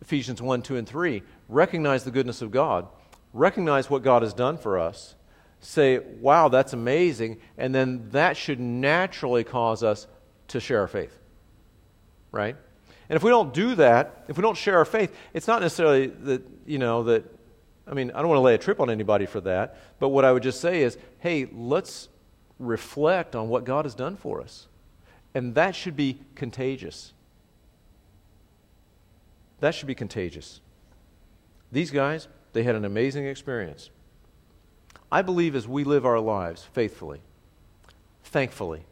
Ephesians 0.00 0.40
1, 0.40 0.62
2, 0.62 0.76
and 0.76 0.88
3, 0.88 1.22
recognize 1.48 2.04
the 2.04 2.10
goodness 2.10 2.42
of 2.42 2.50
God, 2.50 2.88
recognize 3.32 3.90
what 3.90 4.02
God 4.02 4.22
has 4.22 4.32
done 4.32 4.56
for 4.56 4.78
us, 4.78 5.14
say, 5.62 6.00
wow, 6.20 6.48
that's 6.48 6.72
amazing, 6.72 7.40
and 7.56 7.74
then 7.74 8.10
that 8.10 8.36
should 8.36 8.60
naturally 8.60 9.44
cause 9.44 9.82
us 9.82 10.06
to 10.48 10.60
share 10.60 10.80
our 10.80 10.88
faith. 10.88 11.18
Right? 12.32 12.56
And 13.08 13.16
if 13.16 13.22
we 13.22 13.30
don't 13.30 13.54
do 13.54 13.74
that, 13.76 14.24
if 14.28 14.36
we 14.36 14.42
don't 14.42 14.56
share 14.56 14.76
our 14.78 14.84
faith, 14.84 15.14
it's 15.32 15.46
not 15.46 15.62
necessarily 15.62 16.08
that, 16.08 16.42
you 16.66 16.78
know, 16.78 17.04
that, 17.04 17.24
I 17.86 17.94
mean, 17.94 18.10
I 18.10 18.20
don't 18.20 18.28
want 18.28 18.38
to 18.38 18.42
lay 18.42 18.54
a 18.54 18.58
trip 18.58 18.80
on 18.80 18.90
anybody 18.90 19.26
for 19.26 19.40
that, 19.42 19.78
but 19.98 20.08
what 20.08 20.24
I 20.24 20.32
would 20.32 20.42
just 20.42 20.60
say 20.60 20.82
is, 20.82 20.98
hey, 21.20 21.48
let's 21.52 22.08
reflect 22.58 23.36
on 23.36 23.48
what 23.48 23.64
God 23.64 23.84
has 23.84 23.94
done 23.94 24.16
for 24.16 24.40
us. 24.40 24.66
And 25.34 25.54
that 25.54 25.74
should 25.74 25.96
be 25.96 26.18
contagious. 26.34 27.12
That 29.60 29.74
should 29.74 29.86
be 29.86 29.94
contagious. 29.94 30.60
These 31.70 31.90
guys, 31.90 32.28
they 32.52 32.64
had 32.64 32.74
an 32.74 32.84
amazing 32.84 33.26
experience. 33.26 33.90
I 35.12 35.20
believe 35.20 35.54
as 35.54 35.68
we 35.68 35.84
live 35.84 36.06
our 36.06 36.18
lives 36.18 36.66
faithfully, 36.72 37.20
thankfully, 38.24 38.86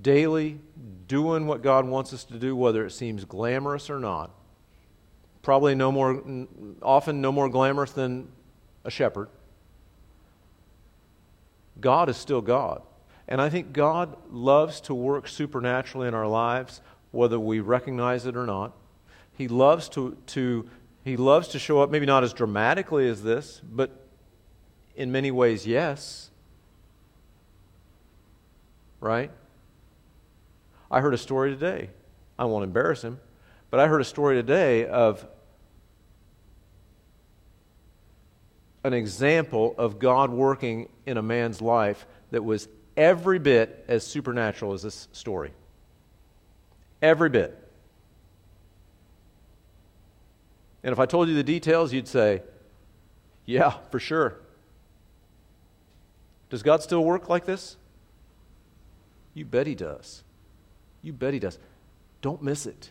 daily 0.00 0.60
doing 1.08 1.48
what 1.48 1.62
God 1.62 1.84
wants 1.84 2.12
us 2.12 2.22
to 2.26 2.38
do, 2.38 2.54
whether 2.54 2.86
it 2.86 2.92
seems 2.92 3.24
glamorous 3.24 3.90
or 3.90 3.98
not, 3.98 4.30
probably 5.42 5.74
no 5.74 5.90
more, 5.90 6.22
often 6.80 7.20
no 7.20 7.32
more 7.32 7.48
glamorous 7.48 7.90
than 7.90 8.28
a 8.84 8.90
shepherd, 8.90 9.28
God 11.80 12.08
is 12.08 12.16
still 12.16 12.40
God. 12.40 12.80
And 13.26 13.40
I 13.40 13.48
think 13.48 13.72
God 13.72 14.16
loves 14.30 14.80
to 14.82 14.94
work 14.94 15.26
supernaturally 15.26 16.06
in 16.06 16.14
our 16.14 16.28
lives, 16.28 16.82
whether 17.10 17.40
we 17.40 17.58
recognize 17.58 18.26
it 18.26 18.36
or 18.36 18.46
not. 18.46 18.74
He 19.36 19.48
loves 19.48 19.88
to, 19.90 20.16
to, 20.28 20.70
he 21.02 21.16
loves 21.16 21.48
to 21.48 21.58
show 21.58 21.82
up, 21.82 21.90
maybe 21.90 22.06
not 22.06 22.22
as 22.22 22.32
dramatically 22.32 23.08
as 23.08 23.24
this, 23.24 23.60
but 23.64 24.04
in 24.98 25.12
many 25.12 25.30
ways, 25.30 25.64
yes. 25.64 26.28
Right? 29.00 29.30
I 30.90 31.00
heard 31.00 31.14
a 31.14 31.18
story 31.18 31.52
today. 31.52 31.90
I 32.36 32.44
won't 32.46 32.64
embarrass 32.64 33.02
him, 33.02 33.20
but 33.70 33.78
I 33.78 33.86
heard 33.86 34.00
a 34.00 34.04
story 34.04 34.34
today 34.34 34.86
of 34.86 35.24
an 38.82 38.92
example 38.92 39.74
of 39.78 40.00
God 40.00 40.30
working 40.30 40.88
in 41.06 41.16
a 41.16 41.22
man's 41.22 41.62
life 41.62 42.04
that 42.32 42.44
was 42.44 42.68
every 42.96 43.38
bit 43.38 43.84
as 43.86 44.04
supernatural 44.04 44.72
as 44.72 44.82
this 44.82 45.06
story. 45.12 45.52
Every 47.00 47.28
bit. 47.28 47.56
And 50.82 50.92
if 50.92 50.98
I 50.98 51.06
told 51.06 51.28
you 51.28 51.34
the 51.34 51.44
details, 51.44 51.92
you'd 51.92 52.08
say, 52.08 52.42
yeah, 53.46 53.70
for 53.90 54.00
sure. 54.00 54.40
Does 56.50 56.62
God 56.62 56.82
still 56.82 57.04
work 57.04 57.28
like 57.28 57.44
this? 57.44 57.76
You 59.34 59.44
bet 59.44 59.66
He 59.66 59.74
does. 59.74 60.22
You 61.02 61.12
bet 61.12 61.34
He 61.34 61.40
does. 61.40 61.58
Don't 62.22 62.42
miss 62.42 62.66
it. 62.66 62.90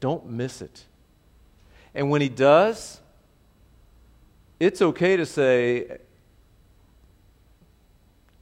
Don't 0.00 0.26
miss 0.26 0.62
it. 0.62 0.84
And 1.94 2.10
when 2.10 2.20
He 2.20 2.28
does, 2.28 3.00
it's 4.60 4.82
okay 4.82 5.16
to 5.16 5.26
say, 5.26 5.98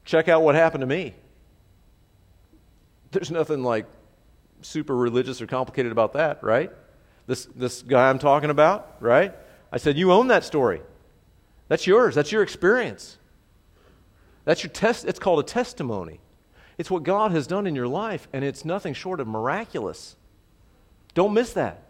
check 0.05 0.29
out 0.29 0.43
what 0.43 0.55
happened 0.55 0.83
to 0.83 0.87
me. 0.87 1.15
There's 3.13 3.31
nothing 3.31 3.63
like 3.63 3.87
super 4.63 4.97
religious 4.97 5.41
or 5.41 5.47
complicated 5.47 5.93
about 5.93 6.15
that, 6.15 6.43
right? 6.43 6.71
This, 7.27 7.47
this 7.55 7.83
guy 7.83 8.09
I'm 8.09 8.19
talking 8.19 8.51
about, 8.51 8.97
right? 9.01 9.35
I 9.71 9.79
said, 9.79 9.97
You 9.97 10.13
own 10.13 10.29
that 10.29 10.45
story. 10.45 10.81
That's 11.73 11.87
yours. 11.87 12.15
That's 12.15 12.31
your 12.31 12.43
experience. 12.43 13.17
That's 14.45 14.63
your 14.63 14.69
test. 14.69 15.07
It's 15.07 15.19
called 15.19 15.41
a 15.41 15.43
testimony. 15.43 16.21
It's 16.77 16.91
what 16.91 17.03
God 17.03 17.31
has 17.31 17.47
done 17.47 17.67
in 17.67 17.75
your 17.75 17.89
life, 17.89 18.29
and 18.31 18.45
it's 18.45 18.67
nothing 18.67 18.93
short 18.93 19.21
of 19.21 19.27
miraculous. 19.27 20.17
Don't 21.15 21.33
miss 21.33 21.55
that. 21.55 21.85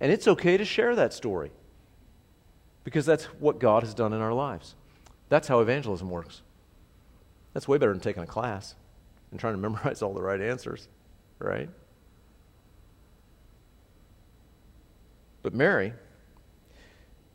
And 0.00 0.10
it's 0.10 0.26
okay 0.26 0.56
to 0.56 0.64
share 0.64 0.96
that 0.96 1.12
story 1.12 1.52
because 2.82 3.06
that's 3.06 3.26
what 3.38 3.60
God 3.60 3.84
has 3.84 3.94
done 3.94 4.12
in 4.12 4.20
our 4.20 4.34
lives. 4.34 4.74
That's 5.28 5.46
how 5.46 5.60
evangelism 5.60 6.10
works. 6.10 6.42
That's 7.54 7.68
way 7.68 7.78
better 7.78 7.92
than 7.92 8.00
taking 8.00 8.24
a 8.24 8.26
class 8.26 8.74
and 9.30 9.38
trying 9.38 9.54
to 9.54 9.58
memorize 9.60 10.02
all 10.02 10.12
the 10.12 10.22
right 10.22 10.40
answers, 10.40 10.88
right? 11.38 11.68
But 15.40 15.54
Mary 15.54 15.92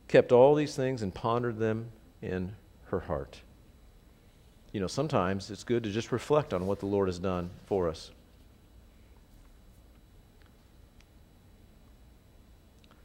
kept 0.08 0.32
all 0.32 0.56
these 0.56 0.76
things 0.76 1.02
and 1.02 1.14
pondered 1.14 1.58
them 1.58 1.92
in 2.22 2.56
her 2.86 3.02
heart. 3.02 3.42
You 4.72 4.80
know, 4.80 4.88
sometimes 4.88 5.50
it's 5.50 5.64
good 5.64 5.84
to 5.84 5.90
just 5.90 6.12
reflect 6.12 6.54
on 6.54 6.68
what 6.68 6.80
the 6.80 6.86
Lord 6.86 7.08
has 7.08 7.20
done 7.20 7.50
for 7.66 7.88
us. 7.88 8.12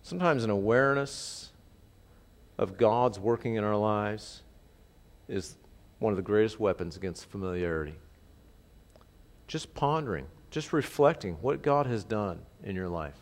Sometimes 0.03 0.43
an 0.43 0.51
awareness 0.51 1.53
of 2.59 2.77
God's 2.77 3.19
working 3.19 3.55
in 3.55 3.63
our 3.63 3.77
lives 3.77 4.43
is 5.29 5.55
one 6.01 6.13
of 6.13 6.17
the 6.17 6.23
greatest 6.23 6.59
weapons 6.59 6.97
against 6.97 7.31
familiarity. 7.31 7.95
Just 9.47 9.73
pondering, 9.75 10.27
just 10.51 10.73
reflecting 10.73 11.35
what 11.35 11.63
God 11.63 11.87
has 11.87 12.03
done 12.03 12.41
in 12.65 12.75
your 12.75 12.89
life. 12.89 13.15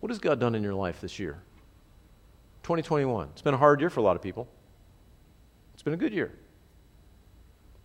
What 0.00 0.10
has 0.10 0.18
God 0.18 0.38
done 0.38 0.54
in 0.54 0.62
your 0.62 0.74
life 0.74 1.00
this 1.00 1.18
year? 1.18 1.40
2021. 2.62 3.28
It's 3.32 3.42
been 3.42 3.54
a 3.54 3.58
hard 3.58 3.80
year 3.80 3.90
for 3.90 4.00
a 4.00 4.02
lot 4.02 4.16
of 4.16 4.22
people. 4.22 4.48
It's 5.74 5.82
been 5.82 5.94
a 5.94 5.98
good 5.98 6.12
year 6.12 6.32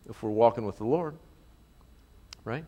if 0.09 0.21
we're 0.21 0.29
walking 0.29 0.65
with 0.65 0.77
the 0.77 0.85
Lord, 0.85 1.15
right? 2.43 2.65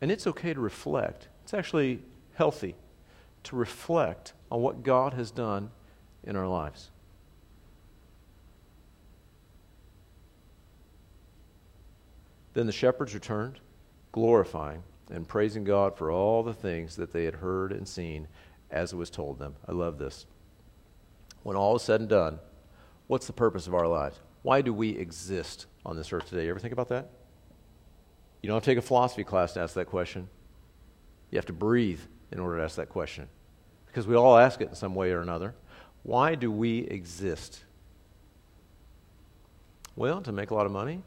And 0.00 0.10
it's 0.10 0.26
okay 0.26 0.54
to 0.54 0.60
reflect. 0.60 1.28
It's 1.42 1.54
actually 1.54 2.02
healthy 2.34 2.74
to 3.44 3.56
reflect 3.56 4.34
on 4.50 4.60
what 4.60 4.82
God 4.82 5.14
has 5.14 5.30
done 5.30 5.70
in 6.24 6.36
our 6.36 6.46
lives. 6.46 6.90
Then 12.52 12.66
the 12.66 12.72
shepherds 12.72 13.14
returned, 13.14 13.60
glorifying 14.12 14.82
and 15.10 15.26
praising 15.26 15.64
God 15.64 15.96
for 15.96 16.10
all 16.10 16.42
the 16.42 16.54
things 16.54 16.96
that 16.96 17.12
they 17.12 17.24
had 17.24 17.36
heard 17.36 17.72
and 17.72 17.86
seen 17.86 18.28
as 18.70 18.92
it 18.92 18.96
was 18.96 19.10
told 19.10 19.38
them. 19.38 19.54
I 19.66 19.72
love 19.72 19.98
this. 19.98 20.26
When 21.42 21.56
all 21.56 21.76
is 21.76 21.82
said 21.82 22.00
and 22.00 22.08
done, 22.08 22.38
what's 23.06 23.26
the 23.26 23.32
purpose 23.32 23.66
of 23.66 23.74
our 23.74 23.86
lives? 23.86 24.20
Why 24.42 24.60
do 24.60 24.72
we 24.72 24.90
exist 24.90 25.66
on 25.84 25.96
this 25.96 26.12
earth 26.12 26.28
today? 26.28 26.44
You 26.44 26.50
ever 26.50 26.58
think 26.58 26.72
about 26.72 26.88
that? 26.88 27.10
You 28.42 28.48
don't 28.48 28.56
have 28.56 28.64
to 28.64 28.70
take 28.70 28.78
a 28.78 28.82
philosophy 28.82 29.24
class 29.24 29.52
to 29.54 29.60
ask 29.60 29.74
that 29.74 29.86
question. 29.86 30.28
You 31.30 31.36
have 31.36 31.46
to 31.46 31.52
breathe 31.52 32.00
in 32.32 32.38
order 32.38 32.58
to 32.58 32.64
ask 32.64 32.76
that 32.76 32.88
question. 32.88 33.28
Because 33.86 34.06
we 34.06 34.14
all 34.14 34.36
ask 34.36 34.60
it 34.60 34.68
in 34.68 34.74
some 34.74 34.94
way 34.94 35.10
or 35.10 35.20
another. 35.20 35.54
Why 36.02 36.34
do 36.34 36.50
we 36.50 36.80
exist? 36.80 37.64
Well, 39.96 40.22
to 40.22 40.32
make 40.32 40.50
a 40.50 40.54
lot 40.54 40.64
of 40.64 40.72
money, 40.72 41.02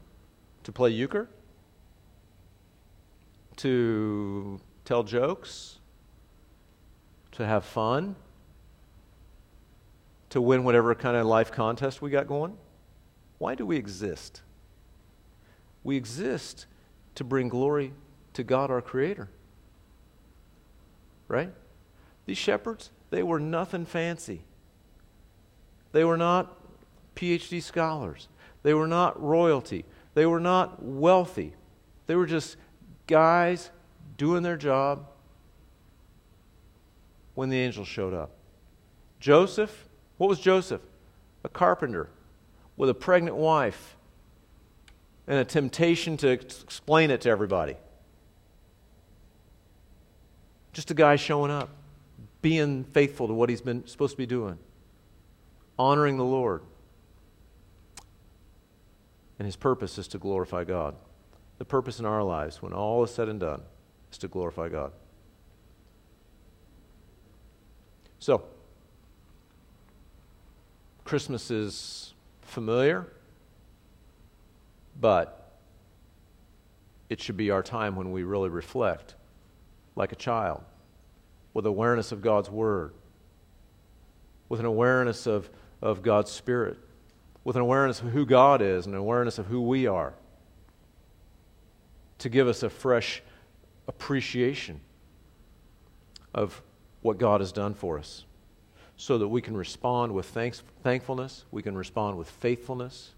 to 0.62 0.72
play 0.72 0.90
euchre, 0.90 1.28
to 3.56 4.60
tell 4.84 5.02
jokes, 5.02 5.78
to 7.32 7.46
have 7.46 7.64
fun, 7.64 8.14
to 10.34 10.42
win 10.42 10.64
whatever 10.64 10.96
kind 10.96 11.16
of 11.16 11.26
life 11.26 11.52
contest 11.52 12.02
we 12.02 12.10
got 12.10 12.26
going? 12.26 12.58
Why 13.38 13.54
do 13.54 13.64
we 13.64 13.76
exist? 13.76 14.42
We 15.84 15.96
exist 15.96 16.66
to 17.14 17.22
bring 17.22 17.48
glory 17.48 17.92
to 18.32 18.42
God 18.42 18.68
our 18.68 18.82
Creator. 18.82 19.28
Right? 21.28 21.52
These 22.26 22.38
shepherds, 22.38 22.90
they 23.10 23.22
were 23.22 23.38
nothing 23.38 23.86
fancy. 23.86 24.42
They 25.92 26.02
were 26.02 26.16
not 26.16 26.52
PhD 27.14 27.62
scholars. 27.62 28.26
They 28.64 28.74
were 28.74 28.88
not 28.88 29.22
royalty. 29.22 29.84
They 30.14 30.26
were 30.26 30.40
not 30.40 30.82
wealthy. 30.82 31.54
They 32.08 32.16
were 32.16 32.26
just 32.26 32.56
guys 33.06 33.70
doing 34.16 34.42
their 34.42 34.56
job 34.56 35.06
when 37.34 37.50
the 37.50 37.60
angel 37.60 37.84
showed 37.84 38.14
up. 38.14 38.32
Joseph, 39.20 39.88
what 40.18 40.28
was 40.28 40.40
Joseph? 40.40 40.80
A 41.42 41.48
carpenter 41.48 42.08
with 42.76 42.88
a 42.88 42.94
pregnant 42.94 43.36
wife 43.36 43.96
and 45.26 45.38
a 45.38 45.44
temptation 45.44 46.16
to 46.18 46.28
explain 46.28 47.10
it 47.10 47.22
to 47.22 47.30
everybody. 47.30 47.76
Just 50.72 50.90
a 50.90 50.94
guy 50.94 51.16
showing 51.16 51.50
up, 51.50 51.70
being 52.42 52.84
faithful 52.84 53.28
to 53.28 53.32
what 53.32 53.48
he's 53.48 53.60
been 53.60 53.86
supposed 53.86 54.12
to 54.12 54.18
be 54.18 54.26
doing, 54.26 54.58
honoring 55.78 56.16
the 56.16 56.24
Lord. 56.24 56.62
And 59.38 59.46
his 59.46 59.56
purpose 59.56 59.98
is 59.98 60.08
to 60.08 60.18
glorify 60.18 60.64
God. 60.64 60.94
The 61.58 61.64
purpose 61.64 62.00
in 62.00 62.06
our 62.06 62.22
lives, 62.22 62.60
when 62.60 62.72
all 62.72 63.02
is 63.04 63.14
said 63.14 63.28
and 63.28 63.40
done, 63.40 63.62
is 64.10 64.18
to 64.18 64.28
glorify 64.28 64.68
God. 64.68 64.92
So, 68.18 68.44
Christmas 71.14 71.48
is 71.52 72.12
familiar, 72.42 73.06
but 75.00 75.60
it 77.08 77.20
should 77.20 77.36
be 77.36 77.52
our 77.52 77.62
time 77.62 77.94
when 77.94 78.10
we 78.10 78.24
really 78.24 78.48
reflect 78.48 79.14
like 79.94 80.10
a 80.10 80.16
child 80.16 80.64
with 81.52 81.66
awareness 81.66 82.10
of 82.10 82.20
God's 82.20 82.50
Word, 82.50 82.94
with 84.48 84.58
an 84.58 84.66
awareness 84.66 85.28
of, 85.28 85.48
of 85.80 86.02
God's 86.02 86.32
Spirit, 86.32 86.78
with 87.44 87.54
an 87.54 87.62
awareness 87.62 88.00
of 88.00 88.08
who 88.08 88.26
God 88.26 88.60
is 88.60 88.86
and 88.86 88.94
an 88.96 89.00
awareness 89.00 89.38
of 89.38 89.46
who 89.46 89.62
we 89.62 89.86
are, 89.86 90.14
to 92.18 92.28
give 92.28 92.48
us 92.48 92.64
a 92.64 92.68
fresh 92.68 93.22
appreciation 93.86 94.80
of 96.34 96.60
what 97.02 97.18
God 97.18 97.40
has 97.40 97.52
done 97.52 97.74
for 97.74 98.00
us 98.00 98.24
so 98.96 99.18
that 99.18 99.28
we 99.28 99.42
can 99.42 99.56
respond 99.56 100.12
with 100.12 100.26
thanks, 100.26 100.62
thankfulness, 100.82 101.44
we 101.50 101.62
can 101.62 101.76
respond 101.76 102.16
with 102.16 102.30
faithfulness, 102.30 103.10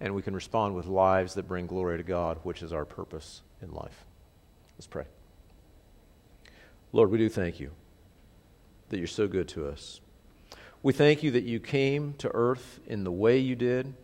and 0.00 0.14
we 0.14 0.22
can 0.22 0.34
respond 0.34 0.74
with 0.74 0.86
lives 0.86 1.34
that 1.34 1.46
bring 1.46 1.66
glory 1.66 1.98
to 1.98 2.02
God, 2.02 2.38
which 2.42 2.62
is 2.62 2.72
our 2.72 2.84
purpose 2.84 3.42
in 3.62 3.70
life. 3.72 4.04
Let's 4.76 4.86
pray. 4.86 5.04
Lord, 6.92 7.10
we 7.10 7.18
do 7.18 7.28
thank 7.28 7.60
you 7.60 7.70
that 8.88 8.98
you're 8.98 9.06
so 9.06 9.28
good 9.28 9.46
to 9.48 9.68
us. 9.68 10.00
We 10.82 10.92
thank 10.92 11.22
you 11.22 11.30
that 11.32 11.44
you 11.44 11.60
came 11.60 12.14
to 12.18 12.30
earth 12.34 12.80
in 12.86 13.04
the 13.04 13.12
way 13.12 13.38
you 13.38 13.54
did, 13.54 13.94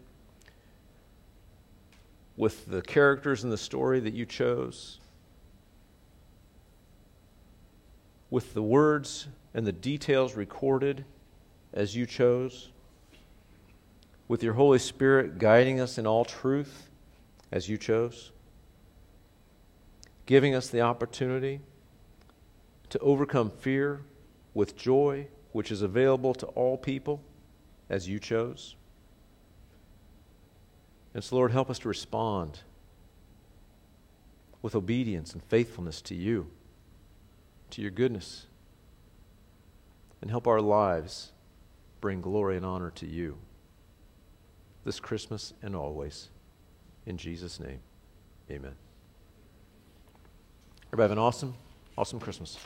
with 2.37 2.67
the 2.67 2.83
characters 2.83 3.43
in 3.43 3.51
the 3.51 3.57
story 3.57 3.99
that 4.01 4.13
you 4.13 4.27
chose, 4.27 5.01
with 8.31 8.55
the 8.55 8.63
words 8.63 9.29
and 9.55 9.67
the 9.67 9.73
details 9.73 10.35
recorded 10.35 11.05
as 11.73 11.95
you 11.95 12.07
chose, 12.07 12.71
with 14.29 14.43
your 14.43 14.55
Holy 14.55 14.79
Spirit 14.79 15.39
guiding 15.39 15.81
us 15.81 15.99
in 15.99 16.07
all 16.07 16.25
truth 16.25 16.91
as 17.53 17.69
you 17.69 17.79
chose, 17.79 18.33
giving 20.27 20.55
us 20.55 20.69
the 20.69 20.81
opportunity 20.81 21.61
to 22.89 22.99
overcome 22.99 23.51
fear 23.51 24.03
with 24.55 24.77
joy, 24.77 25.29
which 25.53 25.71
is 25.71 25.83
available 25.83 26.35
to 26.35 26.47
all 26.47 26.77
people 26.77 27.21
as 27.89 28.09
you 28.09 28.19
chose. 28.19 28.75
And 31.15 31.23
so, 31.23 31.37
Lord, 31.37 31.53
help 31.53 31.71
us 31.71 31.79
to 31.81 31.89
respond 31.89 32.61
with 34.61 34.75
obedience 34.75 35.33
and 35.33 35.43
faithfulness 35.45 36.03
to 36.03 36.15
you, 36.15 36.51
to 37.71 37.83
your 37.83 37.91
goodness 37.91 38.47
and 40.21 40.31
help 40.31 40.47
our 40.47 40.61
lives 40.61 41.33
bring 42.01 42.21
glory 42.21 42.57
and 42.57 42.65
honor 42.65 42.91
to 42.91 43.07
you 43.07 43.39
this 44.85 45.01
Christmas 45.01 45.53
and 45.63 45.75
always. 45.75 46.29
In 47.07 47.17
Jesus' 47.17 47.59
name, 47.59 47.81
amen. 48.51 48.75
Everybody 50.89 51.03
have 51.05 51.11
an 51.13 51.19
awesome, 51.19 51.55
awesome 51.99 52.21
Christmas. 52.21 52.57